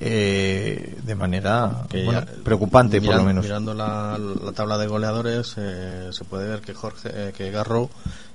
eh, 0.00 0.96
de 1.02 1.14
manera 1.14 1.84
bueno, 2.04 2.22
preocupante, 2.44 3.00
por 3.00 3.16
lo 3.16 3.24
menos. 3.24 3.44
Mirando 3.44 3.74
la, 3.74 4.18
la 4.44 4.52
tabla 4.52 4.78
de 4.78 4.86
goleadores, 4.86 5.54
eh, 5.56 6.08
se 6.12 6.24
puede 6.24 6.48
ver 6.48 6.60
que 6.60 6.74
Jorge, 6.74 7.08
eh, 7.12 7.32
que 7.36 7.50
Garro 7.50 7.90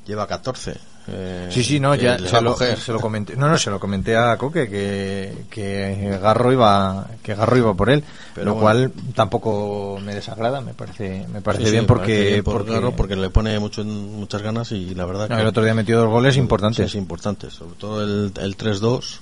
lleva 0.06 0.28
14. 0.28 0.74
eh, 1.08 1.48
Sí, 1.50 1.64
sí, 1.64 1.80
no, 1.80 1.96
ya 1.96 2.18
se 2.20 2.42
lo, 2.42 2.56
se 2.58 2.92
lo 2.92 3.00
comenté. 3.00 3.38
No, 3.38 3.48
no, 3.48 3.58
se 3.58 3.70
lo 3.70 3.80
comenté 3.80 4.18
a 4.18 4.36
Coque 4.38 4.68
que, 4.70 5.46
que 5.50 6.20
Garro 6.22 6.52
iba 6.52 7.08
que 7.24 7.36
Garro 7.36 7.56
iba 7.58 7.74
por 7.74 7.90
él, 7.90 8.04
Pero 8.36 8.46
lo 8.48 8.54
bueno. 8.56 8.64
cual 8.64 8.92
tampoco 9.16 9.98
me 10.04 10.14
desagrada, 10.14 10.60
me 10.60 10.74
parece 10.74 11.26
me 11.32 11.42
parece 11.42 11.66
Sí, 11.68 11.72
bien 11.72 11.86
porque 11.86 12.04
parece 12.14 12.32
bien 12.32 12.44
por 12.44 12.54
porque, 12.56 12.72
Garro, 12.74 12.92
porque 12.96 13.16
le 13.16 13.30
pone 13.30 13.58
mucho, 13.60 13.86
muchas 13.86 14.42
ganas 14.42 14.72
y 14.74 14.94
la 14.94 15.06
verdad 15.06 15.30
No, 15.30 15.36
que 15.38 15.42
el 15.42 15.48
otro 15.48 15.64
día 15.64 15.74
metió 15.74 15.98
dos 16.00 16.10
goles 16.10 16.36
importantes. 16.36 16.88
Sí, 16.88 16.92
sí, 16.94 16.98
importantes, 16.98 17.54
sobre 17.54 17.76
todo 17.76 18.04
el, 18.04 18.34
el 18.42 18.58
3-2 18.58 19.20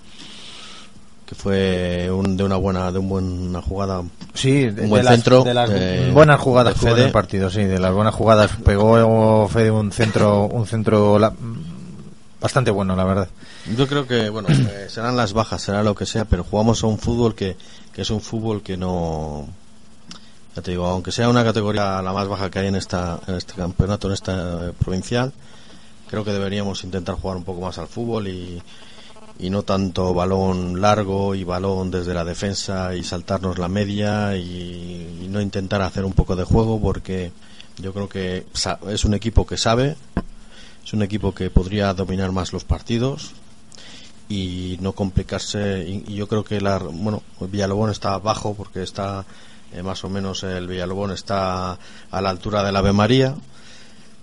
que 1.31 1.35
fue 1.35 2.11
un, 2.11 2.35
de 2.35 2.43
una 2.43 2.57
buena 2.57 2.91
de 2.91 2.99
un 2.99 3.07
buena 3.07 3.61
jugada 3.61 4.03
Sí, 4.33 4.69
de, 4.69 4.81
un 4.81 4.89
buen 4.89 5.01
de 5.01 5.03
las, 5.05 5.13
centro 5.15 5.43
de 5.45 5.53
las 5.53 5.69
eh, 5.71 6.11
buenas 6.13 6.41
jugadas 6.41 6.77
de 6.81 7.05
que 7.05 7.07
partido, 7.07 7.49
sí, 7.49 7.63
de 7.63 7.79
las 7.79 7.93
buenas 7.93 8.13
jugadas 8.13 8.51
pegó 8.65 9.47
Fede 9.47 9.71
un 9.71 9.93
centro 9.93 10.47
un 10.47 10.67
centro 10.67 11.17
la- 11.17 11.31
bastante 12.41 12.69
bueno, 12.69 12.97
la 12.97 13.05
verdad. 13.05 13.29
Yo 13.77 13.87
creo 13.87 14.05
que, 14.07 14.27
bueno, 14.27 14.49
eh, 14.49 14.87
serán 14.89 15.15
las 15.15 15.31
bajas, 15.31 15.61
será 15.61 15.83
lo 15.83 15.95
que 15.95 16.05
sea, 16.05 16.25
pero 16.25 16.43
jugamos 16.43 16.83
a 16.83 16.87
un 16.87 16.97
fútbol 16.97 17.33
que, 17.33 17.55
que 17.93 18.01
es 18.01 18.09
un 18.09 18.19
fútbol 18.19 18.61
que 18.61 18.75
no. 18.75 19.47
Ya 20.53 20.61
te 20.61 20.71
digo, 20.71 20.85
aunque 20.85 21.13
sea 21.13 21.29
una 21.29 21.45
categoría 21.45 22.01
la 22.01 22.11
más 22.11 22.27
baja 22.27 22.49
que 22.49 22.59
hay 22.59 22.67
en, 22.67 22.75
esta, 22.75 23.19
en 23.27 23.35
este 23.35 23.53
campeonato, 23.53 24.07
en 24.07 24.13
esta 24.15 24.67
eh, 24.67 24.73
provincial, 24.77 25.31
creo 26.09 26.25
que 26.25 26.31
deberíamos 26.33 26.83
intentar 26.83 27.15
jugar 27.15 27.37
un 27.37 27.45
poco 27.45 27.61
más 27.61 27.77
al 27.77 27.87
fútbol 27.87 28.27
y, 28.27 28.61
y 29.39 29.49
no 29.49 29.63
tanto 29.63 30.13
balón 30.13 30.81
largo 30.81 31.35
y 31.35 31.43
balón 31.43 31.91
desde 31.91 32.13
la 32.13 32.23
defensa 32.23 32.95
y 32.95 33.03
saltarnos 33.03 33.57
la 33.57 33.67
media 33.67 34.35
y, 34.37 35.27
no 35.29 35.39
intentar 35.39 35.81
hacer 35.81 36.03
un 36.03 36.11
poco 36.11 36.35
de 36.35 36.43
juego 36.43 36.81
porque 36.81 37.31
yo 37.77 37.93
creo 37.93 38.09
que 38.09 38.45
es 38.89 39.05
un 39.05 39.13
equipo 39.13 39.47
que 39.47 39.55
sabe, 39.55 39.95
es 40.83 40.91
un 40.91 41.03
equipo 41.03 41.33
que 41.33 41.49
podría 41.49 41.93
dominar 41.93 42.33
más 42.33 42.51
los 42.51 42.65
partidos 42.65 43.31
y 44.27 44.77
no 44.81 44.91
complicarse 44.91 45.85
y, 45.87 46.03
y 46.05 46.15
yo 46.15 46.27
creo 46.27 46.43
que 46.43 46.59
la 46.59 46.79
bueno 46.79 47.23
Villalobón 47.39 47.91
está 47.91 48.17
bajo 48.17 48.55
porque 48.55 48.83
está 48.83 49.25
eh, 49.73 49.83
más 49.83 50.03
o 50.03 50.09
menos 50.09 50.43
el 50.43 50.67
Villalobón 50.67 51.11
está 51.11 51.77
a 52.11 52.21
la 52.21 52.29
altura 52.29 52.63
del 52.63 52.75
Ave 52.75 52.91
María 52.91 53.35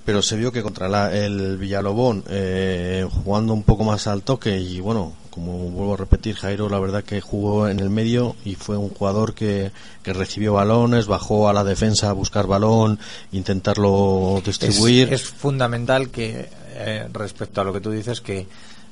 pero 0.08 0.22
se 0.22 0.36
vio 0.36 0.52
que 0.52 0.62
contra 0.62 1.14
el 1.14 1.58
Villalobón 1.58 2.24
eh, 2.30 3.06
jugando 3.22 3.52
un 3.52 3.62
poco 3.62 3.84
más 3.84 4.06
al 4.06 4.22
toque 4.22 4.58
y 4.58 4.80
bueno 4.80 5.12
como 5.28 5.52
vuelvo 5.68 5.92
a 5.92 5.96
repetir 5.98 6.34
Jairo 6.34 6.70
la 6.70 6.78
verdad 6.78 7.04
que 7.04 7.20
jugó 7.20 7.68
en 7.68 7.78
el 7.78 7.90
medio 7.90 8.34
y 8.42 8.54
fue 8.54 8.78
un 8.78 8.88
jugador 8.88 9.34
que, 9.34 9.70
que 10.02 10.14
recibió 10.14 10.54
balones 10.54 11.08
bajó 11.08 11.50
a 11.50 11.52
la 11.52 11.62
defensa 11.62 12.08
a 12.08 12.14
buscar 12.14 12.46
balón 12.46 12.98
intentarlo 13.32 14.40
distribuir 14.42 15.12
Es, 15.12 15.24
es 15.24 15.28
fundamental 15.28 16.08
que 16.08 16.48
eh, 16.72 17.06
respecto 17.12 17.60
a 17.60 17.64
lo 17.64 17.74
que 17.74 17.82
tú 17.82 17.90
dices 17.90 18.22
que 18.22 18.46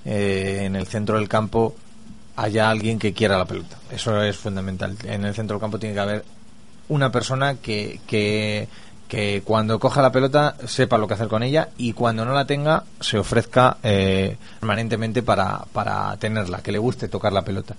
eh, 0.04 0.64
en 0.64 0.76
el 0.76 0.86
centro 0.86 1.16
del 1.16 1.30
campo 1.30 1.74
haya 2.36 2.68
alguien 2.68 2.98
que 2.98 3.14
quiera 3.14 3.38
la 3.38 3.46
pelota. 3.46 3.78
Eso 3.90 4.22
es 4.22 4.36
fundamental. 4.36 4.94
En 5.04 5.24
el 5.24 5.34
centro 5.34 5.54
del 5.54 5.62
campo 5.62 5.78
tiene 5.78 5.94
que 5.94 6.00
haber 6.00 6.24
una 6.88 7.10
persona 7.10 7.56
que, 7.56 8.00
que, 8.06 8.68
que 9.08 9.42
cuando 9.44 9.78
coja 9.78 10.02
la 10.02 10.10
pelota 10.12 10.56
sepa 10.66 10.98
lo 10.98 11.06
que 11.06 11.14
hacer 11.14 11.28
con 11.28 11.42
ella 11.42 11.68
y 11.78 11.92
cuando 11.92 12.24
no 12.24 12.32
la 12.32 12.44
tenga 12.44 12.84
se 13.00 13.18
ofrezca 13.18 13.76
eh, 13.82 14.36
permanentemente 14.60 15.22
para, 15.22 15.64
para 15.72 16.16
tenerla, 16.16 16.58
que 16.62 16.72
le 16.72 16.78
guste 16.78 17.08
tocar 17.08 17.32
la 17.32 17.42
pelota. 17.42 17.76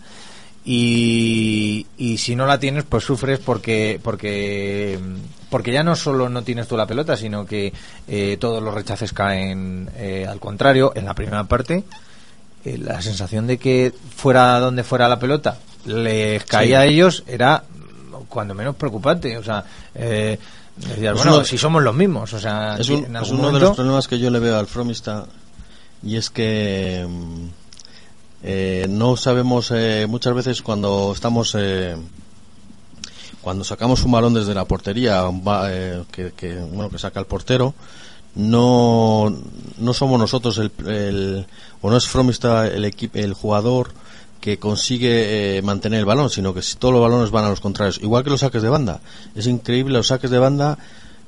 Y, 0.69 1.87
y 1.97 2.17
si 2.17 2.35
no 2.35 2.45
la 2.45 2.59
tienes 2.59 2.83
pues 2.83 3.03
sufres 3.05 3.39
porque 3.39 3.99
porque 4.03 4.99
porque 5.49 5.71
ya 5.71 5.81
no 5.81 5.95
solo 5.95 6.27
no 6.27 6.41
tienes 6.43 6.67
tú 6.67 6.75
la 6.75 6.85
pelota 6.85 7.15
sino 7.15 7.45
que 7.45 7.71
eh, 8.07 8.35
todos 8.37 8.61
los 8.61 8.73
rechaces 8.73 9.13
caen 9.13 9.89
eh, 9.95 10.25
al 10.29 10.41
contrario 10.41 10.91
en 10.93 11.05
la 11.05 11.13
primera 11.13 11.45
parte 11.45 11.85
eh, 12.65 12.77
la 12.77 13.01
sensación 13.01 13.47
de 13.47 13.57
que 13.57 13.93
fuera 14.13 14.59
donde 14.59 14.83
fuera 14.83 15.07
la 15.07 15.19
pelota 15.19 15.57
les 15.85 16.43
caía 16.43 16.67
Sí. 16.81 16.83
a 16.83 16.85
ellos 16.85 17.23
era 17.27 17.63
cuando 18.27 18.53
menos 18.53 18.75
preocupante 18.75 19.37
o 19.37 19.43
sea 19.43 19.63
eh, 19.95 20.37
decías, 20.77 21.15
bueno 21.15 21.35
uno- 21.35 21.43
si 21.45 21.57
somos 21.57 21.81
los 21.83 21.95
mismos 21.95 22.33
o 22.33 22.39
sea 22.39 22.75
es, 22.77 22.89
un- 22.89 23.05
en 23.05 23.15
es 23.15 23.21
algún 23.23 23.39
uno 23.39 23.47
de 23.47 23.59
los 23.59 23.75
problemas 23.75 24.07
que 24.07 24.19
yo 24.19 24.29
le 24.29 24.39
veo 24.39 24.57
al 24.57 24.67
Fromista 24.67 25.25
y 26.03 26.15
es 26.15 26.29
que 26.29 27.05
mm, 27.09 27.47
eh, 28.43 28.85
no 28.89 29.15
sabemos 29.17 29.71
eh, 29.73 30.05
muchas 30.07 30.33
veces 30.35 30.61
cuando 30.61 31.11
estamos 31.13 31.55
eh, 31.57 31.95
cuando 33.41 33.63
sacamos 33.63 34.03
un 34.03 34.11
balón 34.11 34.33
desde 34.33 34.53
la 34.53 34.65
portería 34.65 35.23
eh, 35.69 36.03
que, 36.11 36.31
que, 36.33 36.55
bueno 36.55 36.89
que 36.89 36.99
saca 36.99 37.19
el 37.19 37.25
portero 37.25 37.73
no 38.35 39.33
no 39.79 39.93
somos 39.93 40.19
nosotros 40.19 40.57
el, 40.59 40.71
el- 40.87 41.45
o 41.81 41.89
no 41.89 41.97
es 41.97 42.07
Fromista 42.07 42.67
el 42.67 42.85
equipo 42.85 43.17
el 43.17 43.33
jugador 43.33 43.91
que 44.47 44.59
consigue 44.59 45.57
eh, 45.57 45.61
mantener 45.61 45.99
el 45.99 46.05
balón, 46.05 46.29
sino 46.29 46.53
que 46.53 46.61
si 46.61 46.77
todos 46.77 46.93
los 46.93 47.01
balones 47.01 47.31
van 47.31 47.43
a 47.43 47.49
los 47.49 47.59
contrarios, 47.59 47.99
igual 48.01 48.23
que 48.23 48.29
los 48.29 48.39
saques 48.39 48.61
de 48.61 48.69
banda. 48.69 49.01
Es 49.35 49.45
increíble 49.45 49.97
los 49.97 50.07
saques 50.07 50.31
de 50.31 50.39
banda, 50.39 50.77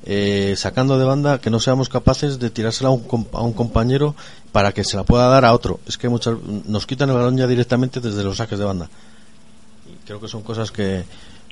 eh, 0.05 0.53
sacando 0.55 0.97
de 0.97 1.03
banda, 1.03 1.41
que 1.41 1.49
no 1.49 1.59
seamos 1.59 1.89
capaces 1.89 2.39
de 2.39 2.49
tirársela 2.49 2.87
a 2.87 2.93
un, 2.93 3.27
a 3.33 3.41
un 3.41 3.51
compañero 3.51 4.15
para 4.53 4.71
que 4.71 4.85
se 4.85 4.95
la 4.95 5.03
pueda 5.03 5.27
dar 5.27 5.43
a 5.43 5.51
otro. 5.51 5.81
Es 5.85 5.97
que 5.97 6.07
muchas, 6.07 6.37
nos 6.65 6.85
quitan 6.85 7.09
el 7.09 7.15
balón 7.15 7.35
ya 7.35 7.45
directamente 7.45 7.99
desde 7.99 8.23
los 8.23 8.37
saques 8.37 8.57
de 8.57 8.63
banda. 8.63 8.89
Y 9.85 10.05
creo 10.05 10.21
que 10.21 10.29
son 10.29 10.41
cosas 10.41 10.71
que, 10.71 11.03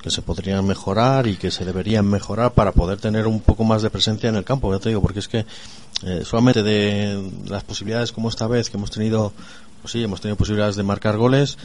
que 0.02 0.10
se 0.10 0.22
podrían 0.22 0.66
mejorar 0.66 1.28
y 1.28 1.36
que 1.36 1.52
se 1.52 1.66
deberían 1.66 2.06
mejorar 2.06 2.54
para 2.54 2.72
poder 2.72 2.98
tener 2.98 3.28
un 3.28 3.42
poco 3.42 3.66
más 3.66 3.82
de 3.82 3.90
presencia 3.90 4.30
en 4.30 4.38
el 4.38 4.46
campo, 4.46 4.72
ya 4.72 4.80
te 4.80 4.88
digo, 4.88 5.02
porque 5.02 5.20
es 5.20 5.28
que 5.28 5.46
eh, 6.04 6.22
solamente 6.24 6.64
de 6.64 7.30
las 7.48 7.64
posibilidades 7.64 8.14
como 8.14 8.30
esta 8.30 8.48
vez 8.48 8.70
que 8.70 8.78
hemos 8.78 8.92
tenido, 8.92 9.34
pues 9.82 9.92
sí, 9.92 10.04
hemos 10.04 10.22
tenido 10.22 10.36
posibilidades 10.38 10.76
de 10.76 10.84
marcar 10.84 11.18
goles, 11.18 11.58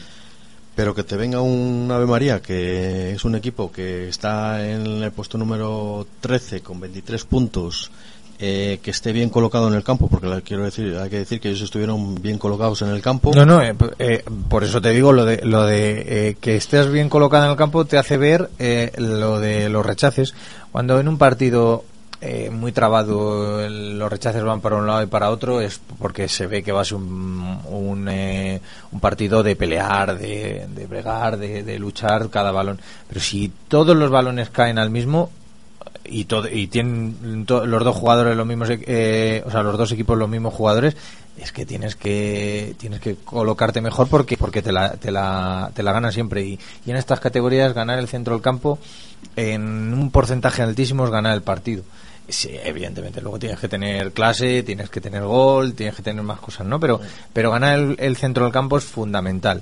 pero 0.75 0.95
que 0.95 1.03
te 1.03 1.17
venga 1.17 1.41
un 1.41 1.89
Ave 1.91 2.05
María, 2.05 2.41
que 2.41 3.11
es 3.11 3.23
un 3.25 3.35
equipo 3.35 3.71
que 3.71 4.09
está 4.09 4.67
en 4.67 4.85
el 5.03 5.11
puesto 5.11 5.37
número 5.37 6.07
13 6.21 6.61
con 6.61 6.79
23 6.79 7.23
puntos, 7.25 7.91
eh, 8.39 8.79
que 8.81 8.91
esté 8.91 9.11
bien 9.13 9.29
colocado 9.29 9.67
en 9.67 9.75
el 9.75 9.83
campo, 9.83 10.07
porque 10.09 10.25
la- 10.27 10.41
quiero 10.41 10.63
decir, 10.63 10.97
hay 10.97 11.09
que 11.09 11.19
decir 11.19 11.39
que 11.39 11.49
ellos 11.49 11.61
estuvieron 11.61 12.19
bien 12.21 12.37
colocados 12.39 12.81
en 12.81 12.89
el 12.89 13.01
campo. 13.01 13.31
No, 13.35 13.45
no, 13.45 13.61
eh, 13.61 13.75
eh, 13.99 14.23
por 14.49 14.63
eso 14.63 14.81
te 14.81 14.89
digo 14.89 15.13
lo 15.13 15.23
de, 15.25 15.45
lo 15.45 15.63
de 15.65 16.29
eh, 16.29 16.37
que 16.41 16.55
estés 16.55 16.91
bien 16.91 17.07
colocado 17.09 17.45
en 17.45 17.51
el 17.51 17.57
campo 17.57 17.85
te 17.85 17.97
hace 17.97 18.17
ver 18.17 18.49
eh, 18.57 18.91
lo 18.97 19.39
de 19.39 19.69
los 19.69 19.85
rechaces. 19.85 20.33
Cuando 20.71 20.99
en 20.99 21.07
un 21.07 21.19
partido 21.19 21.85
eh, 22.25 22.49
muy 22.49 22.71
trabado 22.71 23.67
los 23.69 24.09
rechaces 24.11 24.41
van 24.43 24.61
para 24.61 24.77
un 24.77 24.87
lado 24.87 25.03
y 25.03 25.07
para 25.07 25.29
otro 25.29 25.59
es 25.61 25.79
porque 25.99 26.27
se 26.29 26.47
ve 26.47 26.63
que 26.63 26.71
va 26.71 26.81
a 26.81 26.85
ser 26.85 26.95
un, 26.97 27.59
un, 27.69 28.07
eh, 28.09 28.61
un 28.91 28.99
partido 28.99 29.43
de 29.43 29.55
pelear, 29.55 30.17
de, 30.17 30.67
de 30.73 30.87
bregar, 30.87 31.37
de, 31.37 31.63
de 31.63 31.79
luchar 31.79 32.29
cada 32.29 32.51
balón. 32.51 32.79
Pero 33.07 33.19
si 33.19 33.51
todos 33.67 33.95
los 33.97 34.09
balones 34.09 34.49
caen 34.49 34.77
al 34.79 34.89
mismo, 34.89 35.31
y 36.05 36.25
todo 36.25 36.49
y 36.51 36.67
tienen 36.67 37.45
to- 37.45 37.65
los 37.65 37.81
dos 37.83 37.95
jugadores 37.95 38.35
los 38.35 38.45
mismos 38.45 38.67
eh, 38.71 39.41
o 39.45 39.51
sea 39.51 39.63
los 39.63 39.77
dos 39.77 39.89
equipos 39.93 40.17
los 40.17 40.27
mismos 40.27 40.53
jugadores 40.53 40.97
es 41.37 41.53
que 41.53 41.65
tienes 41.65 41.95
que 41.95 42.75
tienes 42.77 42.99
que 42.99 43.15
colocarte 43.23 43.79
mejor 43.79 44.09
porque 44.09 44.35
porque 44.35 44.61
te 44.61 44.73
la 44.73 44.97
te 44.97 45.11
la, 45.11 45.71
te 45.73 45.81
la 45.81 45.93
ganan 45.93 46.11
siempre 46.11 46.43
y, 46.43 46.59
y 46.85 46.91
en 46.91 46.97
estas 46.97 47.21
categorías 47.21 47.73
ganar 47.73 47.99
el 47.99 48.09
centro 48.09 48.33
del 48.33 48.41
campo 48.43 48.79
en 49.37 49.93
un 49.93 50.11
porcentaje 50.11 50.61
altísimo 50.61 51.05
es 51.05 51.09
ganar 51.09 51.33
el 51.35 51.41
partido 51.41 51.83
Sí, 52.27 52.51
evidentemente, 52.63 53.21
luego 53.21 53.37
tienes 53.37 53.59
que 53.59 53.67
tener 53.67 54.13
clase, 54.13 54.63
tienes 54.63 54.89
que 54.89 55.01
tener 55.01 55.23
gol, 55.23 55.73
tienes 55.73 55.95
que 55.95 56.01
tener 56.01 56.23
más 56.23 56.39
cosas, 56.39 56.65
¿no? 56.65 56.79
Pero, 56.79 57.01
pero 57.33 57.51
ganar 57.51 57.77
el, 57.77 57.95
el 57.99 58.15
centro 58.15 58.45
del 58.45 58.53
campo 58.53 58.77
es 58.77 58.85
fundamental. 58.85 59.61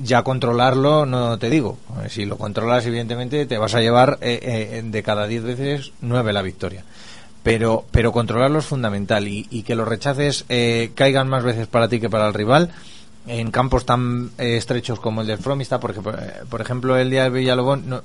Ya 0.00 0.22
controlarlo 0.22 1.06
no 1.06 1.38
te 1.38 1.50
digo. 1.50 1.78
Eh, 2.04 2.08
si 2.08 2.24
lo 2.24 2.36
controlas 2.36 2.86
evidentemente 2.86 3.46
te 3.46 3.58
vas 3.58 3.74
a 3.74 3.80
llevar 3.80 4.18
eh, 4.20 4.38
eh, 4.42 4.82
de 4.84 5.02
cada 5.02 5.26
10 5.26 5.42
veces 5.44 5.92
9 6.00 6.32
la 6.32 6.42
victoria. 6.42 6.84
Pero 7.42 7.84
pero 7.90 8.12
controlarlo 8.12 8.58
es 8.58 8.66
fundamental 8.66 9.26
y, 9.28 9.46
y 9.50 9.62
que 9.62 9.74
los 9.74 9.88
rechaces 9.88 10.44
eh, 10.48 10.90
caigan 10.94 11.28
más 11.28 11.44
veces 11.44 11.66
para 11.68 11.88
ti 11.88 12.00
que 12.00 12.10
para 12.10 12.28
el 12.28 12.34
rival. 12.34 12.70
En 13.26 13.50
campos 13.50 13.84
tan 13.86 14.30
eh, 14.38 14.56
estrechos 14.56 15.00
como 15.00 15.20
el 15.20 15.26
del 15.26 15.38
Fromista 15.38 15.78
porque 15.80 16.00
por, 16.00 16.14
eh, 16.16 16.32
por 16.48 16.60
ejemplo 16.60 16.96
el 16.96 17.10
día 17.10 17.24
del 17.24 17.32
Villalobón 17.32 17.88
no, 17.88 18.02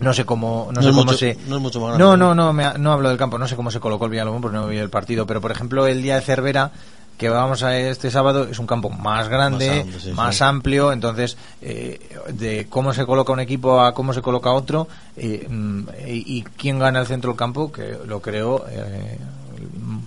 no 0.00 0.12
sé 0.14 0.24
cómo 0.24 0.66
no, 0.72 0.80
No 0.80 0.82
sé 0.82 0.88
cómo 0.90 1.04
mucho- 1.04 1.18
se 1.18 1.36
no 1.48 1.56
es 1.56 1.62
mucho 1.62 1.80
más 1.80 1.88
grande, 1.96 2.04
no 2.04 2.16
¿no? 2.16 2.34
no 2.34 2.52
me 2.52 2.64
ha- 2.64 2.78
no 2.78 2.92
hablo 2.92 3.08
del 3.08 3.18
campo 3.18 3.38
no 3.38 3.46
sé 3.48 3.56
cómo 3.56 3.70
se 3.70 3.80
colocó 3.80 4.04
el 4.06 4.10
Villalobón 4.10 4.40
porque 4.42 4.56
no 4.56 4.66
vi 4.68 4.76
el 4.78 4.90
partido 4.90 5.26
pero 5.26 5.40
por 5.40 5.50
ejemplo 5.50 5.86
el 5.86 6.02
día 6.02 6.16
de 6.16 6.20
Cervera 6.22 6.70
que 7.16 7.28
vamos 7.28 7.64
a 7.64 7.76
este 7.76 8.12
sábado 8.12 8.44
es 8.48 8.60
un 8.60 8.66
campo 8.68 8.90
más 8.90 9.28
grande 9.28 9.66
Más 9.68 9.78
amplio, 9.80 10.00
sí, 10.00 10.12
más 10.12 10.36
sí. 10.36 10.44
amplio 10.44 10.92
entonces 10.92 11.36
eh, 11.60 11.98
de 12.32 12.66
cómo 12.70 12.92
se 12.94 13.04
coloca 13.06 13.32
un 13.32 13.40
equipo 13.40 13.80
a 13.80 13.92
cómo 13.92 14.12
se 14.14 14.22
coloca 14.22 14.52
otro 14.52 14.86
eh, 15.16 15.46
mm, 15.48 15.80
y, 16.06 16.38
y 16.38 16.42
quién 16.56 16.78
gana 16.78 17.00
el 17.00 17.06
centro 17.06 17.30
del 17.32 17.38
campo 17.38 17.72
que 17.72 17.98
lo 18.06 18.20
creo 18.22 18.64
eh, 18.70 19.18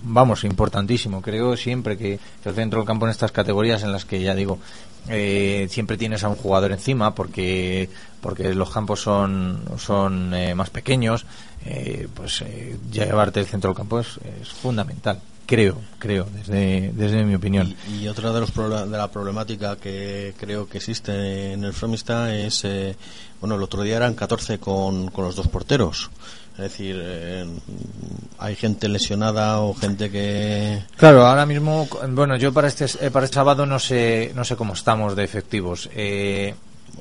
vamos 0.04 0.44
importantísimo 0.44 1.20
creo 1.20 1.56
siempre 1.56 1.96
que, 1.98 2.18
que 2.42 2.48
el 2.48 2.54
centro 2.54 2.80
del 2.80 2.86
campo 2.86 3.04
en 3.06 3.10
estas 3.10 3.32
categorías 3.32 3.82
en 3.82 3.92
las 3.92 4.04
que 4.04 4.22
ya 4.22 4.34
digo 4.34 4.58
eh, 5.08 5.66
siempre 5.70 5.96
tienes 5.96 6.22
a 6.24 6.28
un 6.28 6.36
jugador 6.36 6.72
encima 6.72 7.14
porque 7.14 7.90
porque 8.22 8.54
los 8.54 8.70
campos 8.70 9.02
son 9.02 9.60
son 9.76 10.32
eh, 10.32 10.54
más 10.54 10.70
pequeños 10.70 11.26
eh, 11.66 12.08
pues 12.14 12.40
eh, 12.40 12.78
llevarte 12.90 13.40
el 13.40 13.46
centro 13.46 13.70
del 13.70 13.76
campo 13.76 14.00
es, 14.00 14.18
es 14.40 14.48
fundamental 14.48 15.20
creo 15.46 15.76
creo 15.98 16.26
desde 16.32 16.92
desde 16.94 17.24
mi 17.24 17.34
opinión 17.34 17.74
Y 18.00 18.08
otra 18.08 18.32
de, 18.32 18.40
los 18.40 18.54
de 18.54 18.96
la 18.96 19.10
problemática 19.10 19.76
que 19.76 20.34
creo 20.38 20.68
que 20.68 20.78
existe 20.78 21.52
en 21.52 21.64
el 21.64 21.72
Fromista 21.72 22.34
es, 22.34 22.64
eh, 22.64 22.96
bueno, 23.40 23.56
el 23.56 23.62
otro 23.62 23.82
día 23.82 23.96
eran 23.96 24.14
14 24.14 24.58
con, 24.58 25.10
con 25.10 25.24
los 25.24 25.36
dos 25.36 25.48
porteros. 25.48 26.10
Es 26.52 26.58
decir, 26.58 27.00
eh, 27.02 27.46
hay 28.38 28.56
gente 28.56 28.88
lesionada 28.88 29.60
o 29.60 29.74
gente 29.74 30.10
que... 30.10 30.82
Claro, 30.96 31.26
ahora 31.26 31.46
mismo, 31.46 31.88
bueno, 32.10 32.36
yo 32.36 32.52
para 32.52 32.68
este 32.68 32.84
eh, 33.00 33.10
para 33.10 33.24
este 33.24 33.36
sábado 33.36 33.64
no 33.64 33.78
sé 33.78 34.32
no 34.34 34.44
sé 34.44 34.56
cómo 34.56 34.74
estamos 34.74 35.16
de 35.16 35.24
efectivos. 35.24 35.88
Eh, 35.94 36.54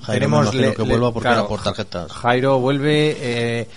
Jairo 0.04 0.30
me 0.30 0.38
imagino 0.38 0.74
que 0.74 0.82
vuelva 0.84 1.12
porque 1.12 1.30
era 1.30 1.48
por 1.48 1.62
tarjetas. 1.62 2.12
Jairo 2.12 2.60
vuelve. 2.60 3.18
eh, 3.20 3.68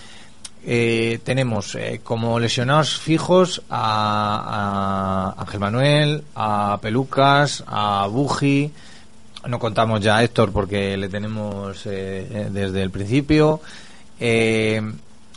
eh, 0.67 1.19
tenemos 1.25 1.75
eh, 1.75 2.01
como 2.03 2.41
lesionados 2.41 2.99
fijos 2.99 3.61
a, 3.69 5.35
a 5.37 5.43
Ángel 5.43 5.61
Manuel, 5.61 6.25
a 6.35 6.79
Pelucas, 6.81 7.63
a 7.67 8.07
Buji. 8.07 8.73
No 9.47 9.59
contamos 9.59 10.01
ya 10.01 10.17
a 10.17 10.25
Héctor 10.25 10.53
porque 10.53 10.97
le 10.97 11.11
tenemos 11.11 11.85
eh, 11.85 12.27
eh, 12.31 12.49
desde 12.51 12.83
el 12.83 12.91
principio. 12.91 13.61
Eh, 14.19 14.81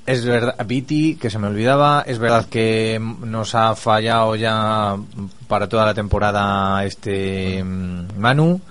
es 0.05 0.23
verdad, 0.23 0.55
Viti, 0.65 1.15
que 1.17 1.29
se 1.29 1.37
me 1.39 1.47
olvidaba, 1.47 2.05
es 2.07 2.17
verdad 2.17 2.45
que 2.45 2.97
nos 3.19 3.53
ha 3.53 3.75
fallado 3.75 4.37
ya 4.37 4.95
para 5.49 5.67
toda 5.67 5.85
la 5.87 5.93
temporada 5.93 6.85
este 6.85 7.61
mm, 7.61 8.17
Manu. 8.17 8.61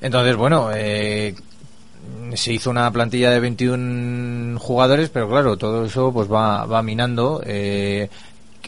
Entonces, 0.00 0.36
bueno, 0.36 0.68
eh, 0.74 1.34
se 2.34 2.52
hizo 2.52 2.70
una 2.70 2.90
plantilla 2.90 3.30
de 3.30 3.40
21 3.40 4.58
jugadores, 4.58 5.08
pero 5.10 5.28
claro, 5.28 5.56
todo 5.56 5.84
eso 5.84 6.12
pues 6.12 6.30
va, 6.30 6.64
va 6.66 6.82
minando. 6.82 7.42
eh, 7.44 8.08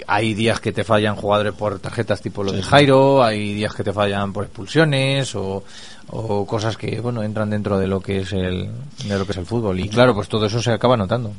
hay 0.06 0.32
días 0.32 0.60
que 0.60 0.72
te 0.72 0.84
fallan 0.84 1.16
jugadores 1.16 1.54
por 1.54 1.80
tarjetas 1.80 2.20
tipo 2.20 2.44
lo 2.44 2.52
Sí, 2.52 2.58
de. 2.58 2.62
Jairo, 2.62 3.24
hay 3.24 3.52
días 3.54 3.74
que 3.74 3.82
te 3.82 3.92
fallan 3.92 4.32
por 4.32 4.44
expulsiones 4.44 5.34
o, 5.34 5.64
o 6.10 6.46
cosas 6.46 6.76
que 6.76 7.00
bueno 7.00 7.24
entran 7.24 7.50
dentro 7.50 7.78
de 7.80 7.88
lo 7.88 8.00
que 8.00 8.18
es 8.20 8.32
el 8.32 8.70
de 9.08 9.18
lo 9.18 9.26
que 9.26 9.32
es 9.32 9.38
el 9.38 9.46
fútbol 9.46 9.80
y 9.80 9.88
claro 9.88 10.14
pues 10.14 10.28
todo 10.28 10.46
eso 10.46 10.62
se 10.62 10.70
acaba 10.70 10.96
notando. 10.96 11.32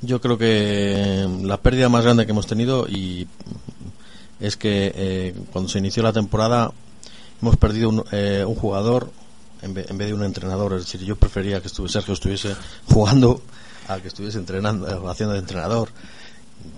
Yo 0.00 0.22
creo 0.22 0.38
que 0.38 1.28
la 1.42 1.58
pérdida 1.58 1.90
más 1.90 2.02
grande 2.02 2.24
que 2.24 2.32
hemos 2.32 2.46
tenido 2.46 2.86
y 2.88 3.28
es 4.40 4.56
que 4.56 4.92
eh, 4.94 5.34
cuando 5.52 5.68
se 5.68 5.80
inició 5.80 6.02
la 6.02 6.14
temporada 6.14 6.72
hemos 7.42 7.56
perdido 7.56 7.88
un, 7.90 8.04
eh, 8.12 8.44
un 8.46 8.54
jugador 8.54 9.10
en 9.60 9.74
ve- 9.74 9.86
en 9.88 9.98
vez 9.98 10.08
de 10.08 10.14
un 10.14 10.22
entrenador. 10.24 10.72
Es 10.74 10.84
decir, 10.86 11.02
yo 11.02 11.16
prefería 11.16 11.60
que 11.60 11.66
estuviese, 11.66 11.94
Sergio 11.94 12.14
estuviese 12.14 12.54
jugando 12.88 13.42
a 13.88 13.98
que 13.98 14.08
estuviese 14.08 14.38
entrenando, 14.38 15.08
haciendo 15.10 15.34
de 15.34 15.40
entrenador. 15.40 15.88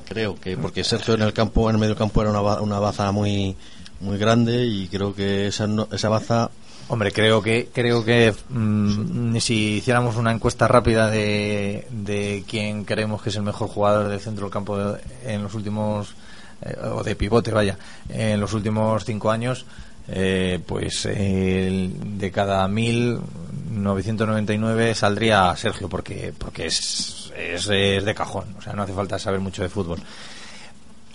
Creo 0.09 0.39
que 0.41 0.57
porque 0.57 0.83
Sergio 0.85 1.15
en 1.15 1.23
el 1.23 1.33
campo, 1.33 1.69
en 1.69 1.77
el 1.77 1.81
medio 1.81 1.97
campo 1.97 2.21
era 2.23 2.31
una, 2.31 2.41
una 2.61 2.79
baza 2.79 3.11
muy 3.13 3.57
muy 4.01 4.19
grande 4.19 4.67
y 4.67 4.89
creo 4.89 5.15
que 5.15 5.47
esa 5.47 5.67
no- 5.67 5.89
esa 5.93 6.09
baza 6.09 6.51
Hombre, 6.89 7.13
creo 7.13 7.41
que 7.41 7.71
creo 7.73 8.05
que 8.05 8.35
mm, 8.51 9.39
si 9.39 9.77
hiciéramos 9.77 10.17
una 10.17 10.33
encuesta 10.33 10.69
rápida 10.69 11.09
de, 11.11 11.87
de 11.91 12.45
quién 12.47 12.85
creemos 12.85 13.23
que 13.23 13.31
es 13.31 13.37
el 13.37 13.43
mejor 13.43 13.69
jugador 13.69 14.09
del 14.09 14.21
centro 14.21 14.45
del 14.45 14.53
campo 14.53 14.77
de- 14.77 15.01
en 15.25 15.43
los 15.43 15.55
últimos 15.55 16.15
eh, 16.61 16.77
o 16.93 17.03
de 17.03 17.17
pivote, 17.17 17.53
vaya, 17.53 17.79
en 18.11 18.39
los 18.39 18.53
últimos 18.53 19.03
cinco 19.07 19.31
años, 19.31 19.65
eh, 20.09 20.61
pues 20.67 21.05
de 21.05 22.31
cada 22.33 22.67
1.999 22.69 24.95
saldría 24.95 25.55
Sergio 25.57 25.89
porque 25.89 26.33
porque 26.37 26.67
es, 26.67 27.33
es, 27.37 27.69
es 27.69 28.05
de 28.05 28.15
cajón, 28.15 28.55
o 28.59 28.63
sea, 28.63 28.75
no 28.75 28.83
hace 28.83 28.93
falta 28.93 29.19
saber 29.19 29.41
mucho 29.41 29.63
de 29.63 29.69
fútbol. 29.69 30.01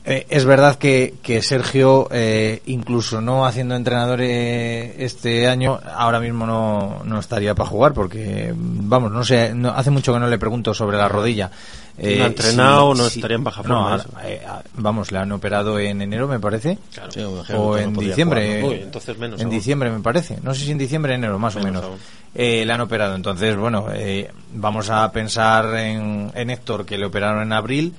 Eh, 0.06 0.26
es 0.30 0.46
verdad 0.46 0.78
que, 0.78 1.16
que 1.22 1.42
Sergio, 1.42 2.08
eh, 2.12 2.62
incluso 2.66 3.22
no 3.22 3.46
haciendo 3.46 3.76
entrenador 3.76 4.22
eh, 4.22 4.96
este 4.98 5.48
año, 5.48 5.80
ahora 5.96 6.20
mismo 6.20 6.46
no, 6.46 7.02
no 7.04 7.20
estaría 7.20 7.54
para 7.54 7.70
jugar 7.70 7.94
porque, 7.94 8.54
vamos, 8.56 9.12
no 9.12 9.24
sé, 9.24 9.54
no, 9.54 9.70
hace 9.70 9.92
mucho 9.92 10.14
que 10.14 10.20
no 10.20 10.28
le 10.28 10.40
pregunto 10.40 10.74
sobre 10.74 10.98
la 10.98 11.10
rodilla. 11.10 11.52
Si 12.02 12.16
no 12.18 12.24
ha 12.24 12.28
entrenado, 12.28 12.94
no 12.96 13.08
estaría 13.08 13.36
en 13.36 13.44
baja 13.44 13.62
no, 13.64 14.00
forma, 14.00 14.22
eh, 14.24 14.42
vamos, 14.76 15.12
le 15.12 15.20
han 15.20 15.32
operado 15.32 15.78
en 15.80 16.02
enero, 16.02 16.28
me 16.28 16.40
parece. 16.40 16.78
Sí, 17.10 17.20
imagino 17.20 17.60
o 17.60 17.78
en 17.78 17.94
diciembre. 17.94 18.46
jugar, 18.46 18.62
¿no? 18.62 18.68
Uy, 18.70 18.76
entonces 18.84 19.18
menos 19.18 19.40
en 19.40 19.48
aún. 19.48 19.56
diciembre, 19.56 19.90
me 19.92 20.00
parece. 20.00 20.38
No 20.42 20.54
sé 20.54 20.66
si 20.66 20.72
en 20.72 20.78
diciembre 20.78 21.14
o 21.14 21.16
enero, 21.16 21.38
más 21.40 21.56
o 21.56 21.60
Menos. 21.60 21.84
Eh, 22.36 22.64
le 22.66 22.72
han 22.74 22.82
operado. 22.82 23.16
Entonces, 23.16 23.58
bueno, 23.58 23.88
eh, 23.94 24.32
vamos 24.54 24.90
a 24.90 25.12
pensar 25.12 25.76
en, 25.76 26.32
en 26.36 26.50
Héctor, 26.50 26.86
que 26.86 26.98
le 26.98 27.06
operaron 27.06 27.42
en 27.44 27.52
abril 27.54 27.94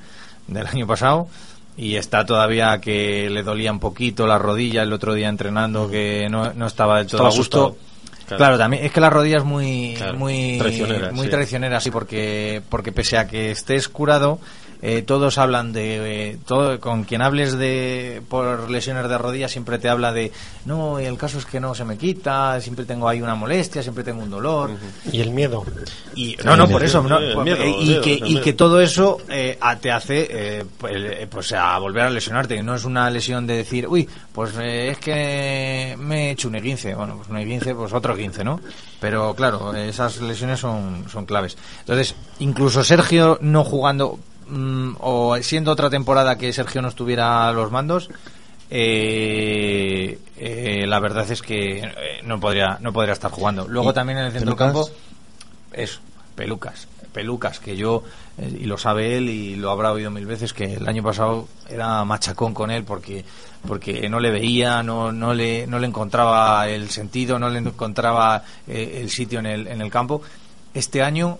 del 0.46 0.66
año 0.66 0.86
pasado. 0.86 1.28
Y 1.76 1.96
está 1.96 2.26
todavía 2.26 2.78
que 2.80 3.30
le 3.30 3.42
dolía 3.42 3.72
un 3.72 3.80
poquito 3.80 4.26
la 4.26 4.38
rodilla 4.38 4.82
el 4.82 4.92
otro 4.92 5.14
día 5.14 5.28
entrenando, 5.28 5.88
que 5.90 6.28
no, 6.30 6.52
no 6.52 6.66
estaba 6.66 6.98
del 6.98 7.06
todo 7.06 7.28
Estaba 7.28 7.28
a 7.28 7.36
gusto. 7.36 7.58
asustado. 7.66 7.89
Claro. 8.36 8.56
Claro. 8.56 8.58
también 8.58 8.84
es 8.84 8.92
que 8.92 9.00
la 9.00 9.10
rodilla 9.10 9.38
es 9.38 9.44
muy 9.44 9.94
Claro, 9.96 10.18
muy 10.18 10.56
traicionera, 10.58 11.12
muy 11.12 11.26
sí. 11.26 11.30
traicionera, 11.30 11.80
sí, 11.80 11.90
porque 11.90 12.62
porque 12.68 12.92
pese 12.92 13.18
a 13.18 13.26
que 13.26 13.50
estés 13.50 13.88
curado, 13.88 14.38
eh, 14.82 15.02
todos 15.02 15.38
hablan 15.38 15.72
de 15.72 16.30
eh, 16.30 16.38
todo 16.46 16.80
con 16.80 17.04
quien 17.04 17.22
hables 17.22 17.52
de 17.56 18.22
por 18.28 18.70
lesiones 18.70 19.08
de 19.08 19.18
rodilla 19.18 19.48
siempre 19.48 19.78
te 19.78 19.88
habla 19.88 20.12
de 20.12 20.32
no, 20.64 20.98
el 20.98 21.16
caso 21.16 21.38
es 21.38 21.46
que 21.46 21.60
no 21.60 21.74
se 21.74 21.84
me 21.84 21.96
quita, 21.96 22.60
siempre 22.60 22.84
tengo 22.84 23.08
ahí 23.08 23.22
una 23.22 23.34
molestia, 23.34 23.82
siempre 23.82 24.04
tengo 24.04 24.22
un 24.22 24.30
dolor. 24.30 24.70
Y 25.10 25.20
el 25.20 25.30
miedo. 25.30 25.64
Y, 26.14 26.36
no, 26.44 26.56
no, 26.56 26.68
por 26.68 26.84
eso, 26.84 27.02
no, 27.02 27.18
miedo, 27.42 27.62
eh, 27.62 27.74
y, 27.80 27.84
miedo, 27.88 28.02
que, 28.02 28.20
y 28.24 28.52
todo 28.52 28.80
eso 28.80 29.18
eh, 29.28 29.56
a- 29.60 29.76
te 29.76 29.90
hace 29.90 30.28
eh, 30.30 30.64
pues, 30.78 31.26
pues 31.30 31.52
a 31.52 31.78
volver 31.78 32.04
a 32.04 32.10
lesionarte. 32.10 32.62
No 32.62 32.74
es 32.74 32.84
una 32.84 33.08
lesión 33.10 33.46
de 33.46 33.56
decir, 33.56 33.86
uy, 33.88 34.08
pues 34.32 34.52
eh, 34.60 34.90
es 34.90 34.98
que 34.98 35.96
me 35.98 36.28
he 36.28 36.30
hecho 36.32 36.48
un 36.48 36.54
E15. 36.54 36.94
Bueno, 36.94 37.16
pues 37.16 37.28
un 37.28 37.36
E15, 37.36 37.74
pues 37.74 37.92
otro 37.92 38.14
15, 38.16 38.44
¿no? 38.44 38.60
Pero 39.00 39.34
claro, 39.34 39.74
esas 39.74 40.20
lesiones 40.20 40.60
son, 40.60 41.06
son 41.10 41.24
claves. 41.24 41.56
Entonces, 41.80 42.14
incluso 42.38 42.84
Sergio 42.84 43.38
no 43.40 43.64
jugando 43.64 44.18
mm, 44.50 44.96
o 45.00 45.36
siendo 45.42 45.72
otra 45.72 45.88
temporada 45.90 46.36
que 46.36 46.52
Sergio 46.52 46.82
no 46.82 46.88
estuviera 46.88 47.48
a 47.48 47.52
los 47.52 47.70
mandos, 47.70 48.10
eh, 48.70 50.18
eh, 50.36 50.84
la 50.86 51.00
verdad 51.00 51.28
es 51.30 51.42
que 51.42 51.80
eh, 51.80 51.92
no 52.22 52.38
podría 52.38 52.78
no 52.80 52.92
podría 52.92 53.12
estar 53.12 53.30
jugando. 53.30 53.66
Luego 53.66 53.90
¿Y 53.90 53.94
también 53.94 54.18
en 54.18 54.26
el 54.26 54.32
centro 54.32 54.56
pelucas? 54.56 54.66
campo, 54.66 54.90
eso, 55.72 56.00
pelucas, 56.36 56.86
pelucas, 57.12 57.58
que 57.58 57.76
yo, 57.76 58.04
eh, 58.38 58.58
y 58.60 58.64
lo 58.64 58.78
sabe 58.78 59.16
él 59.16 59.28
y 59.28 59.56
lo 59.56 59.70
habrá 59.70 59.92
oído 59.92 60.12
mil 60.12 60.24
veces, 60.24 60.52
que 60.52 60.74
el 60.74 60.88
año 60.88 61.02
pasado 61.02 61.48
era 61.68 62.04
machacón 62.04 62.54
con 62.54 62.70
él 62.70 62.84
porque 62.84 63.24
porque 63.66 64.08
no 64.08 64.20
le 64.20 64.30
veía, 64.30 64.82
no, 64.82 65.12
no, 65.12 65.34
le, 65.34 65.66
no 65.66 65.78
le 65.78 65.86
encontraba 65.86 66.66
el 66.68 66.88
sentido, 66.90 67.38
no 67.38 67.50
le 67.50 67.58
encontraba 67.58 68.42
el 68.66 69.10
sitio 69.10 69.40
en 69.40 69.46
el, 69.46 69.66
en 69.66 69.82
el 69.82 69.90
campo. 69.90 70.22
Este 70.72 71.02
año 71.02 71.38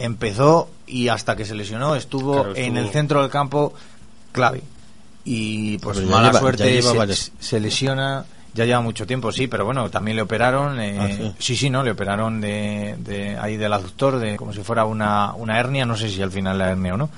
empezó 0.00 0.68
y 0.86 1.08
hasta 1.08 1.34
que 1.36 1.44
se 1.44 1.54
lesionó 1.54 1.94
estuvo, 1.96 2.32
Claro, 2.34 2.50
estuvo- 2.52 2.64
en 2.66 2.76
el 2.76 2.88
centro 2.90 3.22
del 3.22 3.30
campo 3.30 3.72
clave. 4.32 4.62
Y 5.24 5.78
pues 5.78 5.98
mala 6.02 6.28
lleva- 6.28 6.40
suerte 6.40 6.70
lleva 6.72 6.92
se, 6.92 6.96
varios- 6.98 7.32
se 7.38 7.60
lesiona. 7.60 8.24
Ya 8.54 8.64
lleva 8.64 8.80
mucho 8.80 9.06
tiempo, 9.06 9.30
sí, 9.32 9.48
pero 9.48 9.66
bueno, 9.66 9.90
también 9.90 10.16
le 10.16 10.22
operaron. 10.22 10.80
eh, 10.80 10.96
Ah, 10.98 11.08
sí. 11.08 11.32
sí, 11.38 11.56
sí, 11.56 11.68
no, 11.70 11.82
le 11.82 11.90
operaron 11.90 12.40
de, 12.40 12.94
de 13.00 13.36
ahí 13.36 13.56
del 13.58 13.72
aductor, 13.72 14.18
de 14.18 14.36
como 14.36 14.52
si 14.54 14.60
fuera 14.62 14.86
una, 14.86 15.34
una 15.34 15.58
hernia. 15.60 15.84
No 15.84 15.94
sé 15.96 16.08
si 16.08 16.22
al 16.22 16.30
final 16.32 16.56
la 16.56 16.70
hernia 16.70 16.94
o 16.94 16.96
no. 16.96 17.10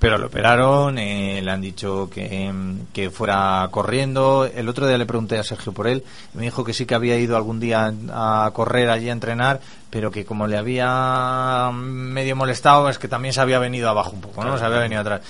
Pero 0.00 0.16
le 0.16 0.24
operaron, 0.24 0.98
eh, 0.98 1.42
le 1.42 1.50
han 1.50 1.60
dicho 1.60 2.08
que, 2.10 2.50
que 2.92 3.10
fuera 3.10 3.68
corriendo. 3.70 4.46
El 4.46 4.68
otro 4.70 4.88
día 4.88 4.96
le 4.96 5.04
pregunté 5.04 5.38
a 5.38 5.44
Sergio 5.44 5.72
por 5.72 5.86
él. 5.86 6.02
y 6.34 6.38
Me 6.38 6.44
dijo 6.44 6.64
que 6.64 6.72
sí 6.72 6.86
que 6.86 6.94
había 6.94 7.18
ido 7.18 7.36
algún 7.36 7.60
día 7.60 7.92
a 8.10 8.50
correr 8.54 8.88
allí 8.88 9.10
a 9.10 9.12
entrenar, 9.12 9.60
pero 9.90 10.10
que 10.10 10.24
como 10.24 10.46
le 10.46 10.56
había 10.56 11.70
medio 11.72 12.34
molestado, 12.34 12.88
es 12.88 12.98
que 12.98 13.08
también 13.08 13.34
se 13.34 13.42
había 13.42 13.58
venido 13.58 13.90
abajo 13.90 14.12
un 14.12 14.22
poco, 14.22 14.42
¿no? 14.42 14.56
Se 14.56 14.64
había 14.64 14.78
venido 14.78 15.02
atrás. 15.02 15.20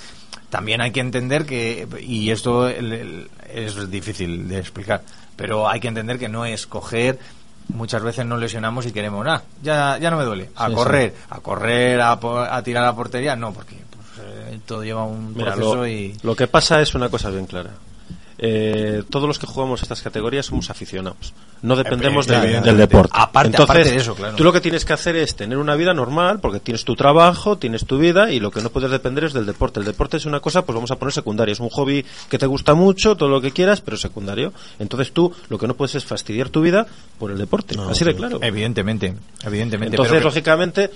También 0.51 0.81
hay 0.81 0.93
que 0.93 1.01
entender 1.01 1.47
que, 1.47 1.89
y 2.01 2.31
esto 2.31 2.69
es 2.69 3.91
difícil 3.91 4.49
de 4.49 4.59
explicar, 4.59 5.03
pero 5.35 5.69
hay 5.69 5.81
que 5.81 5.89
entender 5.89 6.19
que 6.19 6.29
no 6.29 6.45
es 6.45 6.69
coger 6.69 7.19
muchas 7.75 8.03
veces 8.03 8.27
nos 8.27 8.41
lesionamos 8.41 8.87
y 8.87 8.93
queremos, 8.93 9.27
ah, 9.29 9.43
ya, 9.63 9.99
ya 9.99 10.11
no 10.11 10.17
me 10.17 10.25
duele, 10.25 10.51
a 10.57 10.69
Sí, 10.69 10.75
correr, 10.75 11.15
a 11.29 11.41
correr, 11.41 12.01
a, 12.01 12.13
a 12.13 12.63
tirar 12.63 12.83
a 12.85 12.87
la 12.87 12.97
portería, 12.97 13.37
no, 13.37 13.53
porque 13.53 13.77
todo 14.67 14.83
lleva 14.83 15.05
un 15.05 15.35
Mira, 15.35 15.55
proceso 15.55 15.77
lo, 15.77 15.87
y... 15.89 16.17
lo 16.23 16.37
que 16.37 16.47
pasa 16.47 16.81
es 16.81 16.95
una 16.95 17.09
cosa 17.09 17.31
bien 17.31 17.47
clara. 17.47 17.71
Eh, 18.43 19.03
todos 19.11 19.29
los 19.29 19.39
que 19.39 19.47
jugamos 19.47 19.83
estas 19.83 20.01
categorías 20.01 20.47
somos 20.47 20.71
aficionados. 20.71 21.35
No 21.61 21.77
dependemos 21.77 22.27
del, 22.27 22.77
deporte. 22.79 23.13
Aparte- 23.15 23.49
Entonces, 23.49 23.71
aparte 23.71 23.91
de 23.91 23.97
eso, 23.97 24.15
claro. 24.15 24.35
tú 24.35 24.45
lo 24.45 24.53
que 24.53 24.63
tienes 24.63 24.87
que 24.87 24.95
hacer 24.95 25.15
es 25.17 25.37
tener 25.37 25.59
una 25.59 25.75
vida 25.77 25.93
normal, 25.93 26.41
porque 26.41 26.59
tienes 26.59 26.87
tu 26.87 26.97
trabajo, 26.97 27.59
tienes 27.59 27.85
tu 27.85 27.99
vida, 27.99 28.33
y 28.33 28.41
lo 28.41 28.51
que 28.51 28.63
no 28.63 28.71
puedes 28.71 28.91
depender 28.91 29.25
es 29.25 29.35
del 29.35 29.45
deporte. 29.45 29.79
El 29.81 29.85
deporte 29.85 30.17
es 30.17 30.25
una 30.25 30.41
cosa, 30.41 30.65
pues 30.65 30.75
vamos 30.75 30.91
a 30.91 30.97
poner 30.97 31.13
secundaria. 31.13 31.53
Es 31.53 31.61
un 31.61 31.69
hobby 31.69 32.03
que 32.31 32.39
te 32.39 32.47
gusta 32.47 32.73
mucho, 32.73 33.15
todo 33.15 33.29
lo 33.29 33.43
que 33.43 33.51
quieras, 33.51 33.83
pero 33.83 33.99
secundario. 33.99 34.55
Entonces 34.79 35.13
tú 35.13 35.35
lo 35.51 35.59
que 35.59 35.67
no 35.69 35.75
puedes 35.75 35.97
es 35.97 36.07
fastidiar 36.07 36.49
tu 36.49 36.63
vida 36.63 36.87
por 37.19 37.31
el 37.31 37.37
deporte. 37.37 37.77
Así 37.91 38.07
de 38.07 38.15
claro. 38.17 38.39
Evidentemente, 38.41 39.15
evidentemente. 39.45 39.97
Entonces, 39.97 40.13
pero 40.15 40.25
lógicamente, 40.25 40.91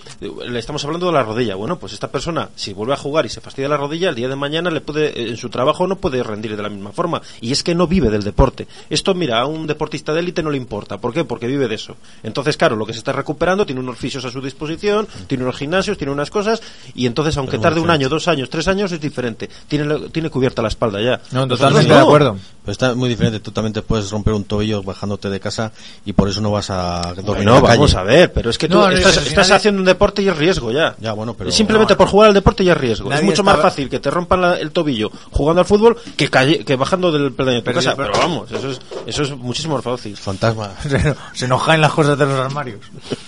le 0.49 0.59
estamos 0.59 0.83
hablando 0.87 1.09
de 1.09 1.13
la 1.13 1.23
rodilla. 1.23 1.57
Bueno, 1.57 1.79
pues 1.79 1.93
esta 1.93 2.11
persona, 2.11 2.49
si 2.57 2.73
vuelve 2.73 2.95
a 2.95 2.97
jugar 2.97 3.27
y 3.27 3.29
se 3.29 3.43
fastidia 3.43 3.69
la 3.69 3.77
rodilla, 3.77 4.09
el 4.09 4.15
día 4.15 4.29
de 4.29 4.37
mañana 4.37 4.71
le 4.71 4.81
puede, 4.81 5.29
en 5.29 5.37
su 5.37 5.51
trabajo 5.51 5.87
no 5.87 5.97
puede 5.97 6.23
rendir 6.23 6.57
de 6.57 6.63
la 6.63 6.71
misma 6.71 6.93
forma. 6.93 7.21
Y 7.41 7.53
es 7.53 7.63
que 7.63 7.75
no 7.75 7.87
vive 7.87 8.11
del 8.11 8.23
deporte. 8.23 8.67
Esto, 8.91 9.15
mira, 9.15 9.41
a 9.41 9.47
un 9.47 9.67
deportista 9.67 10.13
de 10.13 10.21
élite 10.21 10.43
no 10.43 10.51
le 10.51 10.57
importa. 10.57 10.99
¿Por 10.99 11.13
qué? 11.13 11.25
Porque 11.25 11.47
vive 11.47 11.69
de 11.69 11.75
eso. 11.75 11.97
Entonces, 12.23 12.57
claro, 12.57 12.77
lo 12.77 12.87
que 12.87 12.93
se 12.93 12.99
está 12.99 13.13
recuperando 13.13 13.67
tiene 13.67 13.81
unos 13.81 13.99
fisios 13.99 14.25
a 14.25 14.31
su 14.31 14.41
disposición, 14.41 15.07
tiene 15.27 15.45
unos 15.45 15.57
gimnasios, 15.57 15.99
tiene 15.99 16.13
unas 16.13 16.31
cosas, 16.31 16.63
y 16.95 17.07
entonces, 17.07 17.37
aunque 17.37 17.59
tarde 17.59 17.81
un 17.81 17.91
año, 17.91 18.09
dos 18.09 18.29
años, 18.29 18.51
tres 18.51 18.69
años, 18.69 18.93
es 18.93 19.01
diferente. 19.01 19.49
Tiene, 19.69 20.09
tiene 20.11 20.31
cubierta 20.31 20.63
la 20.63 20.69
espalda 20.69 21.01
ya. 21.01 21.21
No, 21.33 21.47
Nosotros 21.47 21.59
totalmente 21.61 21.89
no. 21.89 21.95
de 21.97 22.01
acuerdo. 22.01 22.39
Pero 22.65 22.73
está 22.73 22.95
muy 22.95 23.11
diferente. 23.11 23.41
Tú 23.41 23.51
también 23.51 23.75
te 23.75 23.83
puedes 23.83 24.11
romper 24.11 24.33
un 24.33 24.45
tobillo 24.45 24.83
bajándote 24.83 25.29
de 25.29 25.39
casa 25.39 25.71
y 26.07 26.15
por 26.15 26.31
eso 26.31 26.41
no 26.41 26.51
vas 26.51 26.71
a 26.71 27.13
dormir 27.23 27.45
No, 27.45 27.57
en 27.59 27.63
la 27.63 27.69
vamos 27.69 27.93
calle. 27.95 28.01
a 28.01 28.03
ver, 28.17 28.33
pero 28.33 28.49
es 28.49 28.57
que 28.57 28.69
tú 28.69 28.77
No, 28.79 28.89
no, 28.91 28.97
estás, 28.97 29.51
haciendo 29.51 29.81
un 29.81 29.85
deporte 29.85 30.23
y 30.23 30.29
es 30.29 30.37
riesgo 30.37 30.73
ya. 30.73 30.97
Ya, 30.99 31.13
bueno, 31.13 31.35
pero... 31.35 31.51
Simplemente 31.51 31.93
No, 31.93 31.99
por 31.99 32.09
jugar 32.09 32.29
al 32.29 32.35
deporte 32.35 32.65
ya 32.65 32.73
es 32.73 32.79
riesgo. 32.79 33.13
Es 33.13 33.23
mucho 33.23 33.43
más 33.45 33.61
fácil 33.61 33.91
que 33.91 34.01
te 34.01 34.11
rompan 34.11 34.41
la- 34.41 34.59
el 34.59 34.71
tobillo 34.71 35.11
jugando 35.31 35.61
al 35.61 35.67
fútbol 35.67 35.99
que, 36.17 36.31
calle- 36.31 36.65
que 36.65 36.77
bajando 36.77 37.13
del 37.13 37.33
peldaño 37.33 37.57
de 37.57 37.61
tu 37.63 37.65
Pero 37.67 37.77
casa. 37.81 37.95
pero- 37.97 38.13
Pero 38.13 38.19
vamos, 38.25 38.51
eso 38.51 38.71
es, 38.71 38.81
eso 39.07 39.23
es 39.25 39.31
muchísimo 39.37 39.75
más 39.75 39.85
fácil. 39.85 40.17
Fantasma. 40.17 40.71
se, 40.89 41.15
se 41.35 41.47
nos 41.49 41.63
caen 41.63 41.83
las 41.83 41.93
cosas 41.93 42.19
de 42.19 42.25
los 42.25 42.39
armarios. 42.41 42.81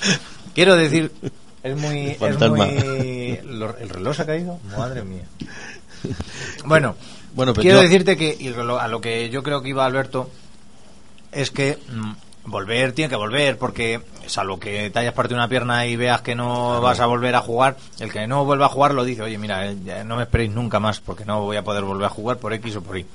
Quiero 0.54 0.76
decir, 0.76 1.12
es 1.62 1.76
muy... 1.76 2.06
Es 2.08 2.16
Fantasma. 2.18 2.56
muy 2.64 3.38
lo- 3.44 3.76
¿El 3.76 3.88
reloj 3.90 4.16
se 4.16 4.22
ha 4.22 4.26
caído? 4.26 4.58
Madre 4.78 5.02
mía. 5.02 5.24
Bueno, 6.64 6.94
Bueno, 7.36 7.52
pero 7.52 7.62
quiero 7.62 7.76
yo- 7.78 7.82
decirte 7.84 8.16
que 8.16 8.36
y 8.38 8.48
lo- 8.48 8.80
a 8.80 8.88
lo 8.88 9.00
que 9.00 9.30
yo 9.30 9.44
creo 9.44 9.62
que 9.62 9.68
iba 9.68 9.84
Alberto 9.86 10.28
es 11.30 11.50
que 11.52 11.78
mm, 11.88 12.12
volver 12.46 12.92
tiene 12.92 13.08
que 13.08 13.16
volver 13.16 13.58
porque 13.58 14.00
salvo 14.26 14.58
que 14.58 14.90
te 14.90 14.98
hayas 14.98 15.12
partido 15.14 15.36
una 15.38 15.48
pierna 15.48 15.86
y 15.86 15.94
veas 15.96 16.22
que 16.22 16.34
no 16.34 16.80
vas 16.80 16.98
a 17.00 17.06
volver 17.06 17.34
a 17.36 17.40
jugar 17.40 17.76
el 18.00 18.10
que 18.10 18.26
no 18.26 18.44
vuelva 18.44 18.66
a 18.66 18.68
jugar 18.70 18.94
lo 18.94 19.04
dice 19.04 19.22
oye 19.22 19.38
mira 19.38 19.66
eh, 19.70 19.76
no 20.04 20.16
me 20.16 20.22
esperéis 20.22 20.50
nunca 20.50 20.80
más 20.80 21.00
porque 21.00 21.24
no 21.24 21.42
voy 21.42 21.56
a 21.56 21.62
poder 21.62 21.84
volver 21.84 22.06
a 22.06 22.10
jugar 22.10 22.38
por 22.38 22.52
X 22.54 22.76
o 22.76 22.82
por 22.82 22.98
Y 22.98 23.06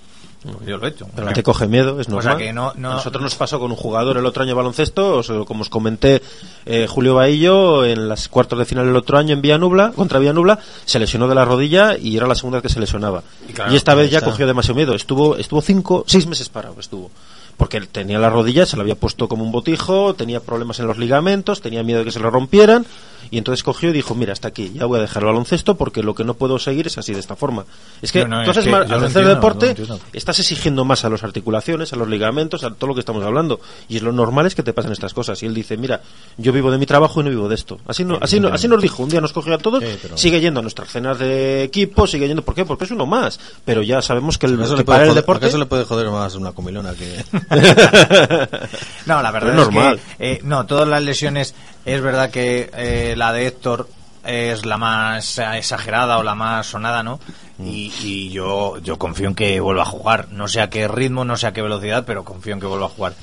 yo 0.66 0.78
lo 0.78 0.86
he 0.88 0.90
hecho 0.90 1.08
Pero 1.16 1.32
te 1.34 1.44
coge 1.44 1.68
miedo, 1.68 2.00
es 2.00 2.08
O 2.08 2.12
sea 2.12 2.32
normal. 2.32 2.38
que 2.38 2.52
no- 2.54 2.74
no- 2.76 2.92
A 2.92 2.96
nosotros 2.96 3.22
nos 3.22 3.36
pasó 3.36 3.60
con 3.60 3.72
un 3.72 3.78
jugador 3.78 4.18
el 4.18 4.26
otro 4.26 4.42
año 4.44 4.52
de 4.52 4.56
baloncesto, 4.56 5.18
os- 5.18 5.32
como 5.46 5.62
os 5.62 5.70
comenté, 5.70 6.22
eh, 6.66 6.88
Julio 6.90 7.16
Bahillo, 7.16 7.86
en 7.86 8.08
las 8.10 8.28
cuartos 8.28 8.58
de 8.58 8.66
final 8.66 8.88
el 8.88 8.96
otro 8.96 9.18
año 9.18 9.34
en 9.34 9.42
Villanubla, 9.42 9.92
contra 9.92 10.20
Villanubla, 10.20 10.58
se 10.86 10.98
lesionó 11.00 11.28
de 11.28 11.36
la 11.36 11.46
rodilla 11.46 11.98
y 11.98 12.18
era 12.18 12.28
la 12.28 12.36
segunda 12.36 12.58
vez 12.58 12.64
que 12.64 12.74
se 12.74 12.80
lesionaba. 12.80 13.24
Y, 13.48 13.54
claro, 13.54 13.72
esta 13.74 13.94
vez 13.96 14.10
ya 14.10 14.18
está. 14.20 14.30
cogió 14.32 14.48
demasiado 14.48 14.76
miedo. 14.76 14.96
Estuvo, 14.96 15.36
estuvo 15.38 15.62
cinco, 15.62 16.04
seis 16.08 16.26
meses 16.28 16.50
parado, 16.50 16.76
estuvo. 16.80 17.12
Porque 17.58 17.82
tenía 17.82 18.20
la 18.20 18.30
rodilla, 18.30 18.66
se 18.66 18.76
la 18.78 18.84
había 18.84 18.96
puesto 18.96 19.28
como 19.28 19.44
un 19.44 19.52
botijo, 19.52 20.14
tenía 20.16 20.40
problemas 20.40 20.80
en 20.80 20.88
los 20.88 20.98
ligamentos, 20.98 21.62
tenía 21.62 21.84
miedo 21.84 22.00
de 22.00 22.06
que 22.06 22.12
se 22.12 22.20
lo 22.20 22.30
rompieran, 22.32 22.86
y 23.30 23.38
entonces 23.38 23.64
cogió 23.64 23.90
y 23.90 23.94
dijo, 23.94 24.14
mira, 24.16 24.34
hasta 24.34 24.48
aquí, 24.50 24.72
ya 24.74 24.86
voy 24.86 24.98
a 24.98 25.02
dejar 25.04 25.22
el 25.24 25.28
baloncesto 25.28 25.76
porque 25.78 26.04
lo 26.04 26.16
que 26.16 26.24
no 26.26 26.34
puedo 26.34 26.60
seguir 26.60 26.88
es 26.88 26.98
así, 26.98 27.14
de 27.14 27.20
esta 27.20 27.36
forma. 27.36 27.66
Es 28.02 28.12
que, 28.12 28.24
No, 28.24 28.30
no, 28.30 28.42
es 28.42 28.48
entonces, 28.48 28.66
que 28.66 28.72
ma- 28.72 28.86
yo 28.86 28.96
al 28.96 29.04
hacer 29.06 29.24
entiendo, 29.24 29.30
deporte, 29.36 29.76
estás 30.12 30.40
exigiendo 30.40 30.84
más 30.86 31.06
a 31.06 31.10
las 31.10 31.24
articulaciones, 31.24 31.94
a 31.94 31.96
los 31.96 32.10
ligamentos, 32.10 32.64
a 32.64 32.72
todo 32.72 32.88
lo 32.90 32.94
que 32.94 33.00
estamos 33.00 33.24
hablando. 33.24 33.62
Y 33.88 33.98
es 33.98 34.02
lo 34.04 34.12
normal 34.12 34.48
es 34.48 34.56
que 34.56 34.64
te 34.64 34.74
pasen 34.74 34.92
estas 34.92 35.14
cosas. 35.14 35.42
Y 35.44 35.46
él 35.46 35.54
dice, 35.54 35.78
mira, 35.78 36.02
yo 36.38 36.52
vivo 36.52 36.72
de 36.72 36.78
mi 36.78 36.86
trabajo 36.86 37.22
y 37.22 37.24
no 37.24 37.30
vivo 37.30 37.48
de 37.48 37.56
esto. 37.56 37.80
Así, 37.88 38.04
no, 38.04 38.18
así, 38.20 38.40
no- 38.40 38.50
así 38.50 38.68
nos 38.68 38.82
dijo. 38.82 39.04
Un 39.04 39.10
día 39.10 39.22
nos 39.22 39.32
cogió 39.34 39.54
a 39.54 39.60
todos, 39.60 39.82
Sí, 39.84 39.90
pero- 40.02 40.18
sigue 40.18 40.42
yendo 40.42 40.60
a 40.60 40.64
nuestras 40.64 40.90
cenas 40.90 41.18
de 41.20 41.64
equipo, 41.64 42.08
sigue 42.08 42.28
yendo. 42.28 42.42
¿Por 42.44 42.56
qué? 42.56 42.66
Porque 42.66 42.84
es 42.86 42.92
uno 42.92 43.06
más. 43.06 43.40
Pero 43.64 43.82
ya 43.84 44.02
sabemos 44.02 44.38
que, 44.40 44.48
el, 44.48 44.56
¿Acaso 44.56 44.76
que 44.76 44.84
puede 44.84 44.98
para 44.98 45.10
el 45.10 45.16
deporte... 45.16 45.46
acaso 45.46 45.58
le 45.60 45.68
puede 45.68 45.86
joder 45.86 46.10
más 46.10 46.36
una 46.36 46.52
comilona 46.52 46.94
que... 46.96 47.24
No, 49.06 49.22
la 49.22 49.32
verdad 49.32 49.54
es, 49.54 49.60
es 49.60 49.66
normal. 49.66 50.00
que 50.18 50.32
eh, 50.34 50.40
no, 50.44 50.66
todas 50.66 50.88
las 50.88 51.02
lesiones 51.02 51.56
es 51.86 52.02
verdad 52.02 52.30
que 52.30 52.70
eh, 52.76 53.16
la 53.18 53.34
de 53.34 53.48
Héctor 53.48 53.90
es 54.26 54.66
la 54.66 54.78
más 54.78 55.40
exagerada 55.40 56.20
o 56.20 56.24
la 56.24 56.36
más 56.36 56.68
sonada, 56.68 57.02
¿no? 57.04 57.20
Y, 57.60 57.92
y 58.02 58.30
yo 58.30 58.78
yo 58.80 58.98
confío 58.98 59.28
en 59.28 59.36
que 59.36 59.60
vuelva 59.60 59.82
a 59.84 59.86
jugar, 59.86 60.28
no 60.32 60.48
sé 60.48 60.62
a 60.62 60.70
qué 60.70 60.88
ritmo, 60.88 61.26
no 61.26 61.38
sé 61.38 61.48
a 61.48 61.54
qué 61.54 61.62
velocidad, 61.62 62.04
pero 62.06 62.24
confío 62.24 62.54
en 62.54 62.60
que 62.60 62.68
vuelva 62.68 62.86
a 62.88 62.90
jugar. 62.90 63.14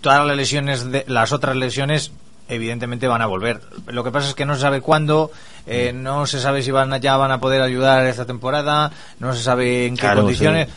Todas 0.00 0.26
las 0.26 0.36
lesiones, 0.36 0.90
de, 0.90 1.04
las 1.06 1.32
otras 1.32 1.54
lesiones 1.56 2.12
evidentemente 2.48 3.06
van 3.08 3.22
a 3.22 3.26
volver. 3.26 3.60
Lo 3.86 4.02
que 4.04 4.10
pasa 4.10 4.28
es 4.28 4.34
que 4.34 4.44
no 4.44 4.54
se 4.56 4.60
sabe 4.62 4.80
cuándo, 4.80 5.30
eh, 5.66 5.92
no 5.94 6.26
se 6.26 6.40
sabe 6.40 6.62
si 6.62 6.70
van 6.70 6.92
a- 6.92 6.98
ya 6.98 7.16
van 7.16 7.30
a 7.30 7.40
poder 7.40 7.62
ayudar 7.62 8.04
esta 8.06 8.24
temporada, 8.26 8.90
no 9.20 9.34
se 9.34 9.42
sabe 9.42 9.86
en 9.86 9.94
qué 9.94 10.00
Claro, 10.02 10.22
condiciones. 10.22 10.68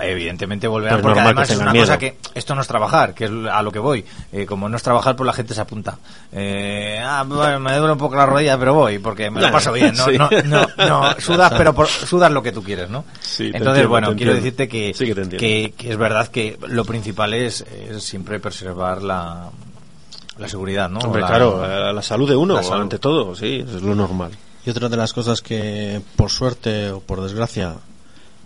Evidentemente 0.00 0.66
volverán, 0.66 0.96
Pero 0.96 1.08
es 1.08 1.12
porque 1.14 1.20
además 1.20 1.50
es 1.50 1.58
una 1.58 1.72
cosa 1.72 1.98
que 1.98 2.16
esto 2.34 2.54
no 2.54 2.60
es 2.62 2.66
trabajar, 2.66 3.14
que 3.14 3.24
es 3.26 3.30
a 3.50 3.62
lo 3.62 3.70
que 3.70 3.78
voy. 3.78 4.04
Eh, 4.32 4.44
como 4.46 4.68
no 4.68 4.76
es 4.76 4.82
trabajar, 4.82 5.14
pues 5.16 5.26
la 5.26 5.32
gente 5.32 5.54
se 5.54 5.60
apunta. 5.60 5.98
Eh, 6.32 7.00
ah, 7.02 7.24
bueno, 7.26 7.60
me 7.60 7.76
duele 7.76 7.92
un 7.92 7.98
poco 7.98 8.16
la 8.16 8.26
rodilla, 8.26 8.58
pero 8.58 8.74
voy, 8.74 8.98
porque 8.98 9.30
me 9.30 9.40
lo 9.40 9.50
paso 9.52 9.72
bien. 9.72 9.94
No, 9.96 10.04
Sí. 10.06 10.18
no, 10.18 10.28
no, 10.44 10.66
no, 10.76 11.20
sudas, 11.20 11.52
pero 11.56 11.72
por- 11.74 11.86
sudas 11.88 12.30
lo 12.32 12.42
que 12.42 12.52
tú 12.52 12.62
quieres, 12.62 12.90
¿no? 12.90 13.04
Sí, 13.20 13.44
Entonces, 13.46 13.66
entiendo, 13.68 13.88
bueno, 13.88 14.14
quiero 14.16 14.34
decirte 14.34 14.66
que, 14.68 14.92
Sí 14.94 15.06
que 15.06 15.14
te 15.14 15.22
entiendo. 15.22 15.38
que, 15.38 15.74
que 15.76 15.90
es 15.90 15.96
verdad 15.96 16.28
que 16.28 16.58
lo 16.68 16.84
principal 16.84 17.32
es, 17.34 17.60
es 17.62 18.02
siempre 18.02 18.40
preservar 18.40 19.02
la, 19.02 19.48
la 20.38 20.48
seguridad, 20.48 20.88
¿no? 20.90 20.98
Hombre, 21.00 21.22
La- 21.22 21.28
claro, 21.28 21.62
la, 21.66 21.92
la 21.92 22.02
salud 22.02 22.28
de 22.28 22.36
uno, 22.36 22.62
salud. 22.62 22.82
ante 22.82 22.98
todo, 22.98 23.34
sí, 23.36 23.64
es 23.66 23.82
lo 23.82 23.94
normal. 23.94 24.32
Y 24.66 24.70
otra 24.70 24.88
de 24.88 24.96
las 24.96 25.12
cosas 25.12 25.40
que, 25.42 26.00
por 26.16 26.30
suerte 26.30 26.90
o 26.90 27.00
por 27.00 27.20
desgracia, 27.22 27.74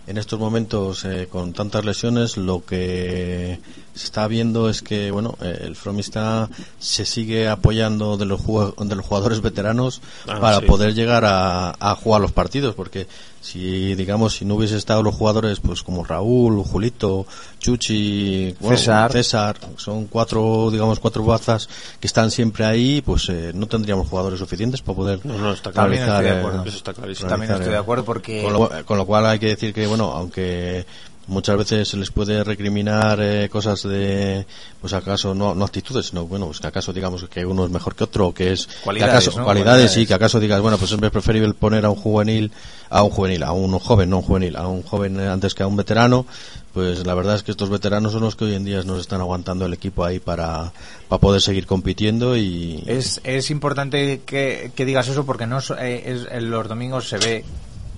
en 0.09 0.17
estos 0.17 0.39
momentos, 0.39 1.05
eh, 1.05 1.27
con 1.31 1.53
tantas 1.53 1.85
lesiones, 1.85 2.35
lo 2.35 2.65
que 2.65 3.59
se 3.93 4.05
está 4.05 4.27
viendo 4.27 4.67
es 4.69 4.81
que, 4.81 5.11
bueno, 5.11 5.37
eh, 5.39 5.61
el 5.65 5.75
Fromista 5.75 6.49
se 6.79 7.05
sigue 7.05 7.47
apoyando 7.47 8.17
de 8.17 8.25
los, 8.25 8.41
de 8.45 8.95
los 8.95 9.05
jugadores 9.05 9.41
veteranos 9.41 10.01
Ah, 10.27 10.39
para 10.41 10.59
sí. 10.61 10.65
poder 10.65 10.95
llegar 10.95 11.25
a, 11.25 11.75
a 11.79 11.95
jugar 11.95 12.21
los 12.21 12.31
partidos, 12.31 12.73
porque 12.73 13.07
si 13.41 13.95
digamos 13.95 14.35
si 14.35 14.45
no 14.45 14.55
hubiese 14.55 14.77
estado 14.77 15.03
los 15.03 15.15
jugadores 15.15 15.59
pues 15.59 15.83
como 15.83 16.03
Raúl, 16.03 16.63
Julito, 16.63 17.25
Chuchi, 17.59 18.55
bueno, 18.59 18.77
César. 18.77 19.11
César, 19.11 19.57
son 19.77 20.07
cuatro 20.07 20.69
digamos 20.71 20.99
cuatro 20.99 21.23
bazas 21.23 21.69
que 21.99 22.07
están 22.07 22.31
siempre 22.31 22.65
ahí, 22.65 23.01
pues 23.01 23.29
eh, 23.29 23.51
no 23.53 23.67
tendríamos 23.67 24.07
jugadores 24.07 24.39
suficientes 24.39 24.81
para 24.81 24.95
poder 24.95 25.25
No, 25.25 25.37
no, 25.37 25.53
está 25.53 25.71
También 25.71 26.05
realizar, 26.05 26.23
estoy 26.23 26.31
de 26.31 26.35
eh, 26.35 26.39
acuerdo. 26.39 26.69
Eso 26.69 26.77
está 26.77 26.93
clarísimo. 26.93 27.29
También 27.29 27.49
realizar, 27.49 27.61
estoy 27.61 27.71
de 27.71 27.77
eh, 27.77 27.81
acuerdo 27.81 28.05
porque 28.05 28.43
con 28.43 28.53
lo, 28.53 28.85
con 28.85 28.97
lo 28.97 29.05
cual 29.05 29.25
hay 29.25 29.39
que 29.39 29.47
decir 29.47 29.73
que 29.73 29.87
bueno 29.87 30.11
aunque 30.11 30.85
muchas 31.29 31.57
veces 31.57 31.87
se 31.87 31.97
les 31.97 32.11
puede 32.11 32.43
recriminar 32.43 33.19
eh, 33.21 33.47
cosas 33.49 33.83
de 33.83 34.45
pues 34.81 34.93
acaso 34.93 35.33
no, 35.33 35.55
no 35.55 35.65
actitudes 35.65 36.07
sino 36.07 36.25
bueno 36.27 36.47
pues 36.47 36.59
que 36.59 36.67
acaso 36.67 36.91
digamos 36.91 37.23
que 37.29 37.45
uno 37.45 37.65
es 37.65 37.71
mejor 37.71 37.95
que 37.95 38.03
otro 38.03 38.27
o 38.27 38.33
que 38.33 38.51
es 38.51 38.67
que 38.67 38.73
Cualidades, 38.83 39.13
acaso 39.27 39.39
¿no? 39.39 39.45
cualidades 39.45 39.71
Cualidades. 39.71 39.91
sí 39.93 40.05
que 40.07 40.13
acaso 40.13 40.39
digas 40.39 40.61
bueno 40.61 40.77
pues 40.77 40.91
es 40.91 40.97
preferible 41.11 41.53
poner 41.53 41.85
a 41.85 41.89
un 41.89 41.95
juvenil 41.95 42.51
a 42.89 43.03
un 43.03 43.09
juvenil 43.11 43.43
a 43.43 43.51
un 43.53 43.79
joven 43.79 44.09
no 44.09 44.17
un 44.17 44.23
juvenil 44.23 44.55
a 44.55 44.67
un 44.67 44.83
joven 44.83 45.19
antes 45.19 45.53
que 45.55 45.63
a 45.63 45.67
un 45.67 45.75
veterano 45.77 46.25
pues 46.73 47.05
la 47.05 47.15
verdad 47.15 47.35
es 47.35 47.43
que 47.43 47.51
estos 47.51 47.69
veteranos 47.69 48.11
son 48.11 48.21
los 48.21 48.35
que 48.35 48.45
hoy 48.45 48.53
en 48.55 48.63
día 48.63 48.83
nos 48.83 48.99
están 48.99 49.21
aguantando 49.21 49.65
el 49.65 49.73
equipo 49.73 50.05
ahí 50.05 50.19
para, 50.19 50.71
para 51.07 51.19
poder 51.19 51.41
seguir 51.41 51.65
compitiendo 51.65 52.37
y 52.37 52.83
Es, 52.85 53.19
es 53.23 53.49
importante 53.49 54.21
que, 54.25 54.71
que 54.75 54.85
digas 54.85 55.07
eso 55.07 55.25
porque 55.25 55.47
no 55.47 55.59
eh, 55.79 56.03
es- 56.05 56.27
en 56.31 56.51
los 56.51 56.67
domingos 56.67 57.09
se 57.09 57.17
ve 57.17 57.43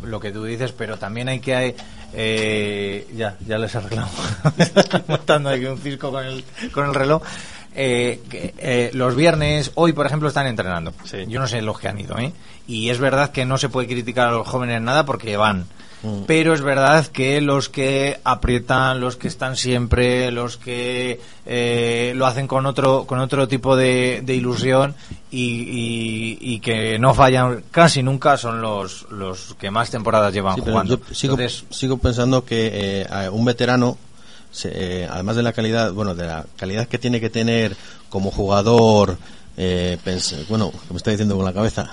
lo 0.04 0.20
que 0.20 0.32
tú 0.32 0.44
dices, 0.44 0.72
pero 0.72 0.98
también 0.98 1.30
hay 1.30 1.40
que 1.40 1.76
eh, 2.14 3.08
ya 3.16 3.38
ya 3.46 3.58
les. 3.58 3.74
Me 3.76 4.64
estoy 4.64 5.04
montando 5.08 5.50
aquí 5.50 5.66
un 5.66 5.78
cisco 5.78 6.12
con 6.12 6.26
el 6.26 6.44
con 6.72 6.88
el 6.88 6.94
reloj. 6.94 7.24
Eh, 7.74 8.20
eh, 8.32 8.92
los 8.94 9.16
viernes, 9.16 9.72
hoy 9.76 9.94
por 9.94 10.06
ejemplo, 10.06 10.28
están 10.28 10.48
entrenando. 10.48 10.94
Yo 11.28 11.40
no 11.40 11.48
sé 11.48 11.62
los 11.62 11.80
que 11.80 11.88
han 11.88 12.00
ido, 12.00 12.18
¿eh? 12.18 12.34
Y 12.68 12.90
es 12.90 13.00
verdad 13.00 13.32
que 13.32 13.46
no 13.46 13.58
se 13.58 13.70
puede 13.70 13.88
criticar 13.88 14.28
a 14.28 14.32
los 14.32 14.48
jóvenes 14.48 14.82
nada 14.82 15.06
porque 15.06 15.38
van. 15.38 15.66
Mm. 16.04 16.24
Pero 16.26 16.54
es 16.56 16.62
verdad 16.62 17.06
que 17.08 17.42
los 17.42 17.70
que 17.70 18.20
aprietan, 18.24 19.00
los 19.00 19.18
que 19.18 19.28
están 19.28 19.56
siempre, 19.56 20.32
los 20.32 20.58
que 20.58 21.20
eh, 21.46 22.14
lo 22.16 22.26
hacen 22.26 22.48
con 22.48 22.66
otro 22.66 23.06
con 23.06 23.20
otro 23.20 23.48
tipo 23.48 23.76
de, 23.76 24.22
de 24.24 24.34
ilusión 24.36 24.96
y, 25.30 25.44
y- 25.62 26.38
y 26.42 26.60
que 26.60 26.98
no 26.98 27.14
fallan 27.14 27.64
casi 27.70 28.02
nunca 28.02 28.36
son 28.38 28.62
los, 28.62 29.06
los 29.12 29.56
que 29.60 29.70
más 29.70 29.92
temporadas 29.92 30.34
llevan 30.34 30.56
Sí, 30.56 30.62
jugando. 30.62 30.98
yo 31.08 31.14
sigo, 31.16 31.34
Entonces, 31.36 31.66
sigo 31.70 31.98
pensando 32.00 32.46
que 32.46 33.06
eh, 33.08 33.30
un 33.32 33.46
veterano, 33.46 33.98
se- 34.52 34.72
eh, 35.04 35.08
además 35.08 35.36
de 35.36 35.44
la 35.44 35.54
calidad, 35.54 35.94
bueno, 35.94 36.16
de 36.16 36.26
la 36.26 36.46
calidad 36.58 36.88
que 36.88 36.98
tiene 36.98 37.22
que 37.22 37.30
tener 37.30 37.76
como 38.10 38.32
jugador, 38.32 39.18
eh, 39.56 39.98
bueno, 40.50 40.72
que 40.72 40.94
me 40.94 40.98
está 40.98 41.12
diciendo 41.12 41.36
con 41.36 41.46
la 41.46 41.54
cabeza. 41.54 41.92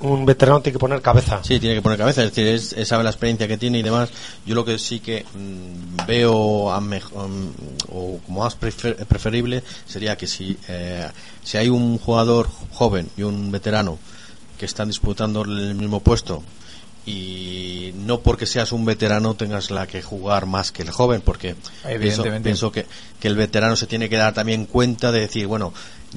Un 0.00 0.26
veterano 0.26 0.60
tiene 0.60 0.74
que 0.74 0.78
poner 0.78 1.00
cabeza. 1.02 1.40
Sí, 1.44 1.58
tiene 1.60 1.74
que 1.76 1.82
poner 1.82 1.98
cabeza, 1.98 2.22
es 2.24 2.34
decir, 2.34 2.46
es, 2.76 2.88
sabe 2.88 3.04
la 3.04 3.10
experiencia 3.10 3.46
que 3.48 3.56
tiene 3.58 3.78
y 3.78 3.82
demás. 3.82 4.10
Yo 4.46 4.54
lo 4.54 4.64
que 4.64 4.78
sí 4.78 5.00
que 5.00 5.24
mm, 5.34 6.06
veo 6.06 6.70
a 6.72 6.80
mej- 6.80 7.10
mm, 7.12 7.48
o 7.92 8.18
como 8.26 8.40
más 8.44 8.58
prefer- 8.58 8.96
preferible 9.06 9.62
sería 9.86 10.16
que 10.16 10.26
si, 10.26 10.56
eh, 10.68 11.08
si 11.42 11.56
hay 11.58 11.68
un 11.68 11.98
jugador 11.98 12.48
joven 12.72 13.08
y 13.16 13.22
un 13.22 13.50
veterano 13.50 13.98
que 14.58 14.66
están 14.66 14.88
disputando 14.88 15.42
el 15.42 15.74
mismo 15.74 16.00
puesto 16.00 16.42
y 17.06 17.92
no 17.96 18.20
porque 18.20 18.46
seas 18.46 18.72
un 18.72 18.84
veterano 18.84 19.34
tengas 19.34 19.70
la 19.70 19.86
que 19.86 20.02
jugar 20.02 20.46
más 20.46 20.72
que 20.72 20.82
el 20.82 20.90
joven 20.90 21.20
porque 21.22 21.56
pienso, 22.42 22.72
que, 22.72 22.86
que 23.20 23.28
el 23.28 23.36
veterano 23.36 23.76
se 23.76 23.86
tiene 23.86 24.08
que 24.08 24.16
dar 24.16 24.34
también 24.34 24.66
cuenta 24.66 25.10
de 25.12 25.20
decir 25.20 25.46
bueno 25.46 25.72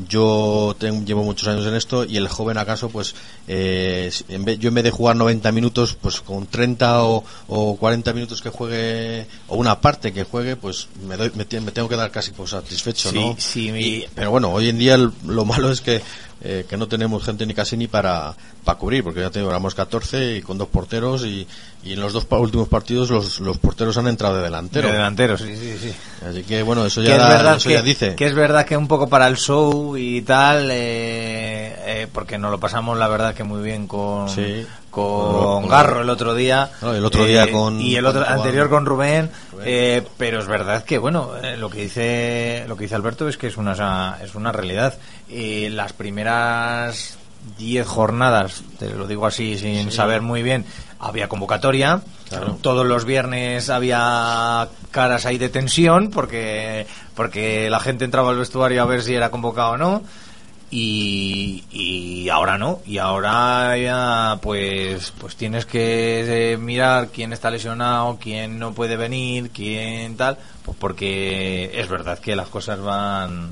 yo 0.09 0.75
tengo- 0.79 1.05
llevo 1.05 1.23
muchos 1.23 1.47
años 1.47 1.65
en 1.67 1.75
esto 1.75 2.03
y 2.03 2.17
el 2.17 2.27
joven 2.27 2.57
acaso 2.57 2.89
pues 2.89 3.13
eh, 3.47 4.11
en 4.27 4.43
vez- 4.43 4.57
yo 4.59 4.69
en 4.69 4.75
vez 4.75 4.83
de 4.83 4.91
jugar 4.91 5.15
90 5.15 5.51
minutos 5.51 5.95
pues 5.99 6.19
con 6.21 6.47
30 6.47 7.03
o, 7.03 7.23
o 7.47 7.75
40 7.77 8.11
minutos 8.13 8.41
que 8.41 8.49
juegue 8.49 9.27
o 9.47 9.55
una 9.55 9.79
parte 9.81 10.11
que 10.11 10.23
juegue 10.23 10.55
pues 10.55 10.87
me, 11.07 11.15
doy, 11.15 11.31
me, 11.35 11.45
tengo 11.45 11.87
que 11.87 11.95
dar 11.95 12.09
casi 12.11 12.31
por 12.31 12.47
satisfecho 12.49 13.11
Sí, 13.11 13.15
¿no? 13.19 13.35
sí, 13.37 13.67
Y- 13.69 14.05
pero 14.15 14.31
bueno 14.31 14.51
hoy 14.51 14.69
en 14.69 14.79
día 14.79 14.97
lo 14.97 15.45
malo 15.45 15.71
es 15.71 15.81
que 15.81 16.01
eh, 16.43 16.65
que 16.69 16.75
no 16.77 16.87
tenemos 16.87 17.23
gente 17.23 17.45
ni 17.45 17.53
casi 17.53 17.77
ni 17.77 17.87
para, 17.87 18.33
para 18.65 18.77
cubrir, 18.77 19.03
porque 19.03 19.21
ya 19.21 19.29
tenemos 19.29 19.51
éramos 19.51 19.75
14 19.75 20.37
y 20.37 20.41
con 20.41 20.57
dos 20.57 20.67
porteros 20.67 21.23
y, 21.25 21.47
y 21.83 21.93
en 21.93 21.99
los 22.01 22.11
dos 22.13 22.25
pa- 22.25 22.37
últimos 22.37 22.67
partidos 22.67 23.09
los, 23.09 23.39
los 23.39 23.57
porteros 23.59 23.97
han 23.97 24.07
entrado 24.07 24.37
de 24.37 24.43
delantero. 24.43 24.87
De 24.87 24.93
delantero, 24.93 25.37
sí, 25.37 25.55
sí, 25.55 25.77
sí. 25.81 25.93
Así 26.27 26.43
que 26.43 26.61
bueno, 26.63 26.85
eso 26.85 27.01
ya, 27.01 27.17
da- 27.17 27.55
eso 27.55 27.69
que, 27.69 27.75
ya 27.75 27.81
dice. 27.81 28.15
que 28.15 28.25
es 28.25 28.33
verdad 28.35 28.65
que 28.65 28.75
un 28.75 28.87
poco 28.87 29.07
para 29.07 29.27
el 29.27 29.37
show 29.37 29.95
y 29.97 30.21
tal 30.23 30.69
eh, 30.71 31.75
eh, 31.85 32.07
porque 32.11 32.37
nos 32.37 32.51
lo 32.51 32.59
pasamos 32.59 32.97
la 32.97 33.07
verdad 33.07 33.33
que 33.33 33.43
muy 33.43 33.61
bien 33.61 33.87
con 33.87 34.27
Sí. 34.29 34.65
Con 34.93 35.61
Con- 35.63 35.67
Garro 35.69 36.01
el 36.01 36.09
otro 36.09 36.35
día 36.35 36.69
No, 36.81 36.93
el 36.93 37.03
otro 37.03 37.25
día 37.25 37.51
con- 37.51 37.81
y 37.81 37.95
el 37.95 38.05
otro 38.05 38.23
anterior 38.27 38.69
con 38.69 38.85
Rubén, 38.85 39.31
eh, 39.63 40.03
pero 40.17 40.39
es 40.39 40.45
verdad 40.47 40.83
que 40.83 40.99
bueno 40.99 41.31
eh, 41.41 41.57
lo 41.57 41.69
que 41.69 41.81
dice 41.81 42.65
lo 42.67 42.75
que 42.77 42.83
dice 42.83 42.93
Alberto 42.95 43.27
es 43.27 43.37
que 43.37 43.47
es 43.47 43.57
una 43.57 44.17
es 44.21 44.35
una 44.35 44.51
realidad. 44.51 44.93
Eh, 45.29 45.69
las 45.71 45.93
primeras 45.93 47.17
10 47.57 47.85
jornadas 47.87 48.63
te 48.79 48.89
lo 48.91 49.07
digo 49.07 49.25
así 49.25 49.57
sin 49.57 49.89
Sí. 49.89 49.95
saber 49.97 50.21
muy 50.21 50.43
bien 50.43 50.63
había 50.99 51.27
convocatoria. 51.27 52.01
Claro. 52.29 52.57
todos 52.61 52.83
los 52.85 53.05
viernes 53.05 53.69
había 53.69 54.67
caras 54.89 55.25
ahí 55.27 55.37
de 55.37 55.49
tensión 55.49 56.09
porque 56.09 56.87
porque 57.15 57.69
la 57.69 57.79
gente 57.79 58.05
entraba 58.05 58.29
al 58.31 58.37
vestuario 58.37 58.81
a 58.81 58.85
ver 58.85 59.03
si 59.03 59.13
era 59.13 59.29
convocado 59.29 59.71
o 59.73 59.77
no 59.77 60.01
y, 60.75 61.63
y 61.71 62.29
ahora 62.29 62.57
no 62.57 62.79
y 62.85 62.97
ahora 62.97 63.77
ya 63.77 64.39
pues 64.41 65.13
pues 65.19 65.35
tienes 65.35 65.67
que 65.67 66.53
eh, 66.53 66.57
mirar 66.57 67.09
quién 67.09 67.31
está 67.31 67.51
lesionado 67.51 68.17
quién 68.19 68.57
no 68.57 68.73
puede 68.73 68.97
venir 68.97 69.51
quién 69.51 70.17
tal 70.17 70.37
pues 70.65 70.75
porque 70.79 71.69
es 71.79 71.87
verdad 71.89 72.17
que 72.17 72.35
las 72.35 72.47
cosas 72.47 72.79
van 72.81 73.51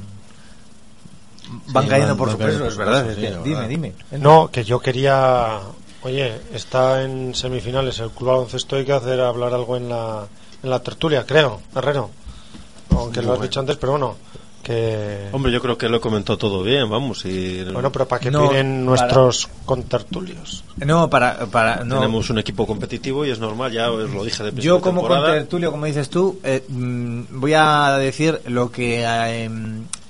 van 1.68 1.84
Sí, 1.84 1.90
cayendo 1.90 2.16
van- 2.16 2.18
por 2.18 2.32
su 2.32 2.38
peso 2.40 2.66
es 2.66 2.76
verdad 2.78 3.06
peso, 3.06 3.10
es 3.12 3.16
sí, 3.18 3.22
que- 3.22 3.30
la 3.30 3.38
dime 3.44 3.56
verdad. 3.56 3.70
dime 3.70 3.94
No, 4.20 4.48
que 4.50 4.64
yo 4.64 4.80
quería. 4.80 5.60
Oye, 6.04 6.42
está 6.54 7.04
en 7.04 7.36
semifinales 7.36 8.00
el 8.00 8.10
Club 8.10 8.30
Baloncesto. 8.30 8.76
Hay 8.78 8.86
que 8.86 8.94
hacer 8.94 9.20
hablar 9.22 9.54
algo 9.54 9.78
en 9.78 9.88
la, 9.90 10.26
en 10.64 10.70
la 10.72 10.80
tertulia, 10.80 11.26
creo, 11.28 11.62
Herrero. 11.76 12.10
Aunque 12.90 13.22
lo 13.22 13.34
has 13.34 13.38
Bueno. 13.38 13.44
dicho 13.44 13.60
antes, 13.60 13.78
pero 13.78 13.92
bueno. 13.92 14.16
Que. 14.64 15.28
Hombre, 15.32 15.51
yo 15.51 15.62
creo 15.62 15.78
que 15.78 15.89
lo 15.89 15.97
he 15.97 15.99
comentado 15.99 16.38
todo 16.38 16.62
bien, 16.64 16.89
vamos. 16.89 17.26
Y 17.26 17.64
Bueno, 17.64 17.91
pero 17.91 18.07
para 18.07 18.20
que 18.22 18.30
No, 18.32 18.45
opinen 18.45 18.86
nuestros 18.86 19.49
contertulios. 19.66 20.64
no 20.78 21.09
para 21.09 21.45
para 21.47 21.84
no 21.84 21.95
Tenemos 21.95 22.30
un 22.30 22.38
equipo 22.39 22.68
competitivo 22.68 23.26
y 23.26 23.32
es 23.32 23.39
normal, 23.39 23.72
ya 23.72 23.91
os 23.91 24.09
lo 24.09 24.24
dije 24.24 24.43
de 24.43 24.62
Yo 24.62 24.76
de 24.76 24.82
como 24.82 25.01
temporada. 25.01 25.28
contertulio, 25.30 25.72
como 25.72 25.86
dices 25.86 26.09
tú, 26.09 26.39
eh, 26.43 26.64
mm, 26.68 27.22
voy 27.39 27.53
a 27.55 27.97
decir 27.97 28.39
lo 28.45 28.72
que 28.72 29.03
eh, 29.05 29.49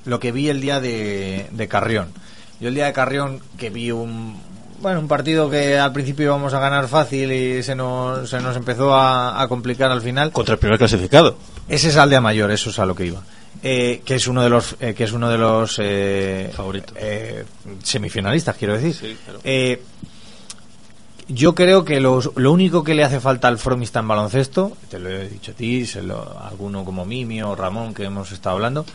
lo 0.05 0.19
que 0.19 0.31
vi 0.31 0.49
el 0.49 0.59
día 0.61 0.79
de, 0.81 1.47
de 1.51 1.67
Carrión. 1.67 2.09
Yo 2.59 2.67
el 2.67 2.75
día 2.75 2.85
de 2.85 2.93
Carrión 2.93 3.39
que 3.57 3.69
vi 3.69 3.91
un 3.91 4.37
bueno 4.81 4.99
un 4.99 5.07
partido 5.07 5.49
que 5.49 5.77
al 5.77 5.93
principio 5.93 6.25
íbamos 6.25 6.53
a 6.53 6.59
ganar 6.59 6.87
fácil 6.87 7.31
y 7.31 7.63
se 7.63 7.75
nos, 7.75 8.29
se 8.29 8.39
nos 8.41 8.55
empezó 8.57 8.93
a, 8.95 9.41
a 9.41 9.47
complicar 9.47 9.91
al 9.91 10.01
final. 10.01 10.31
Contra 10.31 10.53
el 10.53 10.59
primer 10.59 10.77
clasificado. 10.77 11.37
Ese 11.69 11.89
es 11.89 11.97
Aldea 11.97 12.19
Mayor, 12.19 12.51
eso 12.51 12.69
es 12.71 12.79
a 12.79 12.85
lo 12.85 12.95
que 12.95 13.05
iba. 13.05 13.21
Eh, 13.63 14.01
que 14.03 14.15
es 14.15 14.27
uno 14.27 14.41
de 14.41 14.49
los 14.49 14.75
eh, 14.79 14.95
que 14.95 15.03
es 15.03 15.11
uno 15.11 15.29
de 15.29 15.37
los 15.37 15.77
eh, 15.79 16.51
eh, 16.95 17.45
semifinalistas, 17.83 18.55
quiero 18.57 18.73
decir. 18.77 18.95
Eh, 19.43 19.81
yo 21.27 21.55
creo 21.55 21.85
que 21.85 21.99
los- 21.99 22.31
lo 22.35 22.51
único 22.51 22.83
que 22.83 22.95
le 22.95 23.03
hace 23.03 23.19
falta 23.19 23.47
al 23.47 23.57
Fromista 23.57 23.99
en 23.99 24.07
baloncesto, 24.07 24.75
te 24.89 24.99
lo 24.99 25.09
he 25.09 25.29
dicho 25.29 25.51
a 25.51 25.55
ti, 25.55 25.85
se 25.85 26.01
lo- 26.01 26.37
a 26.39 26.47
alguno 26.49 26.83
como 26.83 27.05
Mimio 27.05 27.49
o 27.51 27.55
Ramón 27.55 27.93
que 27.93 28.03
hemos 28.03 28.31
estado 28.31 28.55
hablando, 28.55 28.85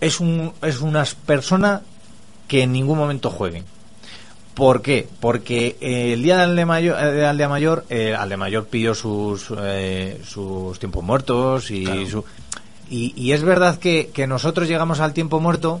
es 0.00 0.20
un 0.20 0.52
es 0.62 0.80
una 0.80 1.04
persona 1.26 1.80
que 2.48 2.62
en 2.62 2.72
ningún 2.72 2.98
momento 2.98 3.30
juegue. 3.30 3.64
¿Por 4.54 4.82
qué? 4.82 5.08
Porque 5.20 5.76
eh, 5.80 6.12
el 6.12 6.22
día 6.22 6.36
de 6.36 6.42
Aldea 6.42 6.66
Mayor, 6.66 6.96
de 7.00 7.24
Aldea 7.26 7.48
Mayor, 7.48 7.84
eh, 7.88 8.14
Aldea 8.14 8.36
Mayor 8.36 8.66
pidió 8.66 8.94
sus, 8.94 9.46
eh, 9.58 10.20
sus 10.28 10.78
tiempos 10.78 11.02
muertos 11.02 11.70
y, 11.70 11.86
su- 12.10 12.24
y, 12.90 13.14
y 13.16 13.32
es 13.32 13.42
verdad 13.42 13.78
que, 13.78 14.10
que 14.12 14.26
nosotros 14.26 14.68
llegamos 14.68 15.00
al 15.00 15.14
tiempo 15.14 15.40
muerto 15.40 15.80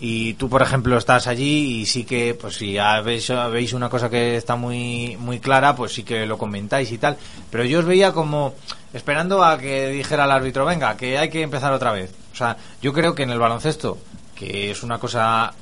y 0.00 0.34
tú, 0.34 0.48
por 0.48 0.60
ejemplo, 0.60 0.98
estás 0.98 1.26
allí 1.28 1.80
y 1.80 1.86
sí 1.86 2.04
que, 2.04 2.34
pues 2.34 2.56
si 2.56 2.72
ya 2.72 3.00
veis, 3.00 3.32
veis 3.50 3.72
una 3.72 3.88
cosa 3.88 4.10
que 4.10 4.36
está 4.36 4.56
muy, 4.56 5.16
muy 5.16 5.38
clara, 5.38 5.74
pues 5.76 5.94
sí 5.94 6.02
que 6.02 6.26
lo 6.26 6.36
comentáis 6.36 6.90
y 6.92 6.98
tal. 6.98 7.16
Pero 7.50 7.64
yo 7.64 7.78
os 7.78 7.84
veía 7.84 8.12
como 8.12 8.54
esperando 8.92 9.42
a 9.42 9.58
que 9.58 9.88
dijera 9.88 10.24
el 10.24 10.32
árbitro, 10.32 10.66
venga, 10.66 10.96
que 10.96 11.16
hay 11.16 11.30
que 11.30 11.42
empezar 11.42 11.72
otra 11.72 11.92
vez. 11.92 12.12
O 12.32 12.36
sea, 12.36 12.56
yo 12.82 12.92
creo 12.92 13.14
que 13.14 13.22
en 13.22 13.30
el 13.30 13.38
baloncesto, 13.38 13.98
que 14.34 14.70
es 14.70 14.82
una 14.82 14.98
cosa 14.98 15.54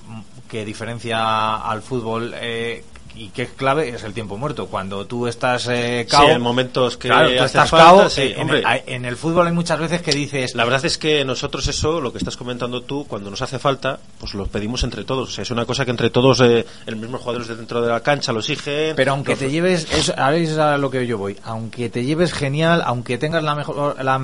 que 0.48 0.64
diferencia 0.64 1.56
al 1.56 1.82
fútbol, 1.82 2.34
eh, 2.34 2.84
y 3.14 3.28
que 3.28 3.42
es 3.42 3.50
clave 3.50 3.88
es 3.90 4.02
el 4.04 4.12
tiempo 4.14 4.36
muerto. 4.36 4.66
Cuando 4.66 5.06
tú 5.06 5.26
estás 5.26 5.68
eh, 5.70 6.06
Sí, 6.08 6.16
en 6.28 6.40
momentos 6.40 6.96
que 6.96 7.08
claro, 7.08 7.28
tú 7.28 7.34
hace 7.36 7.44
estás 7.46 7.70
falta, 7.70 7.84
cao, 7.86 8.10
sí, 8.10 8.22
eh, 8.22 8.34
en, 8.38 8.48
el, 8.50 8.66
hay- 8.66 8.82
en 8.86 9.04
el 9.04 9.16
fútbol 9.16 9.46
hay 9.46 9.52
muchas 9.52 9.78
veces 9.78 10.02
que 10.02 10.12
dices 10.12 10.54
La 10.54 10.64
verdad 10.64 10.84
es 10.84 10.98
que 10.98 11.24
nosotros 11.24 11.66
eso, 11.68 12.00
lo 12.00 12.12
que 12.12 12.18
estás 12.18 12.36
comentando 12.36 12.82
tú, 12.82 13.06
cuando 13.06 13.30
nos 13.30 13.42
hace 13.42 13.58
falta, 13.58 13.98
pues 14.18 14.34
lo 14.34 14.46
pedimos 14.46 14.82
entre 14.84 15.04
todos. 15.04 15.28
O 15.28 15.32
sea, 15.32 15.42
es 15.42 15.50
una 15.50 15.64
cosa 15.66 15.84
que 15.84 15.90
entre 15.90 16.10
todos, 16.10 16.40
eh, 16.40 16.64
el 16.86 16.96
mismo 16.96 17.18
jugadores 17.18 17.48
de 17.48 17.56
dentro 17.56 17.82
de 17.82 17.88
la 17.90 18.00
cancha 18.00 18.32
lo 18.32 18.40
exigen. 18.40 18.96
Pero 18.96 19.12
aunque 19.12 19.32
los- 19.32 19.38
te 19.40 19.50
lleves, 19.50 19.86
es, 19.92 20.10
a 20.16 20.30
ver, 20.30 20.42
es 20.42 20.56
a 20.58 20.78
lo 20.78 20.90
que 20.90 21.06
yo 21.06 21.18
voy, 21.18 21.36
aunque 21.44 21.88
te 21.90 22.04
lleves 22.04 22.32
genial, 22.32 22.82
aunque 22.84 23.18
tengas 23.18 23.42
la 23.42 23.54
mejor 23.54 23.96
la 24.02 24.18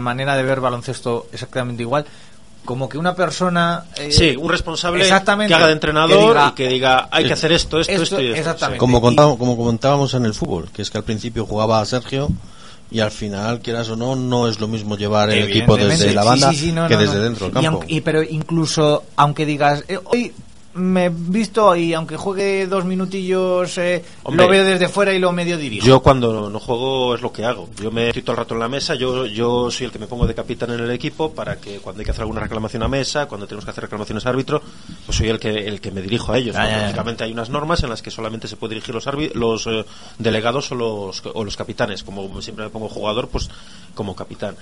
manera 0.00 0.36
de 0.36 0.42
ver 0.42 0.60
baloncesto 0.60 1.26
exactamente 1.32 1.82
igual, 1.82 2.04
como 2.70 2.88
que 2.88 2.98
una 2.98 3.16
persona 3.16 3.82
eh, 3.96 4.12
Sí, 4.12 4.36
un 4.38 4.48
responsable 4.48 5.02
exactamente, 5.02 5.48
que 5.48 5.54
haga 5.56 5.66
de 5.66 5.72
entrenador 5.72 6.34
diga, 6.34 6.48
y 6.50 6.54
que 6.54 6.68
diga, 6.68 7.08
hay 7.10 7.24
que 7.24 7.32
hacer 7.32 7.50
esto, 7.50 7.80
esto, 7.80 7.92
esto, 8.00 8.20
y 8.20 8.26
esto. 8.26 8.38
exactamente. 8.38 8.78
Como, 8.78 9.02
contá- 9.02 9.36
como 9.36 9.56
comentábamos 9.56 10.14
en 10.14 10.24
el 10.24 10.34
fútbol, 10.34 10.68
que 10.72 10.82
es 10.82 10.88
que 10.88 10.98
al 10.98 11.02
principio 11.02 11.46
jugaba 11.46 11.84
Sergio 11.84 12.28
y 12.88 13.00
al 13.00 13.10
final, 13.10 13.58
quieras 13.58 13.88
o 13.88 13.96
no, 13.96 14.14
no 14.14 14.46
es 14.46 14.60
lo 14.60 14.68
mismo 14.68 14.96
llevar 14.96 15.30
el 15.30 15.48
equipo 15.48 15.76
desde 15.76 16.14
la 16.14 16.22
banda 16.22 16.50
sí, 16.52 16.56
sí, 16.58 16.72
no, 16.72 16.86
que 16.86 16.94
no, 16.94 17.00
desde 17.00 17.16
no. 17.16 17.22
dentro 17.24 17.46
del 17.46 17.50
Y 17.50 17.54
campo. 17.64 17.78
aunque- 17.80 17.92
y 17.92 18.00
pero 18.02 18.22
incluso, 18.22 19.02
aunque 19.16 19.44
digas, 19.46 19.82
eh, 19.88 19.98
hoy 20.04 20.32
me 20.74 21.06
he 21.06 21.10
visto 21.10 21.74
y 21.74 21.94
aunque 21.94 22.16
juegue 22.16 22.66
dos 22.66 22.84
minutillos, 22.84 23.76
eh, 23.78 24.04
Hombre, 24.22 24.44
lo 24.44 24.50
veo 24.50 24.64
desde 24.64 24.88
fuera 24.88 25.12
y 25.12 25.18
lo 25.18 25.32
medio 25.32 25.56
dirijo. 25.56 25.84
Yo 25.84 26.00
cuando 26.00 26.48
no 26.48 26.60
juego 26.60 27.14
es 27.14 27.22
lo 27.22 27.32
que 27.32 27.44
hago. 27.44 27.68
Yo 27.80 27.90
me 27.90 28.08
estoy 28.08 28.22
todo 28.22 28.32
el 28.32 28.38
rato 28.38 28.54
en 28.54 28.60
la 28.60 28.68
mesa, 28.68 28.94
yo, 28.94 29.26
yo 29.26 29.70
soy 29.70 29.86
el 29.86 29.92
que 29.92 29.98
me 29.98 30.06
pongo 30.06 30.26
de 30.26 30.34
capitán 30.34 30.70
en 30.70 30.80
el 30.80 30.90
equipo 30.90 31.32
para 31.32 31.56
que 31.56 31.78
cuando 31.78 32.00
hay 32.00 32.04
que 32.04 32.12
hacer 32.12 32.22
alguna 32.22 32.40
reclamación 32.40 32.82
a 32.82 32.88
mesa, 32.88 33.26
cuando 33.26 33.46
tenemos 33.46 33.64
que 33.64 33.72
hacer 33.72 33.82
reclamaciones 33.82 34.24
a 34.26 34.28
árbitro, 34.28 34.62
pues 35.06 35.18
soy 35.18 35.28
el 35.28 35.40
que, 35.40 35.66
el 35.66 35.80
que 35.80 35.90
me 35.90 36.02
dirijo 36.02 36.32
a 36.32 36.38
ellos. 36.38 36.54
Ya, 36.54 36.76
¿no? 36.76 36.82
Lógicamente 36.82 37.24
hay 37.24 37.32
unas 37.32 37.50
normas 37.50 37.82
en 37.82 37.90
las 37.90 38.02
que 38.02 38.10
solamente 38.10 38.46
se 38.46 38.56
puede 38.56 38.74
dirigir 38.74 38.94
los, 38.94 39.06
los 39.34 39.66
eh, 39.66 39.84
delegados 40.18 40.70
o 40.70 40.74
los, 40.76 41.22
o 41.34 41.44
los 41.44 41.56
capitanes. 41.56 42.04
Como 42.04 42.40
siempre 42.42 42.64
me 42.64 42.70
pongo 42.70 42.88
jugador, 42.88 43.28
pues 43.28 43.48
como 43.94 44.14
capitán. 44.14 44.56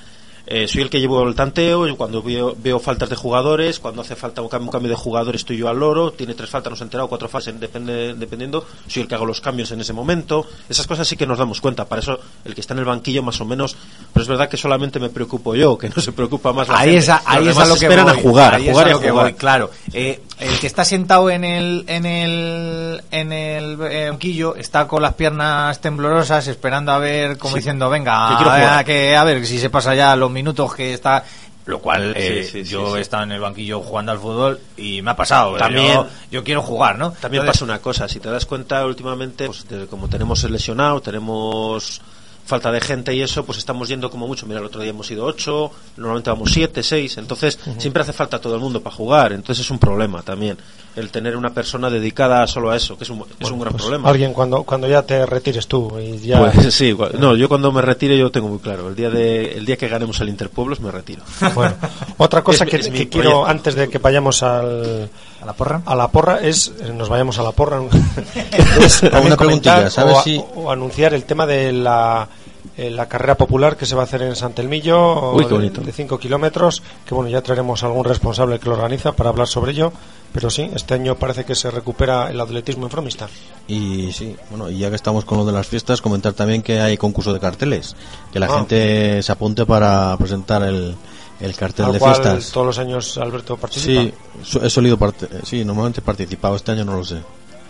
Eh, 0.50 0.66
soy 0.66 0.80
el 0.80 0.88
que 0.88 0.98
llevo 0.98 1.22
el 1.28 1.34
tanteo, 1.34 1.86
y 1.86 1.94
cuando 1.94 2.22
veo, 2.22 2.56
veo 2.58 2.78
faltas 2.78 3.10
de 3.10 3.16
jugadores, 3.16 3.78
cuando 3.80 4.00
hace 4.00 4.16
falta 4.16 4.40
un 4.40 4.48
cambio, 4.48 4.68
un 4.68 4.72
cambio 4.72 4.88
de 4.88 4.96
jugadores 4.96 5.42
estoy 5.42 5.58
yo 5.58 5.68
al 5.68 5.78
loro, 5.78 6.10
tiene 6.12 6.32
tres 6.32 6.48
faltas, 6.48 6.70
no 6.70 6.76
se 6.76 6.84
ha 6.84 6.86
enterado, 6.86 7.06
cuatro 7.06 7.28
faltas, 7.28 7.60
depende, 7.60 8.14
dependiendo, 8.14 8.64
soy 8.86 9.02
el 9.02 9.08
que 9.08 9.14
hago 9.14 9.26
los 9.26 9.42
cambios 9.42 9.70
en 9.72 9.80
ese 9.82 9.92
momento. 9.92 10.46
Esas 10.66 10.86
cosas 10.86 11.06
sí 11.06 11.18
que 11.18 11.26
nos 11.26 11.36
damos 11.36 11.60
cuenta, 11.60 11.84
para 11.84 12.00
eso 12.00 12.18
el 12.46 12.54
que 12.54 12.62
está 12.62 12.72
en 12.72 12.78
el 12.80 12.86
banquillo 12.86 13.22
más 13.22 13.38
o 13.42 13.44
menos, 13.44 13.76
pero 14.14 14.22
es 14.22 14.28
verdad 14.28 14.48
que 14.48 14.56
solamente 14.56 14.98
me 14.98 15.10
preocupo 15.10 15.54
yo, 15.54 15.76
que 15.76 15.90
no 15.90 16.00
se 16.00 16.12
preocupa 16.12 16.54
más 16.54 16.66
la 16.68 16.78
ahí 16.78 16.92
gente. 16.92 17.00
es 17.00 17.08
a, 17.10 17.16
Los 17.18 17.26
ahí 17.26 17.48
es 17.48 17.58
a 17.58 17.66
lo 17.66 17.74
que 17.76 17.84
esperan 17.84 18.06
voy. 18.06 18.16
a 18.16 18.22
jugar, 18.22 18.54
Ahí 18.54 18.62
a 18.62 18.70
es 18.70 18.70
jugar 18.72 18.86
y 18.86 18.90
a 18.90 18.94
lo 18.94 19.00
que 19.00 19.10
jugar. 19.10 19.24
voy, 19.26 19.34
claro. 19.34 19.70
Eh, 19.92 20.22
el 20.40 20.58
que 20.60 20.66
está 20.66 20.84
sentado 20.84 21.30
en 21.30 21.44
el 21.44 21.84
en 21.88 22.06
el 22.06 23.02
en 23.10 23.32
el 23.32 23.78
eh, 23.90 24.08
banquillo 24.10 24.54
está 24.56 24.86
con 24.86 25.02
las 25.02 25.14
piernas 25.14 25.80
temblorosas 25.80 26.46
esperando 26.46 26.92
a 26.92 26.98
ver 26.98 27.38
como 27.38 27.54
Sí. 27.54 27.58
diciendo 27.60 27.90
venga 27.90 28.78
a, 28.78 28.84
que 28.84 29.16
a 29.16 29.24
ver 29.24 29.44
si 29.46 29.58
se 29.58 29.70
pasa 29.70 29.94
ya 29.94 30.14
los 30.16 30.30
minutos 30.30 30.74
que 30.74 30.94
está 30.94 31.24
lo 31.66 31.80
cual 31.80 32.14
eh, 32.16 32.44
Sí, 32.44 32.50
sí, 32.50 32.64
sí, 32.64 32.70
yo 32.70 32.96
he 32.96 33.00
estado 33.00 33.24
en 33.24 33.32
el 33.32 33.40
banquillo 33.40 33.80
jugando 33.80 34.12
al 34.12 34.18
fútbol 34.18 34.58
y 34.76 35.02
me 35.02 35.10
ha 35.10 35.16
pasado 35.16 35.56
También- 35.56 35.92
yo, 35.94 36.06
yo 36.30 36.44
quiero 36.44 36.62
jugar 36.62 36.96
no 36.98 37.10
También 37.12 37.42
Entonces, 37.42 37.60
pasa 37.60 37.64
una 37.70 37.78
cosa, 37.80 38.08
si 38.08 38.20
te 38.20 38.30
das 38.30 38.46
cuenta 38.46 38.86
últimamente, 38.86 39.46
pues, 39.46 39.66
como 39.90 40.08
tenemos 40.08 40.42
el 40.44 40.52
lesionado, 40.52 41.00
tenemos 41.02 42.00
falta 42.48 42.72
de 42.72 42.80
gente 42.80 43.14
y 43.14 43.20
eso, 43.20 43.44
pues 43.44 43.58
estamos 43.58 43.88
yendo 43.88 44.10
como 44.10 44.26
mucho. 44.26 44.46
Mira, 44.46 44.58
el 44.60 44.66
otro 44.66 44.80
día 44.80 44.88
hemos 44.90 45.10
ido 45.10 45.26
ocho, 45.26 45.70
normalmente 45.98 46.30
vamos 46.30 46.50
siete, 46.50 46.82
seis, 46.82 47.18
entonces 47.18 47.58
siempre 47.76 48.02
hace 48.02 48.14
falta 48.14 48.40
todo 48.40 48.54
el 48.54 48.60
mundo 48.62 48.80
para 48.80 48.96
jugar, 48.96 49.32
entonces 49.32 49.64
es 49.66 49.70
un 49.70 49.78
problema 49.78 50.22
también 50.22 50.56
el 50.96 51.10
tener 51.10 51.36
una 51.36 51.50
persona 51.50 51.90
dedicada 51.90 52.44
solo 52.48 52.70
a 52.70 52.76
eso, 52.76 52.96
que 52.98 53.04
es 53.04 53.10
un, 53.10 53.22
es 53.38 53.50
un 53.50 53.60
gran 53.60 53.72
Pues 53.72 53.82
problema. 53.84 54.08
Alguien 54.08 54.32
cuando, 54.32 54.64
cuando 54.64 54.88
ya 54.88 55.02
te 55.02 55.24
retires 55.26 55.68
tú 55.68 55.96
y 56.00 56.18
ya... 56.26 56.50
Pues 56.52 56.74
sí, 56.74 56.86
igual. 56.86 57.12
no, 57.20 57.36
yo 57.36 57.48
cuando 57.48 57.70
me 57.70 57.82
retire 57.82 58.18
yo 58.18 58.32
tengo 58.32 58.48
muy 58.48 58.58
claro, 58.58 58.88
el 58.88 58.96
día 58.96 59.08
de 59.10 59.52
el 59.58 59.64
día 59.66 59.76
que 59.76 59.86
ganemos 59.86 60.18
el 60.20 60.28
Interpueblos 60.30 60.80
me 60.80 60.90
retiro. 60.90 61.22
Bueno, 61.54 61.74
otra 62.16 62.42
cosa 62.42 62.64
Es- 62.64 62.70
que, 62.70 62.76
es 62.78 62.88
que 62.88 63.08
quiero, 63.08 63.46
antes 63.46 63.74
de 63.76 63.88
que 63.88 63.98
vayamos 63.98 64.42
al, 64.42 65.08
a 65.40 65.46
la 65.46 65.52
porra 65.52 65.82
a 65.86 65.94
la 65.94 66.08
porra, 66.08 66.40
es, 66.40 66.72
eh, 66.80 66.92
nos 66.94 67.08
vayamos 67.08 67.38
a 67.38 67.42
la 67.42 67.52
porra, 67.52 67.80
es 68.80 69.02
Una 69.02 69.36
preguntilla, 69.36 69.90
¿sabes 69.90 70.14
o, 70.14 70.18
a- 70.18 70.22
si- 70.22 70.42
o 70.56 70.70
anunciar 70.70 71.14
el 71.14 71.24
tema 71.24 71.46
de 71.46 71.72
la, 71.72 72.28
eh, 72.76 72.90
la 72.90 73.06
carrera 73.08 73.36
popular 73.36 73.76
que 73.76 73.86
se 73.86 73.94
va 73.94 74.02
a 74.02 74.04
hacer 74.04 74.22
en 74.22 74.34
Santelmillo 74.36 75.32
Uy, 75.32 75.44
qué 75.44 75.48
de- 75.50 75.54
bonito. 75.54 75.80
de 75.80 75.92
5 75.92 76.18
kilómetros, 76.18 76.82
que 77.06 77.14
bueno, 77.14 77.30
ya 77.30 77.40
traeremos 77.42 77.82
algún 77.84 78.04
responsable 78.04 78.58
que 78.58 78.68
lo 78.68 78.74
organiza 78.74 79.12
para 79.12 79.30
hablar 79.30 79.46
sobre 79.48 79.72
ello, 79.72 79.92
pero 80.32 80.50
sí, 80.50 80.68
este 80.74 80.94
año 80.94 81.14
parece 81.16 81.44
que 81.44 81.54
se 81.54 81.70
recupera 81.70 82.30
el 82.30 82.40
atletismo 82.40 82.84
en 82.86 82.90
Fromista. 82.90 83.28
Y 83.66 84.12
sí, 84.12 84.36
bueno, 84.50 84.68
y 84.70 84.78
ya 84.78 84.90
que 84.90 84.96
estamos 84.96 85.24
con 85.24 85.38
lo 85.38 85.44
de 85.44 85.52
las 85.52 85.66
fiestas, 85.66 86.00
comentar 86.02 86.32
también 86.34 86.62
que 86.62 86.80
hay 86.80 86.96
concurso 86.96 87.32
de 87.32 87.40
carteles, 87.40 87.96
que 88.32 88.38
la 88.38 88.46
Ah. 88.46 88.56
gente 88.58 89.22
se 89.22 89.32
apunte 89.32 89.64
para 89.66 90.16
presentar 90.18 90.62
el, 90.64 90.94
el 91.40 91.54
cartel 91.54 91.86
Al 91.86 91.92
de 91.92 91.98
cual 91.98 92.14
fiestas. 92.16 92.50
todos 92.52 92.66
los 92.66 92.78
años 92.78 93.16
Alberto 93.18 93.56
participa. 93.56 94.02
Sí, 94.44 94.58
he 94.62 94.70
solido 94.70 94.96
parte- 94.98 95.28
sí, 95.44 95.64
normalmente 95.64 96.00
he 96.00 96.02
participado, 96.02 96.56
este 96.56 96.72
año 96.72 96.84
no 96.84 96.96
lo 96.96 97.04
sé. 97.04 97.18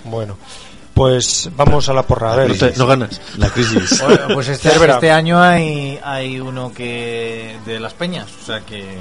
Bueno, 0.05 0.37
pues 0.95 1.51
vamos 1.57 1.89
a 1.89 1.93
la 1.93 2.03
porra. 2.03 2.33
A 2.33 2.37
ver, 2.37 2.49
No 2.51 2.57
te- 2.57 2.77
no 2.77 2.87
ganas. 2.87 3.21
La 3.37 3.51
crisis. 3.51 4.03
Bueno, 4.05 4.35
pues 4.35 4.49
este, 4.49 4.71
Cervera. 4.71 4.95
este 4.95 5.11
año 5.11 5.41
hay, 5.41 5.99
hay 6.03 6.41
uno 6.41 6.73
que 6.73 7.59
de 7.66 7.79
las 7.81 7.93
peñas, 7.95 8.27
o 8.43 8.47
sea 8.47 8.61
que 8.61 8.99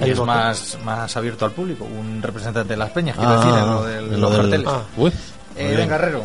Hay 0.00 0.10
es 0.10 0.20
más, 0.20 0.76
más 0.84 1.16
abierto 1.16 1.44
al 1.46 1.52
público, 1.52 1.84
un 1.84 2.20
representante 2.22 2.68
de 2.74 2.76
las 2.76 2.90
peñas, 2.90 3.16
quiero 3.16 3.30
Ah, 3.32 3.36
decir, 3.36 3.54
en 3.58 3.66
lo 3.70 3.82
del- 3.84 4.04
en 4.04 4.10
los 4.10 4.20
lo 4.20 4.30
del- 4.30 4.40
carteles. 4.42 4.68
Ah. 4.68 4.82
Uy, 4.96 5.12
Eh, 5.56 5.74
venga, 5.74 5.94
Herrero. 5.96 6.22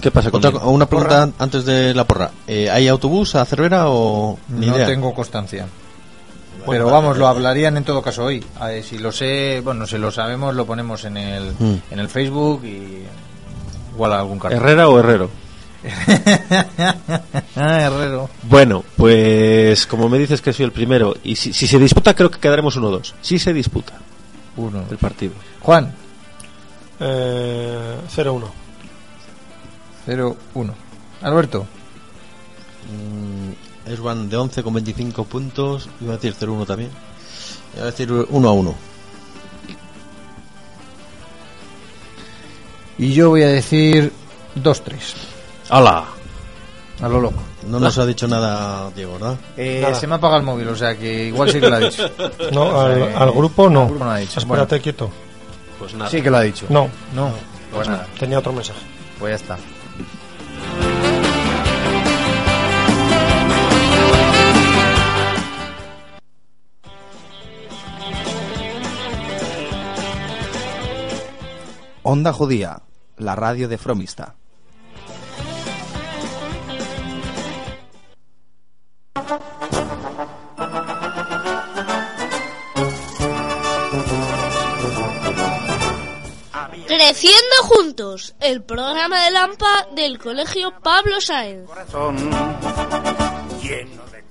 ¿Qué 0.00 0.10
pasa 0.10 0.30
con 0.30 0.44
Otra- 0.44 0.60
una 0.66 0.86
pregunta 0.86 1.30
antes 1.38 1.64
de 1.64 1.94
la 1.94 2.04
porra. 2.04 2.30
Eh, 2.46 2.68
¿Hay 2.68 2.88
autobús 2.88 3.34
a 3.36 3.44
Cervera 3.46 3.84
o 3.88 4.36
ni 4.48 4.66
no 4.66 4.76
idea? 4.76 4.86
tengo 4.86 5.14
constancia. 5.14 5.66
Bueno, 6.66 6.84
Pero 6.84 6.94
vamos, 6.94 7.16
lo 7.16 7.26
hablarían 7.28 7.76
en 7.76 7.84
todo 7.84 8.02
caso 8.02 8.24
hoy. 8.24 8.44
A 8.60 8.66
ver, 8.66 8.82
si 8.82 8.98
lo 8.98 9.12
sé, 9.12 9.60
bueno, 9.64 9.86
si 9.86 9.96
lo 9.98 10.10
sabemos, 10.10 10.54
lo 10.54 10.66
ponemos 10.66 11.04
en 11.04 11.16
el, 11.16 11.54
Mm. 11.58 11.76
en 11.92 11.98
el 11.98 12.08
Facebook 12.08 12.64
y 12.64 13.04
igual 13.94 14.12
algún 14.12 14.38
cartel. 14.38 14.58
¿Herrera 14.58 14.88
o 14.88 14.98
Herrero? 14.98 15.30
ah, 17.56 17.78
Herrero. 17.82 18.28
Bueno, 18.42 18.84
pues 18.96 19.86
como 19.86 20.08
me 20.08 20.18
dices 20.18 20.40
que 20.42 20.52
soy 20.52 20.64
el 20.64 20.72
primero, 20.72 21.14
y 21.22 21.36
si, 21.36 21.52
si 21.52 21.66
se 21.66 21.78
disputa 21.78 22.14
creo 22.14 22.30
que 22.30 22.40
quedaremos 22.40 22.76
1-2. 22.78 23.14
Si 23.22 23.38
se 23.38 23.52
disputa 23.52 23.94
Uno. 24.56 24.84
el 24.90 24.98
partido. 24.98 25.34
Juan, 25.60 25.94
Eh, 26.98 27.96
0-1. 28.14 28.48
0-1. 30.06 30.72
Alberto. 31.22 31.66
Mm, 32.90 33.65
es 33.86 34.00
van 34.00 34.28
de 34.28 34.36
11 34.36 34.62
con 34.62 34.74
25 34.74 35.24
puntos. 35.24 35.88
Iba 36.00 36.14
a 36.14 36.16
decir 36.16 36.34
0-1 36.38 36.66
también. 36.66 36.90
Iba 37.74 37.82
a 37.84 37.86
decir 37.86 38.10
1 38.12 38.48
a 38.48 38.52
1. 38.52 38.74
Y 42.98 43.12
yo 43.12 43.30
voy 43.30 43.42
a 43.42 43.48
decir 43.48 44.12
2-3. 44.56 44.94
¡Hala! 45.68 46.04
A 47.02 47.08
lo 47.08 47.20
loco. 47.20 47.42
No 47.68 47.78
nos 47.80 47.98
ha 47.98 48.06
dicho 48.06 48.26
nada 48.28 48.90
Diego, 48.94 49.14
¿verdad? 49.14 49.36
Eh, 49.56 49.80
Nada. 49.82 49.94
se 49.94 50.06
me 50.06 50.14
ha 50.14 50.16
apagado 50.16 50.38
el 50.40 50.46
móvil, 50.46 50.68
o 50.68 50.76
sea 50.76 50.96
que 50.96 51.24
igual 51.26 51.50
sí 51.50 51.60
que 51.60 51.68
lo 51.68 51.76
ha 51.76 51.80
dicho. 51.80 52.08
No, 52.52 52.62
O 52.62 52.70
sea, 52.72 52.84
al, 52.84 52.98
eh, 53.02 53.14
al 53.16 53.32
grupo 53.32 53.68
no. 53.68 53.82
al 53.82 53.88
grupo 53.88 54.04
no 54.04 54.10
ha 54.12 54.18
dicho. 54.18 54.38
Espérate 54.38 54.66
Bueno, 54.70 54.82
quieto. 54.82 55.10
Pues 55.78 55.94
nada. 55.94 56.10
sí 56.10 56.22
que 56.22 56.30
lo 56.30 56.36
ha 56.38 56.42
dicho. 56.42 56.66
No, 56.70 56.88
No, 57.14 57.32
pues 57.72 57.88
nada. 57.88 58.06
tenía 58.18 58.38
otro 58.38 58.52
mensaje. 58.52 58.78
Pues 59.18 59.30
ya 59.32 59.36
está. 59.36 59.58
Onda 72.08 72.32
Judía, 72.32 72.82
la 73.16 73.34
radio 73.34 73.66
de 73.66 73.78
Fromista. 73.78 74.36
Creciendo 86.86 87.56
juntos, 87.64 88.36
el 88.38 88.62
programa 88.62 89.24
de 89.24 89.32
Lampa 89.32 89.88
del 89.96 90.18
Colegio 90.20 90.74
Pablo 90.80 91.20
Sáenz. 91.20 91.68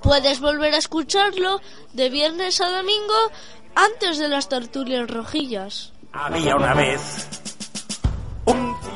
Puedes 0.01 0.39
volver 0.39 0.75
a 0.75 0.77
escucharlo 0.77 1.59
de 1.91 2.09
viernes 2.09 2.61
a 2.61 2.69
domingo 2.69 3.31
antes 3.75 4.17
de 4.17 4.29
las 4.29 4.47
tertulias 4.47 5.09
rojillas. 5.09 5.91
Había 6.13 6.55
una 6.55 6.73
vez 6.73 7.54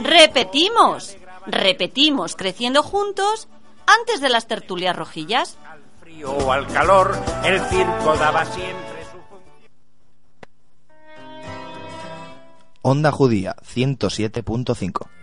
Repetimos, 0.02 1.18
repetimos, 1.46 2.36
creciendo 2.36 2.84
juntos 2.84 3.48
antes 3.86 4.22
de 4.22 4.30
las 4.30 4.48
tertulias 4.48 4.96
rojillas. 4.96 5.58
frío 6.00 6.32
o 6.32 6.52
al 6.52 6.68
calor, 6.68 7.18
el 7.44 7.60
circo 7.66 8.16
daba 8.18 8.46
siempre 8.46 9.04
su 9.12 9.18
función. 9.30 9.70
Onda 12.82 13.12
Judía 13.12 13.56
107.5. 13.58 15.19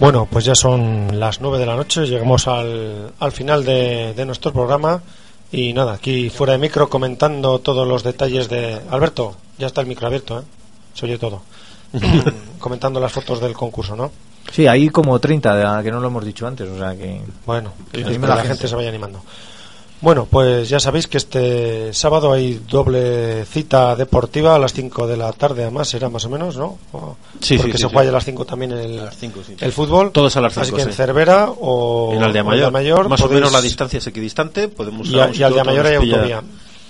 Bueno, 0.00 0.26
pues 0.30 0.44
ya 0.46 0.54
son 0.54 1.20
las 1.20 1.40
9 1.40 1.58
de 1.58 1.66
la 1.66 1.76
noche, 1.76 2.06
llegamos 2.06 2.48
al, 2.48 3.12
al 3.20 3.32
final 3.32 3.64
de, 3.64 4.14
de 4.14 4.24
nuestro 4.24 4.50
programa 4.52 5.02
y 5.52 5.72
nada, 5.74 5.92
aquí 5.94 6.30
fuera 6.30 6.54
de 6.54 6.58
micro 6.58 6.88
comentando 6.88 7.58
todos 7.58 7.86
los 7.86 8.02
detalles 8.02 8.48
de... 8.48 8.80
Alberto, 8.90 9.36
ya 9.58 9.66
está 9.66 9.82
el 9.82 9.86
micro 9.86 10.06
abierto, 10.06 10.38
¿eh? 10.38 10.42
Se 10.94 11.04
oye 11.04 11.18
todo. 11.18 11.42
comentando 12.58 12.98
las 12.98 13.12
fotos 13.12 13.40
del 13.40 13.52
concurso, 13.52 13.94
¿no? 13.94 14.10
Sí, 14.50 14.66
hay 14.66 14.88
como 14.88 15.18
30, 15.18 15.54
de- 15.78 15.84
que 15.84 15.90
no 15.92 16.00
lo 16.00 16.06
hemos 16.08 16.24
dicho 16.24 16.46
antes, 16.46 16.66
o 16.68 16.78
sea 16.78 16.96
que... 16.96 17.20
Bueno, 17.44 17.72
que 17.92 18.00
la, 18.00 18.36
la 18.36 18.44
gente. 18.44 18.68
se 18.68 18.74
vaya 18.74 18.88
animando. 18.88 19.20
Bueno, 20.02 20.26
pues 20.30 20.70
ya 20.70 20.80
sabéis 20.80 21.06
que 21.06 21.18
este 21.18 21.92
sábado 21.92 22.32
hay 22.32 22.54
doble 22.70 23.44
cita 23.44 23.94
deportiva 23.96 24.54
a 24.54 24.58
las 24.58 24.72
5 24.72 25.06
de 25.06 25.18
la 25.18 25.30
tarde, 25.34 25.62
además 25.62 25.88
será 25.90 26.08
más 26.08 26.24
o 26.24 26.30
menos, 26.30 26.56
¿no? 26.56 26.78
O- 26.92 27.16
Sí, 27.40 27.56
Porque 27.58 27.72
sí, 27.72 27.78
se 27.82 27.88
sí, 27.88 27.92
juega 27.94 28.08
a 28.08 28.12
las 28.14 28.24
5 28.24 28.46
también 28.46 28.72
el, 28.72 28.98
A 28.98 29.04
las 29.06 29.16
cinco, 29.18 29.40
sí. 29.46 29.54
el 29.60 29.72
fútbol. 29.72 30.10
Todos 30.12 30.34
a 30.36 30.40
las 30.40 30.56
Así 30.56 30.66
cinco, 30.66 30.76
que 30.78 30.82
en. 30.84 30.92
Cervera 30.92 31.50
o 31.50 32.12
en 32.14 32.22
Aldea 32.22 32.42
Mayor, 32.44 32.74
Aldea 32.76 33.02
más 33.08 33.20
o 33.20 33.28
menos 33.28 33.52
la 33.52 33.60
distancia 33.60 33.98
es 33.98 34.06
equidistante, 34.06 34.68
podemos 34.68 35.06
Y 35.08 35.20
a- 35.20 35.30
y 35.34 35.42
Aldea 35.42 35.64
Mayor 35.64 35.86
hay 35.86 35.98
pilla- 35.98 36.14
autovía. 36.16 36.42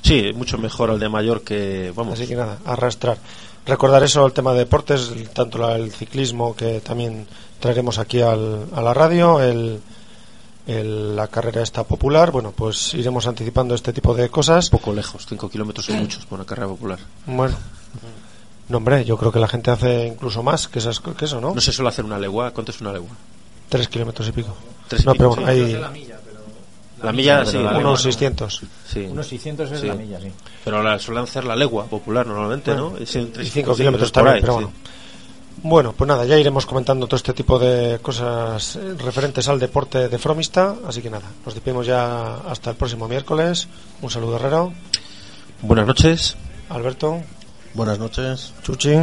Sí, 0.02 0.30
mucho 0.34 0.56
mejor 0.58 0.90
Aldea 0.90 1.08
Mayor 1.08 1.42
que 1.42 1.92
vamos. 1.96 2.14
Así 2.14 2.28
que 2.28 2.36
nada, 2.36 2.58
arrastrar. 2.64 3.18
Recordar 3.66 4.02
eso, 4.04 4.24
el 4.24 4.32
tema 4.32 4.52
de 4.52 4.60
deportes, 4.60 5.12
tanto 5.34 5.58
la- 5.58 5.74
el 5.74 5.90
ciclismo 5.92 6.54
que 6.54 6.80
también 6.80 7.26
traeremos 7.58 7.98
aquí 7.98 8.20
al- 8.22 8.66
a 8.72 8.80
la 8.80 8.94
radio, 8.94 9.40
el, 9.42 9.80
el- 10.66 11.16
la 11.16 11.28
carrera 11.28 11.62
esta 11.62 11.84
popular, 11.84 12.30
bueno, 12.30 12.52
pues 12.54 12.94
iremos 12.94 13.26
anticipando 13.26 13.74
este 13.74 13.92
tipo 13.92 14.14
de 14.14 14.28
cosas. 14.28 14.70
poco 14.70 14.92
lejos, 14.92 15.26
5 15.28 15.48
kilómetros 15.50 15.86
son 15.86 15.96
muchos 15.98 16.24
por 16.26 16.38
una 16.38 16.46
carrera 16.46 16.68
popular. 16.68 16.98
Bueno, 17.26 17.56
no 18.68 18.76
hombre, 18.76 19.04
yo 19.04 19.16
creo 19.16 19.32
que 19.32 19.40
la 19.40 19.48
gente 19.48 19.70
hace 19.70 20.06
incluso 20.06 20.42
más 20.42 20.68
que, 20.68 20.78
esas, 20.78 21.00
que 21.00 21.24
eso, 21.24 21.40
¿no? 21.40 21.54
No 21.54 21.60
se 21.60 21.72
suele 21.72 21.88
hacer 21.88 22.04
una 22.04 22.18
legua, 22.18 22.50
¿cuánto 22.52 22.70
es 22.72 22.80
una 22.80 22.92
legua? 22.92 23.10
Tres 23.68 23.88
kilómetros 23.88 24.28
y 24.28 24.32
pico. 24.32 24.54
Tres 24.88 25.02
y 25.02 25.06
no, 25.06 25.12
pico, 25.12 25.34
pero 25.34 25.46
bueno, 25.46 25.52
sí. 25.52 25.74
hay 25.74 25.80
La 27.02 27.12
milla, 27.12 27.44
sí, 27.46 27.52
pero 27.52 27.64
la 27.64 27.72
la 27.72 27.78
unos 27.78 28.00
legua, 28.00 28.12
600. 28.12 28.62
Sí. 28.86 29.00
Unos 29.10 29.26
600 29.26 29.72
es 29.72 29.80
Sí. 29.80 29.86
la 29.86 29.94
milla, 29.94 30.20
sí. 30.20 30.30
Pero 30.64 30.82
la 30.82 30.98
suelen 30.98 31.24
hacer 31.24 31.44
la 31.44 31.56
legua 31.56 31.86
popular 31.86 32.26
normalmente, 32.26 32.72
Bueno, 32.72 32.90
¿no? 32.90 32.98
Es 32.98 33.16
entre 33.16 33.42
y 33.42 33.46
cinco 33.46 33.72
5 33.72 33.76
kilómetros 33.76 34.12
también, 34.12 34.34
ahí, 34.36 34.40
pero 34.42 34.52
sí. 34.58 34.64
bueno. 34.64 34.72
Bueno, 35.62 35.92
pues 35.92 36.08
nada, 36.08 36.24
ya 36.24 36.38
iremos 36.38 36.64
comentando 36.64 37.06
todo 37.06 37.16
este 37.16 37.34
tipo 37.34 37.58
de 37.58 37.98
cosas 38.00 38.78
referentes 38.98 39.46
al 39.48 39.58
deporte 39.60 40.08
de 40.08 40.18
Fromista, 40.18 40.74
así 40.86 41.02
que 41.02 41.10
nada, 41.10 41.26
nos 41.44 41.52
despedimos 41.54 41.86
ya 41.86 42.36
hasta 42.48 42.70
el 42.70 42.76
próximo 42.76 43.06
miércoles. 43.08 43.68
Un 44.00 44.10
saludo 44.10 44.36
Herrero, 44.36 44.72
Buenas 45.62 45.86
noches. 45.86 46.36
Alberto, 46.70 47.20
Buenas 47.74 47.98
noches. 47.98 48.54
Chuchi 48.62 48.94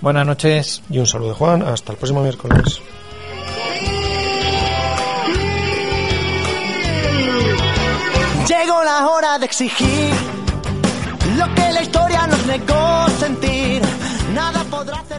Buenas 0.00 0.26
noches. 0.26 0.82
y 0.88 0.98
un 0.98 1.06
saludo 1.06 1.28
de 1.28 1.34
Juan. 1.34 1.62
Hasta 1.62 1.92
el 1.92 1.98
próximo 1.98 2.22
miércoles. 2.22 2.80
Llegó 8.48 8.82
la 8.84 9.06
hora 9.08 9.38
de 9.38 9.44
exigir 9.46 10.14
lo 11.36 11.54
que 11.54 11.72
la 11.72 11.82
historia 11.82 12.26
nos 12.26 12.46
negó 12.46 13.08
sentir. 13.18 13.82
Nada 14.34 14.64
podrá. 14.64 15.09